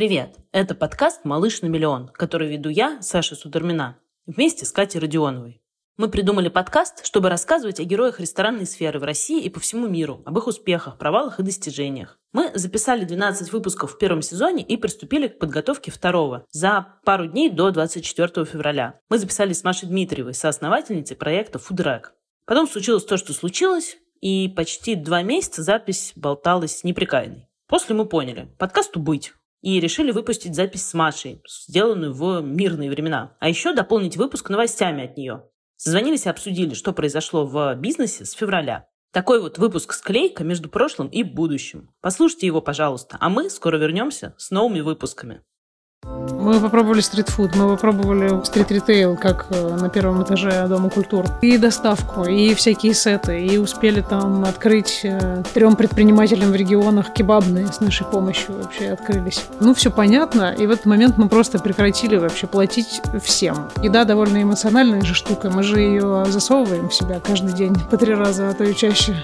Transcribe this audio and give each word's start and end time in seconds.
Привет! 0.00 0.36
Это 0.50 0.74
подкаст 0.74 1.26
«Малыш 1.26 1.60
на 1.60 1.66
миллион», 1.66 2.08
который 2.08 2.48
веду 2.48 2.70
я, 2.70 3.02
Саша 3.02 3.36
Судермина, 3.36 3.98
вместе 4.24 4.64
с 4.64 4.72
Катей 4.72 4.98
Родионовой. 4.98 5.60
Мы 5.98 6.08
придумали 6.08 6.48
подкаст, 6.48 7.04
чтобы 7.04 7.28
рассказывать 7.28 7.80
о 7.80 7.84
героях 7.84 8.18
ресторанной 8.18 8.64
сферы 8.64 8.98
в 8.98 9.04
России 9.04 9.42
и 9.42 9.50
по 9.50 9.60
всему 9.60 9.88
миру, 9.88 10.22
об 10.24 10.38
их 10.38 10.46
успехах, 10.46 10.96
провалах 10.96 11.38
и 11.38 11.42
достижениях. 11.42 12.18
Мы 12.32 12.50
записали 12.54 13.04
12 13.04 13.52
выпусков 13.52 13.92
в 13.92 13.98
первом 13.98 14.22
сезоне 14.22 14.62
и 14.62 14.78
приступили 14.78 15.28
к 15.28 15.38
подготовке 15.38 15.90
второго 15.90 16.46
за 16.50 16.94
пару 17.04 17.26
дней 17.26 17.50
до 17.50 17.70
24 17.70 18.46
февраля. 18.46 18.98
Мы 19.10 19.18
записали 19.18 19.52
с 19.52 19.64
Машей 19.64 19.90
Дмитриевой, 19.90 20.32
соосновательницей 20.32 21.14
проекта 21.14 21.58
Foodrec. 21.58 22.04
Потом 22.46 22.66
случилось 22.66 23.04
то, 23.04 23.18
что 23.18 23.34
случилось, 23.34 23.98
и 24.22 24.48
почти 24.48 24.94
два 24.94 25.20
месяца 25.20 25.62
запись 25.62 26.14
болталась 26.16 26.84
неприкаянной. 26.84 27.50
После 27.68 27.94
мы 27.94 28.06
поняли, 28.06 28.48
подкасту 28.58 28.98
быть, 28.98 29.34
и 29.62 29.80
решили 29.80 30.10
выпустить 30.10 30.54
запись 30.54 30.86
с 30.86 30.94
Машей, 30.94 31.42
сделанную 31.48 32.12
в 32.12 32.40
мирные 32.40 32.90
времена. 32.90 33.36
А 33.40 33.48
еще 33.48 33.74
дополнить 33.74 34.16
выпуск 34.16 34.48
новостями 34.50 35.04
от 35.04 35.16
нее. 35.16 35.44
Созвонились 35.76 36.26
и 36.26 36.28
обсудили, 36.28 36.74
что 36.74 36.92
произошло 36.92 37.46
в 37.46 37.74
бизнесе 37.76 38.24
с 38.24 38.32
февраля. 38.32 38.86
Такой 39.12 39.40
вот 39.40 39.58
выпуск 39.58 39.92
склейка 39.92 40.44
между 40.44 40.68
прошлым 40.68 41.08
и 41.08 41.22
будущим. 41.22 41.90
Послушайте 42.00 42.46
его, 42.46 42.60
пожалуйста, 42.60 43.16
а 43.18 43.28
мы 43.28 43.50
скоро 43.50 43.76
вернемся 43.76 44.34
с 44.38 44.50
новыми 44.50 44.80
выпусками. 44.80 45.42
Мы 46.32 46.60
попробовали 46.60 47.00
стритфуд, 47.00 47.54
мы 47.56 47.68
попробовали 47.68 48.44
стрит-ритейл, 48.44 49.16
как 49.16 49.46
э, 49.50 49.76
на 49.76 49.88
первом 49.88 50.22
этаже 50.22 50.66
Дома 50.68 50.90
культур. 50.90 51.26
И 51.42 51.56
доставку, 51.58 52.24
и 52.24 52.54
всякие 52.54 52.94
сеты. 52.94 53.44
И 53.44 53.58
успели 53.58 54.00
там 54.00 54.44
открыть 54.44 55.00
э, 55.04 55.42
трем 55.54 55.76
предпринимателям 55.76 56.50
в 56.52 56.54
регионах 56.54 57.12
кебабные 57.12 57.66
с 57.68 57.80
нашей 57.80 58.06
помощью 58.06 58.56
вообще 58.56 58.90
открылись. 58.90 59.44
Ну, 59.60 59.74
все 59.74 59.90
понятно. 59.90 60.54
И 60.56 60.66
в 60.66 60.70
этот 60.70 60.86
момент 60.86 61.18
мы 61.18 61.28
просто 61.28 61.58
прекратили 61.58 62.16
вообще 62.16 62.46
платить 62.46 63.02
всем. 63.22 63.68
Еда 63.82 64.04
довольно 64.04 64.42
эмоциональная 64.42 65.02
же 65.02 65.14
штука. 65.14 65.50
Мы 65.50 65.62
же 65.62 65.80
ее 65.80 66.26
засовываем 66.28 66.88
в 66.88 66.94
себя 66.94 67.20
каждый 67.20 67.52
день 67.52 67.74
по 67.90 67.96
три 67.96 68.14
раза, 68.14 68.48
а 68.48 68.54
то 68.54 68.64
и 68.64 68.74
чаще. 68.74 69.22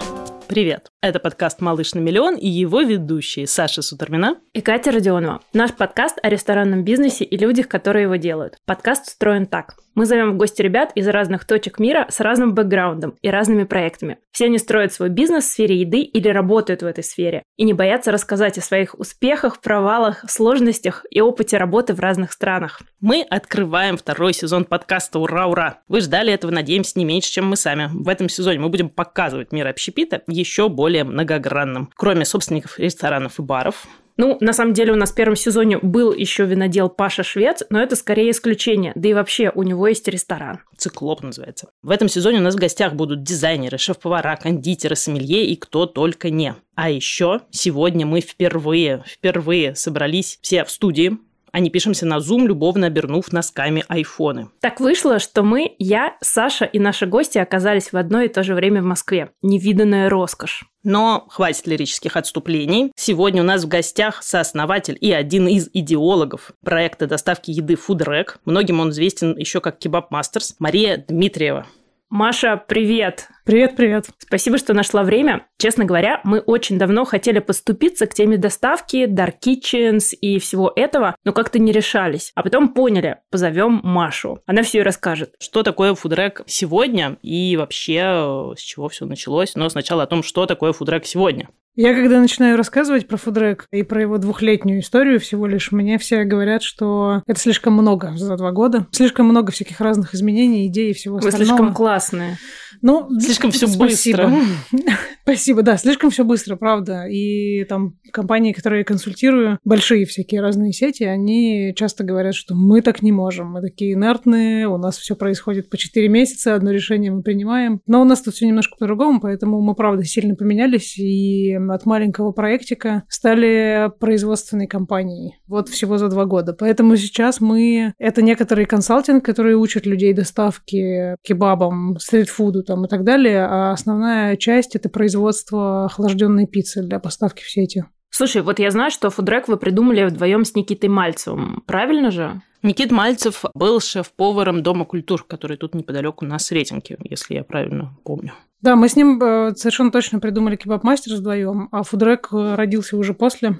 Привет! 0.49 0.93
Это 1.03 1.19
подкаст 1.19 1.61
«Малыш 1.61 1.95
на 1.95 1.99
миллион» 1.99 2.37
и 2.37 2.47
его 2.47 2.81
ведущие 2.81 3.49
Саша 3.49 3.83
Сутермина 3.83 4.37
и 4.53 4.61
Катя 4.61 4.93
Родионова. 4.93 5.43
Наш 5.53 5.73
подкаст 5.75 6.21
о 6.23 6.29
ресторанном 6.29 6.85
бизнесе 6.85 7.25
и 7.25 7.37
людях, 7.37 7.67
которые 7.67 8.05
его 8.05 8.15
делают. 8.15 8.57
Подкаст 8.65 9.09
устроен 9.09 9.47
так. 9.47 9.75
Мы 9.97 10.05
зовем 10.05 10.33
в 10.33 10.37
гости 10.37 10.61
ребят 10.61 10.93
из 10.95 11.09
разных 11.09 11.47
точек 11.47 11.79
мира 11.79 12.07
с 12.11 12.21
разным 12.21 12.53
бэкграундом 12.55 13.15
и 13.23 13.31
разными 13.31 13.65
проектами. 13.65 14.19
Все 14.31 14.45
они 14.45 14.59
строят 14.59 14.93
свой 14.93 15.09
бизнес 15.09 15.45
в 15.45 15.51
сфере 15.51 15.81
еды 15.81 16.03
или 16.03 16.29
работают 16.29 16.83
в 16.83 16.87
этой 16.87 17.03
сфере 17.03 17.43
и 17.57 17.65
не 17.65 17.73
боятся 17.73 18.13
рассказать 18.13 18.59
о 18.59 18.61
своих 18.61 18.95
успехах, 18.99 19.63
провалах, 19.63 20.31
сложностях 20.31 21.07
и 21.11 21.23
опыте 21.23 21.57
работы 21.57 21.95
в 21.95 22.01
разных 22.01 22.33
странах. 22.33 22.83
Мы 23.01 23.23
открываем 23.23 23.97
второй 23.97 24.35
сезон 24.35 24.67
подкаста 24.67 25.19
«Ура-ура!». 25.19 25.79
Вы 25.89 26.03
ждали 26.03 26.31
этого, 26.31 26.51
надеемся, 26.51 26.99
не 26.99 27.07
меньше, 27.07 27.33
чем 27.33 27.47
мы 27.47 27.57
сами. 27.57 27.89
В 27.91 28.11
этом 28.11 28.29
сезоне 28.29 28.59
мы 28.59 28.69
будем 28.69 28.91
показывать 28.91 29.51
мир 29.51 29.67
общепита 29.67 30.23
еще 30.27 30.69
более 30.69 31.05
многогранным. 31.05 31.89
Кроме 31.97 32.27
собственников 32.27 32.79
ресторанов 32.79 33.39
и 33.39 33.43
баров, 33.43 33.87
ну, 34.17 34.39
на 34.41 34.53
самом 34.53 34.73
деле 34.73 34.93
у 34.93 34.97
нас 34.97 35.13
в 35.13 35.15
первом 35.15 35.37
сезоне 35.37 35.79
был 35.79 36.13
еще 36.13 36.47
винодел 36.47 36.89
Паша 36.89 37.23
Швец, 37.23 37.63
но 37.69 37.83
это 37.83 37.97
скорее 37.97 38.31
исключение. 38.31 38.93
Да 38.95 39.09
и 39.09 39.15
вообще 39.15 39.53
у 39.55 39.63
него 39.63 39.89
есть 39.89 40.09
ресторан. 40.09 40.61
Циклоп 40.77 41.23
называется. 41.23 41.69
В 41.83 41.91
этом 41.91 42.09
сезоне 42.09 42.39
у 42.39 42.43
нас 42.43 42.55
в 42.55 42.59
гостях 42.59 42.95
будут 42.95 43.23
дизайнеры, 43.23 43.79
шеф-повара, 43.79 44.37
кондитеры, 44.37 44.97
сомелье 44.97 45.47
и 45.47 45.57
кто 45.57 45.87
только 45.87 46.31
не. 46.31 46.55
А 46.75 46.91
еще 46.91 47.41
сегодня 47.51 48.07
мы 48.07 48.21
впервые, 48.21 49.05
впервые 49.07 49.75
собрались 49.75 50.39
все 50.41 50.65
в 50.65 50.71
студии, 50.71 51.19
а 51.53 51.61
не 51.61 51.71
пишемся 51.71 52.07
на 52.07 52.19
Zoom, 52.19 52.47
любовно 52.47 52.87
обернув 52.87 53.33
носками 53.33 53.85
айфоны. 53.89 54.49
Так 54.61 54.81
вышло, 54.81 55.19
что 55.19 55.43
мы, 55.43 55.75
я, 55.79 56.17
Саша 56.21 56.65
и 56.65 56.79
наши 56.79 57.07
гости 57.07 57.39
оказались 57.39 57.93
в 57.93 57.97
одно 57.97 58.21
и 58.23 58.29
то 58.29 58.43
же 58.43 58.55
время 58.55 58.83
в 58.83 58.85
Москве. 58.85 59.31
Невиданная 59.43 60.09
роскошь. 60.09 60.65
Но 60.83 61.27
хватит 61.29 61.67
лирических 61.67 62.17
отступлений. 62.17 62.93
Сегодня 62.95 63.43
у 63.43 63.45
нас 63.45 63.65
в 63.65 63.69
гостях 63.69 64.23
сооснователь 64.23 64.97
и 65.01 65.13
один 65.13 65.49
из 65.49 65.69
идеологов 65.73 66.53
проекта 66.65 67.07
доставки 67.07 67.51
еды 67.51 67.75
FoodRec. 67.75 68.37
Многим 68.45 68.81
он 68.81 68.91
известен 68.91 69.37
еще 69.37 69.61
как 69.61 69.85
Kebab 69.85 70.05
Masters. 70.13 70.55
Мария 70.59 71.05
Дмитриева. 71.09 71.67
Маша, 72.09 72.57
привет! 72.57 73.29
Привет, 73.47 73.77
привет. 73.77 74.07
Спасибо, 74.19 74.59
что 74.59 74.75
нашла 74.75 75.05
время. 75.05 75.47
Честно 75.57 75.85
говоря, 75.85 76.21
мы 76.25 76.41
очень 76.41 76.81
давно 76.81 77.05
хотели 77.05 77.39
поступиться 77.39 78.09
к 78.09 78.13
теме 78.13 78.39
доставки, 78.39 79.07
dark 79.07 79.35
kitchens 79.41 80.17
и 80.21 80.41
всего 80.41 80.73
этого, 80.75 81.15
но 81.23 81.33
как-то 81.33 81.61
не 81.61 81.71
решались. 81.71 82.33
А 82.35 82.43
потом 82.43 82.75
поняли, 82.75 83.19
позовем 83.31 83.81
Машу. 83.85 84.41
Она 84.47 84.65
все 84.65 84.79
и 84.79 84.83
расскажет. 84.83 85.35
Что 85.39 85.63
такое 85.63 85.95
фудрек 85.95 86.43
сегодня 86.47 87.19
и 87.23 87.57
вообще 87.57 88.53
с 88.57 88.61
чего 88.61 88.89
все 88.89 89.07
началось. 89.07 89.55
Но 89.55 89.69
сначала 89.69 90.03
о 90.03 90.07
том, 90.09 90.25
что 90.25 90.47
такое 90.47 90.73
фудрек 90.73 91.07
сегодня. 91.07 91.49
Я 91.77 91.95
когда 91.95 92.21
начинаю 92.21 92.57
рассказывать 92.57 93.07
про 93.07 93.19
фудрек 93.19 93.67
и 93.71 93.83
про 93.83 94.01
его 94.01 94.17
двухлетнюю 94.17 94.81
историю 94.81 95.21
всего 95.21 95.47
лишь, 95.47 95.73
мне 95.73 95.99
все 95.99 96.25
говорят, 96.25 96.63
что 96.63 97.23
это 97.27 97.39
слишком 97.39 97.75
много 97.75 98.15
за 98.17 98.37
два 98.39 98.51
года. 98.51 98.87
Слишком 98.93 99.27
много 99.27 99.53
всяких 99.53 99.79
разных 99.79 100.15
изменений, 100.15 100.67
идей 100.67 100.93
и 100.93 100.95
всего 100.95 101.19
остального. 101.19 101.39
Вы 101.39 101.45
слишком 101.45 101.75
классные. 101.75 102.39
Ну, 102.81 103.11
слишком 103.21 103.36
все 103.51 103.67
быстро. 103.67 104.33
Спасибо, 105.23 105.63
да, 105.63 105.77
слишком 105.77 106.11
все 106.11 106.25
быстро, 106.25 106.55
правда. 106.55 107.07
И 107.07 107.65
там 107.65 107.97
компании, 108.13 108.53
которые 108.53 108.81
я 108.81 108.85
консультирую, 108.85 109.59
большие 109.65 110.07
всякие 110.07 110.41
разные 110.41 110.73
сети, 110.73 111.03
они 111.03 111.73
часто 111.75 112.05
говорят, 112.05 112.37
что 112.37 112.55
мы 112.55 112.81
так 112.81 113.03
не 113.03 113.11
можем, 113.11 113.51
мы 113.51 113.61
такие 113.61 113.95
инертные, 113.95 114.69
у 114.69 114.77
нас 114.77 114.97
все 114.99 115.17
происходит 115.17 115.69
по 115.69 115.77
4 115.77 116.09
месяца, 116.09 116.55
одно 116.55 116.71
решение 116.71 117.11
мы 117.11 117.23
принимаем. 117.23 117.81
Но 117.89 118.03
у 118.03 118.05
нас 118.05 118.23
тут 118.23 118.35
все 118.35 118.47
немножко 118.47 118.77
по-другому, 118.79 119.21
поэтому 119.21 119.61
мы, 119.61 119.75
правда, 119.75 120.05
сильно 120.05 120.37
поменялись 120.37 120.97
и 120.97 121.55
от 121.55 121.87
маленького 121.87 122.31
проектика 122.31 123.03
стали 123.09 123.91
производственной 123.99 124.69
компанией. 124.69 125.35
Вот 125.49 125.69
всего 125.69 125.99
за 125.99 126.09
два 126.09 126.25
года. 126.25 126.53
Поэтому 126.53 126.97
сейчас 126.97 127.41
мы... 127.41 127.95
Это 127.99 128.23
некоторый 128.23 128.65
консалтинг, 128.67 129.25
который 129.25 129.55
учит 129.55 129.87
людей 129.87 130.13
доставки 130.13 131.17
кебабам, 131.23 131.97
стритфуду 131.99 132.63
там 132.63 132.85
и 132.85 132.89
так 132.89 133.03
далее, 133.03 133.26
а 133.35 133.73
основная 133.73 134.37
часть— 134.37 134.75
это 134.77 134.89
производство 134.89 135.87
охлажденной 135.87 136.47
пиццы 136.47 136.83
для 136.83 136.99
поставки 136.99 137.43
в 137.43 137.51
сети. 137.51 137.85
Слушай, 138.11 138.43
вот 138.43 138.59
я 138.59 138.71
знаю, 138.71 138.91
что 138.91 139.11
фудрек 139.11 139.49
вы 139.49 139.57
придумали 139.57 140.05
вдвоем 140.05 140.45
с 140.45 140.55
Никитой 140.55 140.89
Мальцевым. 140.89 141.63
Правильно 141.67 142.11
же? 142.11 142.41
Никит 142.63 142.91
Мальцев 142.91 143.45
был 143.55 143.81
шеф-поваром 143.81 144.63
Дома 144.63 144.85
культур, 144.85 145.25
который 145.25 145.57
тут 145.57 145.75
неподалеку 145.75 146.25
на 146.25 146.39
Сретенке, 146.39 146.97
если 147.05 147.35
я 147.35 147.45
правильно 147.45 147.97
помню. 148.05 148.33
Да, 148.63 148.75
мы 148.75 148.89
с 148.89 148.97
ним 148.97 149.23
э, 149.23 149.55
совершенно 149.55 149.91
точно 149.93 150.19
придумали 150.19 150.57
кебаб 150.57 150.83
мастер 150.83 151.15
вдвоем, 151.15 151.69
а 151.73 151.83
фудрек 151.83 152.29
родился 152.33 152.97
уже 152.97 153.13
после 153.13 153.59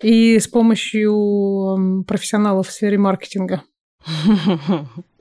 и 0.00 0.38
с 0.38 0.46
помощью 0.46 2.04
профессионалов 2.06 2.68
в 2.68 2.72
сфере 2.72 2.98
маркетинга. 2.98 3.62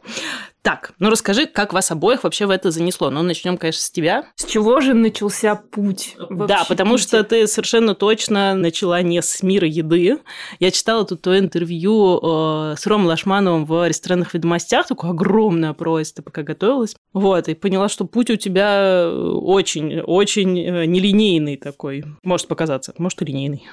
Так, 0.67 0.91
ну 0.99 1.09
расскажи, 1.09 1.45
как 1.45 1.71
вас 1.71 1.91
обоих 1.91 2.25
вообще 2.25 2.45
в 2.45 2.49
это 2.49 2.71
занесло. 2.71 3.09
Ну, 3.09 3.23
начнем, 3.23 3.57
конечно, 3.57 3.81
с 3.81 3.89
тебя. 3.89 4.25
С 4.35 4.43
чего 4.43 4.81
же 4.81 4.93
начался 4.93 5.55
путь? 5.55 6.17
Да, 6.29 6.65
потому 6.67 6.97
что 6.97 7.23
ты 7.23 7.47
совершенно 7.47 7.95
точно 7.95 8.53
начала 8.53 9.01
не 9.01 9.21
с 9.21 9.41
мира 9.43 9.65
еды. 9.65 10.19
Я 10.59 10.71
читала 10.71 11.05
тут 11.05 11.21
то 11.21 11.39
интервью 11.39 12.19
э, 12.21 12.75
с 12.77 12.85
Ромом 12.85 13.05
Лашмановым 13.05 13.63
в 13.63 13.87
ресторанных 13.87 14.33
ведомостях, 14.33 14.87
такое 14.87 15.11
огромное 15.11 15.71
просто, 15.71 16.21
пока 16.21 16.43
готовилась. 16.43 16.97
Вот, 17.13 17.47
и 17.47 17.53
поняла, 17.53 17.87
что 17.87 18.03
путь 18.03 18.29
у 18.29 18.35
тебя 18.35 19.09
очень-очень 19.09 20.59
э, 20.59 20.85
нелинейный 20.85 21.55
такой. 21.55 22.03
Может 22.23 22.49
показаться, 22.49 22.93
может 22.97 23.21
и 23.21 23.25
линейный. 23.25 23.63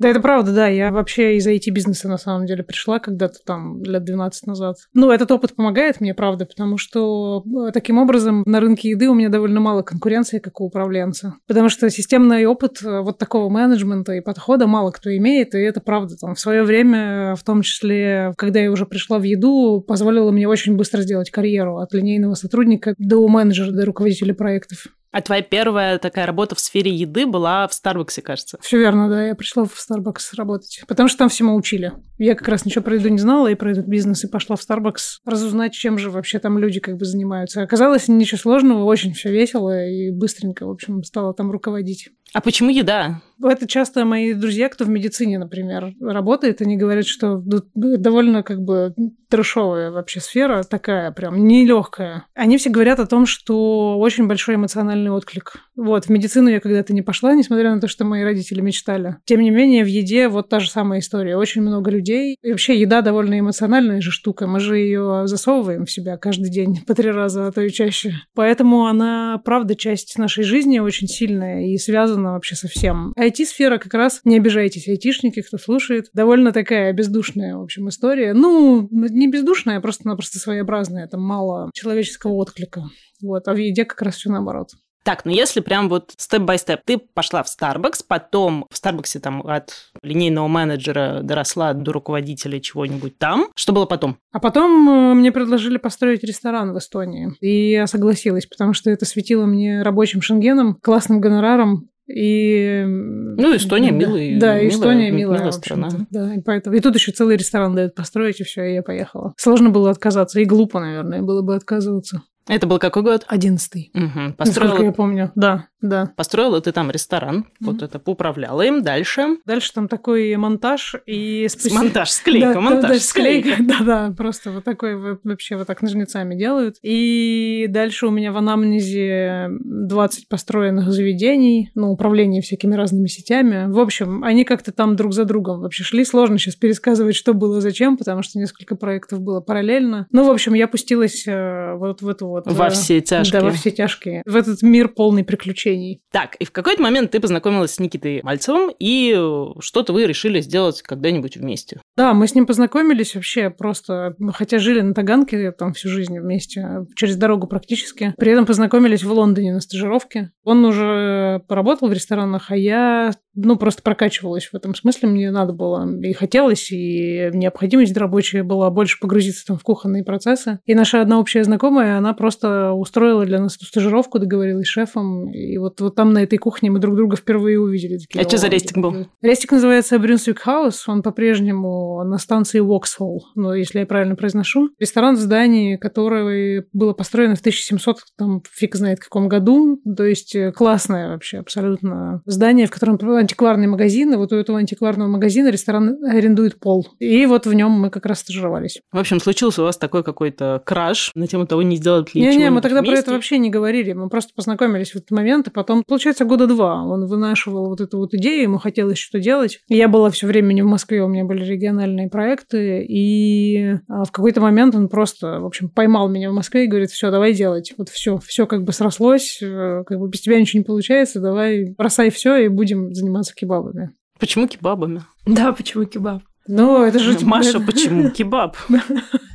Да, 0.00 0.08
это 0.08 0.20
правда, 0.20 0.52
да. 0.52 0.66
Я 0.66 0.90
вообще 0.90 1.36
из 1.36 1.46
IT-бизнеса 1.46 2.08
на 2.08 2.16
самом 2.16 2.46
деле 2.46 2.64
пришла 2.64 2.98
когда-то 2.98 3.36
там 3.44 3.82
лет 3.82 4.02
12 4.02 4.46
назад. 4.46 4.76
Ну, 4.94 5.10
этот 5.10 5.30
опыт 5.30 5.54
помогает 5.54 6.00
мне, 6.00 6.14
правда, 6.14 6.46
потому 6.46 6.78
что 6.78 7.44
э, 7.68 7.70
таким 7.70 7.98
образом 7.98 8.42
на 8.46 8.60
рынке 8.60 8.88
еды 8.88 9.10
у 9.10 9.14
меня 9.14 9.28
довольно 9.28 9.60
мало 9.60 9.82
конкуренции, 9.82 10.38
как 10.38 10.58
у 10.62 10.64
управленца. 10.64 11.34
Потому 11.46 11.68
что 11.68 11.90
системный 11.90 12.46
опыт 12.46 12.82
э, 12.82 13.00
вот 13.00 13.18
такого 13.18 13.50
менеджмента 13.50 14.14
и 14.14 14.22
подхода 14.22 14.66
мало 14.66 14.90
кто 14.90 15.14
имеет, 15.14 15.54
и 15.54 15.58
это 15.58 15.82
правда. 15.82 16.16
Там, 16.16 16.34
в 16.34 16.40
свое 16.40 16.62
время, 16.62 17.34
в 17.36 17.44
том 17.44 17.60
числе, 17.60 18.32
когда 18.38 18.58
я 18.60 18.72
уже 18.72 18.86
пришла 18.86 19.18
в 19.18 19.22
еду, 19.24 19.84
позволило 19.86 20.30
мне 20.30 20.48
очень 20.48 20.76
быстро 20.76 21.02
сделать 21.02 21.30
карьеру 21.30 21.76
от 21.76 21.92
линейного 21.92 22.34
сотрудника 22.34 22.94
до 22.96 23.28
менеджера, 23.28 23.70
до 23.70 23.84
руководителя 23.84 24.32
проектов. 24.32 24.86
А 25.12 25.22
твоя 25.22 25.42
первая 25.42 25.98
такая 25.98 26.26
работа 26.26 26.54
в 26.54 26.60
сфере 26.60 26.94
еды 26.94 27.26
была 27.26 27.66
в 27.66 27.74
Старбаксе, 27.74 28.22
кажется. 28.22 28.58
Все 28.62 28.78
верно, 28.78 29.08
да. 29.08 29.26
Я 29.26 29.34
пришла 29.34 29.64
в 29.64 29.74
Starbucks 29.74 30.36
работать. 30.36 30.82
Потому 30.86 31.08
что 31.08 31.18
там 31.18 31.28
всему 31.28 31.56
учили. 31.56 31.92
Я 32.18 32.34
как 32.34 32.46
раз 32.48 32.64
ничего 32.64 32.84
про 32.84 32.94
еду 32.94 33.08
не 33.08 33.18
знала 33.18 33.48
и 33.48 33.54
про 33.54 33.72
этот 33.72 33.86
бизнес, 33.86 34.22
и 34.24 34.28
пошла 34.28 34.54
в 34.56 34.60
Starbucks 34.60 35.20
разузнать, 35.24 35.72
чем 35.72 35.98
же 35.98 36.10
вообще 36.10 36.38
там 36.38 36.58
люди 36.58 36.78
как 36.78 36.96
бы 36.96 37.04
занимаются. 37.04 37.62
Оказалось, 37.62 38.08
ничего 38.08 38.38
сложного, 38.38 38.84
очень 38.84 39.14
все 39.14 39.32
весело 39.32 39.86
и 39.86 40.10
быстренько, 40.10 40.66
в 40.66 40.70
общем, 40.70 41.02
стала 41.02 41.34
там 41.34 41.50
руководить. 41.50 42.10
А 42.32 42.40
почему 42.40 42.70
еда? 42.70 43.20
Это 43.42 43.66
часто 43.66 44.04
мои 44.04 44.34
друзья, 44.34 44.68
кто 44.68 44.84
в 44.84 44.88
медицине, 44.88 45.38
например, 45.38 45.94
работает, 46.00 46.60
они 46.60 46.76
говорят, 46.76 47.06
что 47.06 47.42
довольно 47.74 48.42
как 48.42 48.60
бы 48.60 48.94
трешовая 49.28 49.90
вообще 49.90 50.20
сфера, 50.20 50.62
такая 50.62 51.10
прям 51.12 51.46
нелегкая. 51.46 52.26
Они 52.34 52.58
все 52.58 52.70
говорят 52.70 53.00
о 53.00 53.06
том, 53.06 53.26
что 53.26 53.98
очень 53.98 54.26
большой 54.26 54.56
эмоциональный 54.56 55.10
отклик. 55.10 55.54
Вот, 55.80 56.04
в 56.04 56.08
медицину 56.10 56.50
я 56.50 56.60
когда-то 56.60 56.92
не 56.92 57.00
пошла, 57.00 57.34
несмотря 57.34 57.74
на 57.74 57.80
то, 57.80 57.88
что 57.88 58.04
мои 58.04 58.22
родители 58.22 58.60
мечтали. 58.60 59.16
Тем 59.24 59.40
не 59.40 59.48
менее, 59.48 59.82
в 59.82 59.86
еде 59.86 60.28
вот 60.28 60.50
та 60.50 60.60
же 60.60 60.68
самая 60.70 61.00
история. 61.00 61.38
Очень 61.38 61.62
много 61.62 61.90
людей. 61.90 62.36
И 62.42 62.50
вообще 62.50 62.78
еда 62.78 63.00
довольно 63.00 63.40
эмоциональная 63.40 64.02
же 64.02 64.10
штука. 64.10 64.46
Мы 64.46 64.60
же 64.60 64.76
ее 64.76 65.22
засовываем 65.24 65.86
в 65.86 65.90
себя 65.90 66.18
каждый 66.18 66.50
день 66.50 66.80
по 66.86 66.94
три 66.94 67.10
раза, 67.10 67.46
а 67.46 67.50
то 67.50 67.62
и 67.62 67.70
чаще. 67.70 68.12
Поэтому 68.34 68.88
она, 68.88 69.40
правда, 69.42 69.74
часть 69.74 70.18
нашей 70.18 70.44
жизни 70.44 70.80
очень 70.80 71.08
сильная 71.08 71.64
и 71.64 71.78
связана 71.78 72.32
вообще 72.32 72.56
со 72.56 72.68
всем. 72.68 73.14
IT-сфера 73.18 73.78
как 73.78 73.94
раз, 73.94 74.20
не 74.24 74.36
обижайтесь, 74.36 74.86
айтишники, 74.86 75.40
кто 75.40 75.56
слушает, 75.56 76.10
довольно 76.12 76.52
такая 76.52 76.92
бездушная, 76.92 77.56
в 77.56 77.62
общем, 77.62 77.88
история. 77.88 78.34
Ну, 78.34 78.86
не 78.90 79.28
бездушная, 79.28 79.78
а 79.78 79.80
просто-напросто 79.80 80.40
своеобразная. 80.40 81.06
Там 81.06 81.22
мало 81.22 81.70
человеческого 81.72 82.32
отклика. 82.32 82.82
Вот. 83.22 83.48
А 83.48 83.54
в 83.54 83.56
еде 83.56 83.86
как 83.86 84.02
раз 84.02 84.16
все 84.16 84.30
наоборот. 84.30 84.72
Так, 85.04 85.24
ну 85.24 85.32
если 85.32 85.60
прям 85.60 85.88
вот 85.88 86.12
степ-бай-степ, 86.16 86.80
ты 86.84 86.98
пошла 86.98 87.42
в 87.42 87.46
Starbucks, 87.46 88.04
потом 88.06 88.66
в 88.70 88.76
Старбаксе 88.76 89.18
там 89.18 89.46
от 89.46 89.72
линейного 90.02 90.48
менеджера 90.48 91.20
доросла 91.22 91.72
до 91.72 91.92
руководителя 91.92 92.60
чего-нибудь 92.60 93.18
там. 93.18 93.48
Что 93.54 93.72
было 93.72 93.86
потом? 93.86 94.18
А 94.32 94.40
потом 94.40 94.88
э, 94.88 95.14
мне 95.14 95.32
предложили 95.32 95.78
построить 95.78 96.22
ресторан 96.22 96.72
в 96.72 96.78
Эстонии. 96.78 97.32
И 97.40 97.70
я 97.70 97.86
согласилась, 97.86 98.46
потому 98.46 98.74
что 98.74 98.90
это 98.90 99.04
светило 99.04 99.46
мне 99.46 99.82
рабочим 99.82 100.20
шенгеном, 100.20 100.76
классным 100.82 101.20
гонораром, 101.20 101.90
и... 102.12 102.82
Ну, 102.86 103.56
Эстония 103.56 103.92
милая. 103.92 104.38
Да, 104.38 104.54
милая, 104.54 104.68
Эстония 104.68 105.10
милая, 105.10 105.38
милая 105.38 105.52
страна. 105.52 105.88
Да, 106.10 106.34
и 106.34 106.40
поэтому... 106.40 106.76
И 106.76 106.80
тут 106.80 106.94
еще 106.96 107.12
целый 107.12 107.36
ресторан 107.36 107.74
дают 107.74 107.94
построить, 107.94 108.40
и 108.40 108.44
все, 108.44 108.64
и 108.64 108.74
я 108.74 108.82
поехала. 108.82 109.32
Сложно 109.36 109.70
было 109.70 109.90
отказаться, 109.90 110.40
и 110.40 110.44
глупо, 110.44 110.80
наверное, 110.80 111.22
было 111.22 111.42
бы 111.42 111.54
отказываться. 111.54 112.22
Это 112.50 112.66
был 112.66 112.78
какой 112.78 113.02
год? 113.02 113.24
Одиннадцатый. 113.28 113.92
Угу. 113.94 114.34
Построила... 114.36 114.70
Насколько 114.70 114.84
я 114.84 114.92
помню, 114.92 115.32
да, 115.36 115.66
да. 115.80 116.12
Построила 116.16 116.60
ты 116.60 116.72
там 116.72 116.90
ресторан, 116.90 117.46
угу. 117.60 117.72
вот 117.72 117.82
это 117.82 118.00
поуправляла 118.00 118.62
им. 118.62 118.82
Дальше? 118.82 119.36
Дальше 119.46 119.72
там 119.72 119.86
такой 119.86 120.34
монтаж 120.34 120.96
и... 121.06 121.46
Спустя... 121.48 121.78
Монтаж, 121.78 122.10
склейка, 122.10 122.54
да, 122.54 122.60
монтаж, 122.60 122.82
да, 122.82 122.88
да, 122.88 122.98
склейка. 122.98 123.50
Да-да, 123.60 124.14
просто 124.16 124.50
вот 124.50 124.64
такой 124.64 124.96
вообще 125.22 125.56
вот 125.56 125.68
так 125.68 125.80
ножницами 125.80 126.34
делают. 126.34 126.76
И 126.82 127.66
дальше 127.68 128.08
у 128.08 128.10
меня 128.10 128.32
в 128.32 128.36
анамнезе 128.36 129.48
20 129.60 130.28
построенных 130.28 130.90
заведений, 130.90 131.70
ну, 131.76 131.90
управление 131.90 132.42
всякими 132.42 132.74
разными 132.74 133.06
сетями. 133.06 133.70
В 133.70 133.78
общем, 133.78 134.24
они 134.24 134.44
как-то 134.44 134.72
там 134.72 134.96
друг 134.96 135.14
за 135.14 135.24
другом 135.24 135.60
вообще 135.60 135.84
шли. 135.84 136.04
Сложно 136.04 136.36
сейчас 136.38 136.56
пересказывать, 136.56 137.14
что 137.14 137.32
было 137.32 137.60
зачем, 137.60 137.96
потому 137.96 138.22
что 138.22 138.40
несколько 138.40 138.74
проектов 138.74 139.20
было 139.20 139.40
параллельно. 139.40 140.08
Ну, 140.10 140.24
в 140.24 140.30
общем, 140.30 140.54
я 140.54 140.66
пустилась 140.66 141.24
э, 141.28 141.74
вот 141.76 142.02
в 142.02 142.08
эту 142.08 142.26
вот 142.26 142.39
вот. 142.44 142.54
Во 142.56 142.66
э, 142.66 142.70
все 142.70 143.00
тяжкие. 143.00 143.40
Да, 143.40 143.46
во 143.46 143.52
все 143.52 143.70
тяжкие. 143.70 144.22
В 144.26 144.36
этот 144.36 144.62
мир 144.62 144.88
полный 144.88 145.24
приключений. 145.24 146.02
Так, 146.10 146.36
и 146.36 146.44
в 146.44 146.52
какой-то 146.52 146.82
момент 146.82 147.10
ты 147.10 147.20
познакомилась 147.20 147.74
с 147.74 147.78
Никитой 147.78 148.20
Мальцевым, 148.22 148.72
и 148.78 149.12
что-то 149.60 149.92
вы 149.92 150.06
решили 150.06 150.40
сделать 150.40 150.82
когда-нибудь 150.82 151.36
вместе. 151.36 151.80
Да, 151.96 152.14
мы 152.14 152.26
с 152.26 152.34
ним 152.34 152.46
познакомились 152.46 153.14
вообще 153.14 153.50
просто, 153.50 154.14
хотя 154.32 154.58
жили 154.58 154.80
на 154.80 154.94
Таганке 154.94 155.52
там 155.52 155.72
всю 155.72 155.88
жизнь 155.88 156.18
вместе, 156.18 156.86
через 156.96 157.16
дорогу 157.16 157.46
практически. 157.46 158.14
При 158.16 158.32
этом 158.32 158.46
познакомились 158.46 159.02
в 159.02 159.12
Лондоне 159.12 159.52
на 159.52 159.60
стажировке. 159.60 160.32
Он 160.44 160.64
уже 160.64 161.42
поработал 161.48 161.88
в 161.88 161.92
ресторанах, 161.92 162.50
а 162.50 162.56
я, 162.56 163.12
ну, 163.34 163.56
просто 163.56 163.82
прокачивалась 163.82 164.46
в 164.46 164.54
этом 164.54 164.74
смысле. 164.74 165.08
Мне 165.08 165.30
надо 165.30 165.52
было 165.52 165.88
и 166.00 166.12
хотелось, 166.12 166.70
и 166.70 167.30
необходимость 167.32 167.96
рабочая 167.96 168.42
была 168.42 168.70
больше 168.70 168.98
погрузиться 169.00 169.46
там 169.46 169.58
в 169.58 169.62
кухонные 169.62 170.04
процессы. 170.04 170.60
И 170.66 170.74
наша 170.74 171.00
одна 171.00 171.18
общая 171.18 171.44
знакомая, 171.44 171.98
она 171.98 172.12
просто 172.14 172.72
устроила 172.72 173.24
для 173.24 173.40
нас 173.40 173.56
эту 173.56 173.66
стажировку, 173.66 174.18
договорилась 174.18 174.66
с 174.66 174.70
шефом, 174.70 175.30
и 175.30 175.58
вот, 175.58 175.80
вот 175.80 175.94
там 175.94 176.12
на 176.12 176.22
этой 176.22 176.38
кухне 176.38 176.70
мы 176.70 176.78
друг 176.78 176.96
друга 176.96 177.16
впервые 177.16 177.60
увидели. 177.60 177.98
Такие, 177.98 178.24
а 178.24 178.28
что 178.28 178.38
за 178.38 178.48
рестик 178.48 178.78
был? 178.78 179.06
Рестик 179.22 179.52
называется 179.52 179.98
Брюнсвик 179.98 180.38
Хаус, 180.38 180.88
он 180.88 181.02
по-прежнему 181.02 182.02
на 182.04 182.18
станции 182.18 182.60
Воксхолл, 182.60 183.26
ну, 183.34 183.52
если 183.52 183.80
я 183.80 183.86
правильно 183.86 184.16
произношу. 184.16 184.70
Ресторан 184.78 185.16
в 185.16 185.20
здании, 185.20 185.76
которое 185.76 186.64
было 186.72 186.92
построено 186.92 187.34
в 187.36 187.40
1700, 187.40 187.96
там, 188.16 188.42
фиг 188.50 188.74
знает 188.74 189.00
каком 189.00 189.28
году, 189.28 189.80
то 189.96 190.04
есть 190.04 190.34
э, 190.34 190.52
классное 190.52 191.10
вообще 191.10 191.38
абсолютно 191.38 192.22
здание, 192.26 192.66
в 192.66 192.70
котором 192.70 192.98
антикварный 193.20 193.66
магазин, 193.66 194.12
и 194.12 194.16
вот 194.16 194.32
у 194.32 194.36
этого 194.36 194.58
антикварного 194.58 195.08
магазина 195.08 195.48
ресторан 195.48 196.04
арендует 196.04 196.58
пол. 196.58 196.86
И 196.98 197.26
вот 197.26 197.46
в 197.46 197.52
нем 197.52 197.70
мы 197.72 197.90
как 197.90 198.06
раз 198.06 198.20
стажировались. 198.20 198.80
В 198.92 198.98
общем, 198.98 199.20
случился 199.20 199.62
у 199.62 199.64
вас 199.64 199.76
такой 199.76 200.02
какой-то 200.02 200.62
краш 200.64 201.12
на 201.14 201.26
тему 201.26 201.46
того, 201.46 201.62
не 201.62 201.76
сделать 201.76 202.14
ли 202.14 202.20
Не-не, 202.20 202.50
мы 202.50 202.60
тогда 202.60 202.80
вместе. 202.80 202.96
про 202.96 203.00
это 203.02 203.12
вообще 203.12 203.38
не 203.38 203.50
говорили. 203.50 203.92
Мы 203.92 204.08
просто 204.08 204.32
познакомились 204.34 204.92
в 204.92 204.96
этот 204.96 205.10
момент, 205.10 205.48
и 205.48 205.50
потом, 205.50 205.84
получается, 205.86 206.24
года 206.24 206.46
два 206.46 206.82
он 206.84 207.06
вынашивал 207.06 207.68
вот 207.68 207.80
эту 207.80 207.98
вот 207.98 208.14
идею, 208.14 208.42
ему 208.42 208.58
хотелось 208.58 208.98
что 208.98 209.18
делать. 209.20 209.60
Я 209.68 209.88
была 209.88 210.10
все 210.10 210.26
время 210.26 210.52
не 210.52 210.62
в 210.62 210.66
Москве, 210.66 211.02
у 211.02 211.08
меня 211.08 211.24
были 211.24 211.44
региональные 211.44 212.08
проекты, 212.08 212.84
и 212.84 213.76
а, 213.88 214.04
в 214.04 214.10
какой-то 214.10 214.40
момент 214.40 214.74
он 214.74 214.88
просто, 214.88 215.40
в 215.40 215.46
общем, 215.46 215.68
поймал 215.68 216.08
меня 216.08 216.30
в 216.30 216.34
Москве 216.34 216.64
и 216.64 216.68
говорит, 216.68 216.90
все, 216.90 217.10
давай 217.10 217.32
делать. 217.32 217.74
Вот 217.76 217.88
все, 217.88 218.18
все 218.18 218.46
как 218.46 218.64
бы 218.64 218.72
срослось, 218.72 219.38
э, 219.42 219.84
как 219.86 219.98
бы 219.98 220.08
без 220.08 220.20
тебя 220.20 220.40
ничего 220.40 220.60
не 220.60 220.64
получается, 220.64 221.20
давай 221.20 221.74
бросай 221.76 222.10
все 222.10 222.36
и 222.36 222.48
будем 222.48 222.94
заниматься 222.94 223.09
кебабами. 223.34 223.94
Почему 224.18 224.46
кебабами? 224.46 225.02
Да, 225.26 225.52
почему 225.52 225.84
кебаб? 225.84 226.22
Ну, 226.46 226.84
это 226.84 226.98
же... 226.98 227.18
Маша, 227.24 227.60
почему 227.60 228.10
кебаб? 228.10 228.56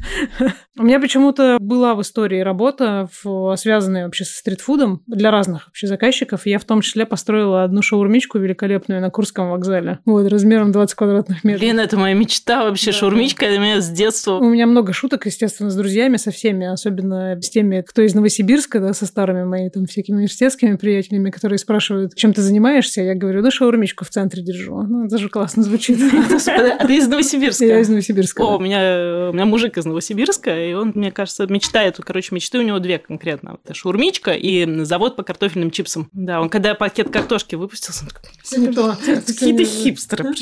У 0.78 0.84
меня 0.84 1.00
почему-то 1.00 1.58
была 1.60 1.96
в 1.96 2.02
истории 2.02 2.42
работа, 2.42 3.08
связанная 3.56 4.06
вообще 4.06 4.26
со 4.26 4.38
стритфудом 4.38 5.02
для 5.08 5.32
разных 5.32 5.68
вообще 5.68 5.88
заказчиков. 5.88 6.46
Я 6.46 6.60
в 6.60 6.66
том 6.66 6.82
числе 6.82 7.06
построила 7.06 7.64
одну 7.64 7.82
шаурмичку 7.82 8.40
великолепную 8.40 9.00
на 9.00 9.10
Курском 9.10 9.52
вокзале. 9.52 10.00
Вот, 10.06 10.28
размером 10.28 10.72
20 10.72 10.96
квадратных 10.96 11.44
метров. 11.44 11.62
Блин, 11.62 11.80
это 11.80 11.98
моя 11.98 12.14
мечта 12.14 12.64
вообще. 12.64 12.92
Да. 12.92 12.98
Шаурмичка 12.98 13.46
это 13.46 13.60
меня 13.60 13.82
с 13.82 13.90
детства. 13.90 14.34
У 14.34 14.50
меня 14.50 14.68
много 14.68 14.92
шуток, 14.92 15.26
естественно, 15.26 15.70
с 15.70 15.76
друзьями, 15.76 16.18
со 16.18 16.32
всеми, 16.32 16.66
особенно 16.68 17.40
с 17.42 17.50
теми, 17.50 17.82
кто 17.82 18.02
из 18.02 18.14
Новосибирска, 18.14 18.80
да, 18.82 18.94
со 18.94 19.06
старыми 19.06 19.46
моими 19.46 19.70
там 19.70 19.86
всякими 19.86 20.18
университетскими 20.18 20.76
приятелями, 20.76 21.30
которые 21.30 21.58
спрашивают, 21.58 22.16
чем 22.16 22.34
ты 22.34 22.42
занимаешься. 22.42 23.02
Я 23.02 23.16
говорю, 23.16 23.42
да 23.42 23.50
шаурмичку 23.50 24.04
в 24.04 24.10
центре 24.10 24.44
держу. 24.44 24.84
Ну, 24.84 25.06
это 25.06 25.18
же 25.18 25.30
классно 25.30 25.64
звучит. 25.64 26.00
А 26.48 26.88
ты 26.88 26.98
из 26.98 27.08
Новосибирска? 27.08 27.66
Я 27.66 27.80
из 27.80 27.90
Новосибирска. 27.90 28.42
О, 28.42 28.58
у 28.58 28.60
меня 28.60 29.46
мужик 29.46 29.78
из 29.78 29.86
Новосибирска, 29.86 29.95
и 30.00 30.74
он, 30.74 30.92
мне 30.96 31.12
кажется, 31.12 31.46
мечтает, 31.48 31.98
короче, 31.98 32.34
мечты 32.34 32.60
у 32.60 32.62
него 32.62 32.80
две 32.80 33.00
конкретно. 33.00 33.58
Это 33.64 33.74
шурмичка 33.74 34.32
и 34.32 34.84
завод 34.84 35.16
по 35.16 35.24
картофельным 35.24 35.72
чипсам. 35.72 36.10
Да, 36.14 36.42
он 36.42 36.50
когда 36.50 36.74
пакет 36.76 37.10
картошки 37.10 37.56
выпустился, 37.56 38.04
он 38.04 38.10
такой, 38.10 39.22
какие-то 39.22 39.64
хипстеры. 39.64 40.34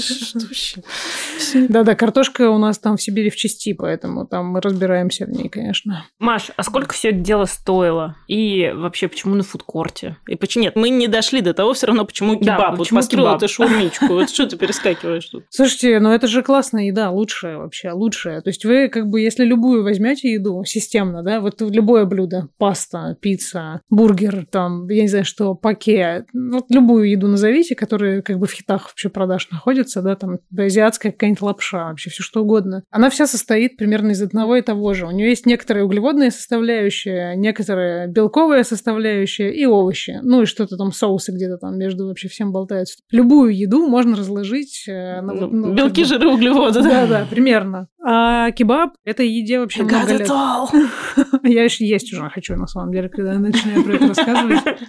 Да-да, 1.70 1.96
картошка 1.96 2.50
у 2.50 2.58
нас 2.58 2.80
там 2.80 2.98
в 2.98 3.02
Сибири 3.02 3.30
в 3.30 3.36
части, 3.36 3.74
поэтому 3.74 4.26
там 4.26 4.48
мы 4.48 4.62
разбираемся 4.62 5.26
в 5.26 5.30
ней, 5.30 5.50
конечно. 5.50 6.06
Маш, 6.20 6.52
а 6.56 6.64
сколько 6.64 6.94
все 6.94 7.10
это 7.10 7.20
дело 7.20 7.46
стоило? 7.46 8.16
И 8.28 8.72
вообще, 8.74 9.08
почему 9.08 9.36
на 9.36 9.44
фудкорте? 9.44 10.18
И 10.28 10.36
почему 10.36 10.64
нет? 10.64 10.76
Мы 10.76 10.90
не 10.90 11.08
дошли 11.08 11.42
до 11.42 11.54
того 11.54 11.74
все 11.74 11.88
равно, 11.88 12.06
почему 12.06 12.38
кебаб. 12.38 12.78
вот 12.78 12.90
построил 12.90 13.38
ты 13.38 13.48
шурмичку. 13.48 14.08
Вот 14.08 14.30
что 14.30 14.46
ты 14.48 14.58
перескакиваешь 14.58 15.26
тут? 15.26 15.46
Слушайте, 15.50 16.00
ну 16.00 16.12
это 16.12 16.28
же 16.28 16.42
классная 16.44 16.86
еда, 16.86 17.10
лучшая 17.10 17.58
вообще, 17.58 17.92
лучшая. 17.92 18.42
То 18.42 18.50
есть 18.50 18.66
вы 18.66 18.90
как 18.90 19.08
бы, 19.08 19.22
если 19.22 19.43
любую 19.44 19.84
возьмете 19.84 20.34
еду 20.34 20.64
системно, 20.66 21.24
да, 21.24 21.40
вот 21.40 21.62
любое 21.62 22.06
блюдо, 22.06 22.50
паста, 22.58 23.18
пицца, 23.22 23.82
бургер, 23.90 24.46
там, 24.50 24.90
я 24.90 25.04
не 25.04 25.08
знаю 25.08 25.26
что, 25.26 25.56
паке, 25.56 26.26
вот 26.34 26.66
любую 26.70 27.10
еду 27.10 27.28
назовите, 27.28 27.76
которая 27.76 28.22
как 28.22 28.40
бы 28.40 28.48
в 28.48 28.52
хитах 28.52 28.90
вообще 28.90 29.10
продаж 29.10 29.50
находится, 29.52 30.02
да, 30.02 30.16
там, 30.16 30.40
азиатская 30.58 31.12
какая-нибудь 31.12 31.42
лапша, 31.42 31.90
вообще 31.90 32.10
все 32.10 32.24
что 32.24 32.42
угодно. 32.42 32.84
Она 32.90 33.10
вся 33.10 33.28
состоит 33.28 33.78
примерно 33.78 34.12
из 34.12 34.22
одного 34.22 34.56
и 34.56 34.62
того 34.62 34.94
же. 34.94 35.06
У 35.08 35.12
нее 35.12 35.30
есть 35.30 35.46
некоторые 35.46 35.86
углеводные 35.86 36.32
составляющие, 36.32 37.36
некоторые 37.36 38.08
белковые 38.08 38.64
составляющие 38.64 39.54
и 39.54 39.66
овощи. 39.66 40.20
Ну 40.24 40.44
и 40.44 40.46
что-то 40.46 40.78
там, 40.78 40.92
соусы 40.92 41.32
где-то 41.32 41.58
там 41.58 41.78
между 41.78 42.08
вообще 42.08 42.28
всем 42.28 42.52
болтаются. 42.52 42.98
Любую 43.12 43.56
еду 43.56 43.88
можно 43.88 44.16
разложить 44.16 44.86
э, 44.88 45.22
на, 45.22 45.34
ну, 45.34 45.48
ну, 45.48 45.74
белки, 45.74 46.04
жиры, 46.04 46.30
углеводы, 46.30 46.82
да? 46.82 46.90
Да, 46.90 47.08
да, 47.08 47.28
примерно. 47.30 47.88
А 48.06 48.52
кебаб– 48.52 48.96
это 49.06 49.24
еде 49.24 49.60
вообще 49.60 49.84
много 49.84 50.18
лет. 50.18 50.30
Я 51.44 51.64
еще 51.64 51.86
есть 51.86 52.12
уже 52.12 52.30
хочу, 52.30 52.56
на 52.58 52.68
самом 52.68 52.92
деле, 52.92 53.08
когда 53.08 53.34
я 53.34 53.40
начинаю 53.40 53.84
про 53.84 53.94
это 53.94 54.08
рассказывать. 54.08 54.60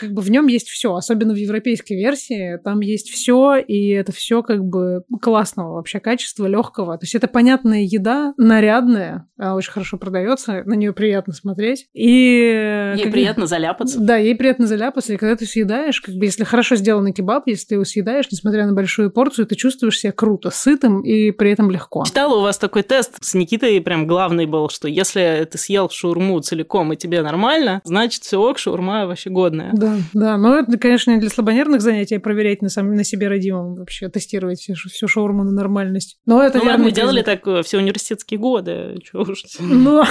как 0.00 0.12
бы 0.12 0.22
в 0.22 0.30
нем 0.30 0.46
есть 0.46 0.68
все, 0.68 0.94
особенно 0.94 1.34
в 1.34 1.36
европейской 1.36 1.94
версии, 1.94 2.58
там 2.64 2.80
есть 2.80 3.10
все, 3.10 3.56
и 3.56 3.88
это 3.90 4.12
все 4.12 4.42
как 4.42 4.64
бы 4.64 5.02
классного 5.20 5.74
вообще 5.74 6.00
качества, 6.00 6.46
легкого. 6.46 6.96
То 6.96 7.04
есть 7.04 7.14
это 7.14 7.28
понятная 7.28 7.82
еда, 7.82 8.32
нарядная, 8.38 9.28
очень 9.38 9.70
хорошо 9.70 9.98
продается, 9.98 10.62
на 10.64 10.74
нее 10.74 10.92
приятно 10.92 11.34
смотреть. 11.34 11.86
И 11.92 12.10
ей 12.10 13.02
как... 13.04 13.12
приятно 13.12 13.46
заляпаться. 13.46 14.00
Да, 14.00 14.16
ей 14.16 14.34
приятно 14.34 14.66
заляпаться, 14.66 15.12
и 15.12 15.16
когда 15.16 15.36
ты 15.36 15.44
съедаешь, 15.44 16.00
как 16.00 16.14
бы 16.14 16.24
если 16.24 16.44
хорошо 16.44 16.76
сделанный 16.76 17.12
кебаб, 17.12 17.46
если 17.46 17.66
ты 17.66 17.74
его 17.74 17.84
съедаешь, 17.84 18.26
несмотря 18.30 18.66
на 18.66 18.72
большую 18.72 19.10
порцию, 19.10 19.46
ты 19.46 19.54
чувствуешь 19.54 19.98
себя 19.98 20.12
круто, 20.12 20.50
сытым 20.50 21.02
и 21.02 21.30
при 21.30 21.50
этом 21.50 21.70
легко. 21.70 22.04
Читала 22.06 22.38
у 22.38 22.42
вас 22.42 22.56
такой 22.56 22.82
тест 22.82 23.18
с 23.20 23.34
Никитой, 23.34 23.80
прям 23.80 24.06
главный 24.06 24.46
был, 24.46 24.70
что 24.70 24.88
если 24.88 25.46
ты 25.50 25.58
съел 25.58 25.90
шаурму 25.90 26.40
целиком 26.40 26.92
и 26.92 26.96
тебе 26.96 27.22
нормально, 27.22 27.80
значит 27.84 28.22
все 28.22 28.40
ок, 28.40 28.58
шаурма 28.58 29.06
вообще 29.06 29.30
годная. 29.30 29.70
Да, 29.72 29.89
да, 30.14 30.36
но 30.36 30.58
это, 30.58 30.78
конечно, 30.78 31.10
не 31.10 31.18
для 31.18 31.30
слабонервных 31.30 31.80
занятий, 31.80 32.16
а 32.16 32.20
проверять 32.20 32.62
на, 32.62 32.68
сам, 32.68 32.94
на 32.94 33.04
себе 33.04 33.28
родимом 33.28 33.76
вообще, 33.76 34.08
тестировать 34.08 34.60
всю, 34.60 34.74
всю 34.74 35.08
шаурму 35.08 35.44
на 35.44 35.52
нормальность. 35.52 36.18
Но 36.26 36.42
это 36.42 36.58
ну, 36.58 36.64
ладно, 36.64 36.84
мы 36.84 36.92
делали 36.92 37.22
так 37.22 37.46
э, 37.46 37.62
все 37.62 37.78
университетские 37.78 38.38
годы, 38.40 38.98
чего 39.04 39.22
уж, 39.22 39.44
ну... 39.58 40.04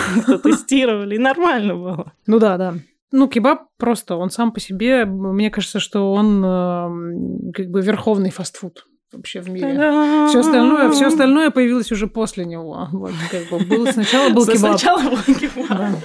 тестировали, 0.43 1.15
и 1.15 1.19
нормально 1.19 1.75
было. 1.75 2.13
Ну 2.27 2.39
да, 2.39 2.57
да. 2.57 2.75
Ну, 3.11 3.27
кебаб 3.27 3.63
просто, 3.77 4.15
он 4.15 4.29
сам 4.29 4.51
по 4.51 4.59
себе, 4.59 5.05
мне 5.05 5.49
кажется, 5.49 5.79
что 5.79 6.13
он 6.13 6.43
э, 6.43 7.51
как 7.53 7.69
бы 7.69 7.81
верховный 7.81 8.29
фастфуд 8.29 8.85
вообще 9.13 9.41
в 9.41 9.49
мире. 9.49 9.73
Все 10.29 10.39
остальное, 10.39 10.91
все 10.91 11.07
остальное 11.07 11.49
появилось 11.51 11.91
уже 11.91 12.07
после 12.07 12.45
него. 12.45 12.87
Вот, 12.91 13.11
как 13.31 13.49
бы 13.49 13.65
был, 13.65 13.87
сначала 13.91 14.29
был 14.29 14.45
кебаб. 14.45 14.79
Сначала 14.79 15.01
был 15.01 15.17
кебаб. 15.35 15.99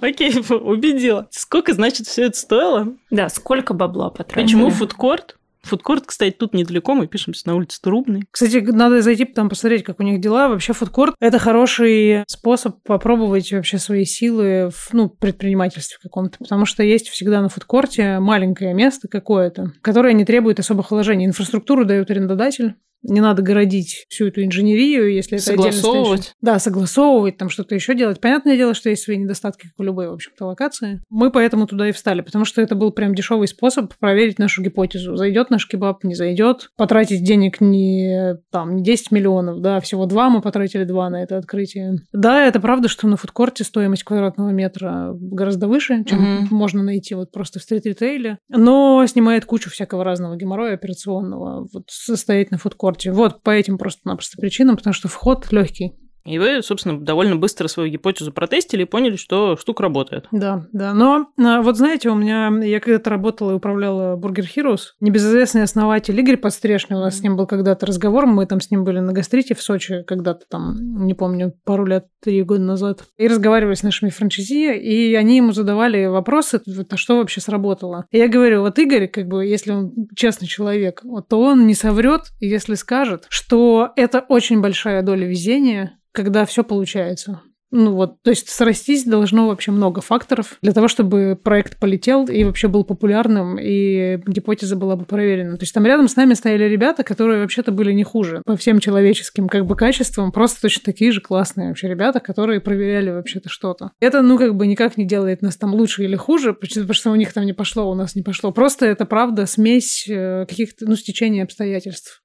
Окей, 0.00 0.34
убедила. 0.50 1.28
Сколько, 1.30 1.74
значит, 1.74 2.06
все 2.06 2.24
это 2.26 2.38
стоило? 2.38 2.88
Да, 3.10 3.28
сколько 3.28 3.74
бабла 3.74 4.10
потратили? 4.10 4.44
Почему 4.44 4.70
фудкорт? 4.70 5.36
Фудкорт, 5.62 6.04
кстати, 6.06 6.34
тут 6.34 6.54
недалеко, 6.54 6.94
мы 6.94 7.06
пишемся 7.06 7.48
на 7.48 7.54
улице 7.54 7.80
Трубный. 7.82 8.24
Кстати, 8.30 8.56
надо 8.58 9.02
зайти 9.02 9.24
там 9.24 9.48
посмотреть, 9.48 9.84
как 9.84 10.00
у 10.00 10.02
них 10.02 10.20
дела. 10.20 10.48
Вообще 10.48 10.72
фудкорт– 10.72 11.14
это 11.20 11.38
хороший 11.38 12.24
способ 12.26 12.82
попробовать 12.82 13.52
вообще 13.52 13.78
свои 13.78 14.04
силы 14.04 14.70
в 14.72 14.92
ну, 14.92 15.08
предпринимательстве 15.08 15.98
каком-то, 16.02 16.38
потому 16.38 16.64
что 16.64 16.82
есть 16.82 17.08
всегда 17.08 17.40
на 17.42 17.48
фудкорте 17.48 18.18
маленькое 18.20 18.74
место 18.74 19.08
какое-то, 19.08 19.72
которое 19.82 20.14
не 20.14 20.24
требует 20.24 20.58
особых 20.58 20.90
вложений. 20.90 21.26
Инфраструктуру 21.26 21.84
дает 21.84 22.10
арендодатель, 22.10 22.74
не 23.02 23.20
надо 23.20 23.42
городить 23.42 24.06
всю 24.08 24.26
эту 24.26 24.44
инженерию, 24.44 25.12
если 25.12 25.38
это 25.38 25.46
согласовывать. 25.46 26.34
Да, 26.40 26.58
согласовывать, 26.58 27.36
там 27.38 27.48
что-то 27.48 27.74
еще 27.74 27.94
делать. 27.94 28.20
Понятное 28.20 28.56
дело, 28.56 28.74
что 28.74 28.90
есть 28.90 29.02
свои 29.02 29.16
недостатки, 29.16 29.68
как 29.68 29.72
у 29.78 29.82
любой, 29.82 30.08
в 30.08 30.12
общем-то, 30.12 30.46
локации. 30.46 31.02
Мы 31.08 31.30
поэтому 31.30 31.66
туда 31.66 31.88
и 31.88 31.92
встали, 31.92 32.20
потому 32.20 32.44
что 32.44 32.60
это 32.60 32.74
был 32.74 32.92
прям 32.92 33.14
дешевый 33.14 33.48
способ 33.48 33.94
проверить 33.98 34.38
нашу 34.38 34.62
гипотезу. 34.62 35.16
Зайдет 35.16 35.50
наш 35.50 35.66
кебаб, 35.66 36.04
не 36.04 36.14
зайдет. 36.14 36.70
Потратить 36.76 37.24
денег 37.24 37.60
не, 37.60 38.36
там, 38.50 38.76
не 38.76 38.82
10 38.82 39.10
миллионов, 39.12 39.60
да, 39.60 39.80
всего 39.80 40.06
два 40.06 40.28
мы 40.28 40.42
потратили 40.42 40.84
два 40.84 41.08
на 41.08 41.22
это 41.22 41.38
открытие. 41.38 42.00
Да, 42.12 42.44
это 42.46 42.60
правда, 42.60 42.88
что 42.88 43.08
на 43.08 43.16
фудкорте 43.16 43.64
стоимость 43.64 44.04
квадратного 44.04 44.50
метра 44.50 45.12
гораздо 45.14 45.68
выше, 45.68 46.04
чем 46.04 46.20
mm-hmm. 46.20 46.46
можно 46.50 46.82
найти 46.82 47.14
вот 47.14 47.30
просто 47.30 47.58
в 47.58 47.62
стрит-ритейле, 47.62 48.38
но 48.48 49.04
снимает 49.06 49.44
кучу 49.44 49.70
всякого 49.70 50.04
разного 50.04 50.36
геморроя 50.36 50.74
операционного. 50.74 51.66
Вот 51.72 51.84
состоять 51.88 52.50
на 52.50 52.58
фудкорте 52.58 52.89
спорте. 52.90 53.12
Вот 53.12 53.42
по 53.42 53.50
этим 53.50 53.78
просто-напросто 53.78 54.36
причинам, 54.38 54.76
потому 54.76 54.94
что 54.94 55.08
вход 55.08 55.52
легкий. 55.52 55.92
И 56.24 56.38
вы, 56.38 56.62
собственно, 56.62 57.00
довольно 57.00 57.36
быстро 57.36 57.68
свою 57.68 57.90
гипотезу 57.90 58.32
протестили 58.32 58.82
и 58.82 58.86
поняли, 58.86 59.16
что 59.16 59.56
штука 59.56 59.82
работает. 59.82 60.26
Да, 60.30 60.66
да. 60.72 60.92
Но 60.92 61.28
а, 61.38 61.62
вот 61.62 61.76
знаете, 61.76 62.10
у 62.10 62.14
меня, 62.14 62.52
я 62.62 62.80
когда-то 62.80 63.10
работала 63.10 63.52
и 63.52 63.54
управляла 63.54 64.16
Burger 64.16 64.44
Heroes, 64.54 64.80
небезызвестный 65.00 65.62
основатель 65.62 66.18
Игорь 66.18 66.36
Подстрешный, 66.36 66.96
у 66.96 67.00
нас 67.00 67.18
с 67.18 67.22
ним 67.22 67.36
был 67.36 67.46
когда-то 67.46 67.86
разговор, 67.86 68.26
мы 68.26 68.46
там 68.46 68.60
с 68.60 68.70
ним 68.70 68.84
были 68.84 69.00
на 69.00 69.12
гастрите 69.12 69.54
в 69.54 69.62
Сочи 69.62 70.02
когда-то 70.06 70.44
там, 70.48 71.06
не 71.06 71.14
помню, 71.14 71.54
пару 71.64 71.86
лет, 71.86 72.06
три 72.22 72.42
года 72.42 72.62
назад, 72.62 73.04
и 73.16 73.26
разговаривали 73.26 73.74
с 73.74 73.82
нашими 73.82 74.10
франчайзи, 74.10 74.76
и 74.78 75.14
они 75.14 75.38
ему 75.38 75.52
задавали 75.52 76.06
вопросы, 76.06 76.60
а 76.90 76.96
что 76.96 77.16
вообще 77.16 77.40
сработало. 77.40 78.06
И 78.10 78.18
я 78.18 78.28
говорю, 78.28 78.60
вот 78.60 78.78
Игорь, 78.78 79.08
как 79.08 79.26
бы, 79.26 79.46
если 79.46 79.72
он 79.72 79.92
честный 80.14 80.48
человек, 80.48 81.00
вот, 81.02 81.28
то 81.28 81.40
он 81.40 81.66
не 81.66 81.74
соврет, 81.74 82.22
если 82.40 82.74
скажет, 82.74 83.26
что 83.28 83.92
это 83.96 84.20
очень 84.28 84.60
большая 84.60 85.02
доля 85.02 85.26
везения, 85.26 85.96
когда 86.12 86.44
все 86.44 86.64
получается. 86.64 87.42
Ну 87.72 87.94
вот, 87.94 88.20
то 88.22 88.30
есть 88.30 88.48
срастись 88.48 89.04
должно 89.04 89.46
вообще 89.46 89.70
много 89.70 90.00
факторов 90.00 90.58
для 90.60 90.72
того, 90.72 90.88
чтобы 90.88 91.38
проект 91.40 91.78
полетел 91.78 92.26
и 92.26 92.42
вообще 92.42 92.66
был 92.66 92.84
популярным, 92.84 93.58
и 93.60 94.18
гипотеза 94.26 94.74
была 94.74 94.96
бы 94.96 95.04
проверена. 95.04 95.56
То 95.56 95.62
есть 95.62 95.72
там 95.72 95.86
рядом 95.86 96.08
с 96.08 96.16
нами 96.16 96.34
стояли 96.34 96.64
ребята, 96.64 97.04
которые 97.04 97.40
вообще-то 97.40 97.70
были 97.70 97.92
не 97.92 98.02
хуже 98.02 98.42
по 98.44 98.56
всем 98.56 98.80
человеческим 98.80 99.48
как 99.48 99.66
бы 99.66 99.76
качествам, 99.76 100.32
просто 100.32 100.62
точно 100.62 100.82
такие 100.84 101.12
же 101.12 101.20
классные 101.20 101.68
вообще 101.68 101.88
ребята, 101.88 102.18
которые 102.18 102.60
проверяли 102.60 103.10
вообще-то 103.10 103.48
что-то. 103.48 103.92
Это, 104.00 104.20
ну, 104.22 104.36
как 104.36 104.56
бы 104.56 104.66
никак 104.66 104.96
не 104.96 105.06
делает 105.06 105.40
нас 105.40 105.56
там 105.56 105.72
лучше 105.72 106.02
или 106.02 106.16
хуже, 106.16 106.54
потому 106.54 106.92
что 106.92 107.12
у 107.12 107.14
них 107.14 107.32
там 107.32 107.46
не 107.46 107.52
пошло, 107.52 107.88
у 107.88 107.94
нас 107.94 108.16
не 108.16 108.22
пошло. 108.22 108.50
Просто 108.50 108.86
это, 108.86 109.04
правда, 109.04 109.46
смесь 109.46 110.06
э, 110.08 110.44
каких-то, 110.48 110.86
ну, 110.86 110.96
стечения 110.96 111.44
обстоятельств. 111.44 112.22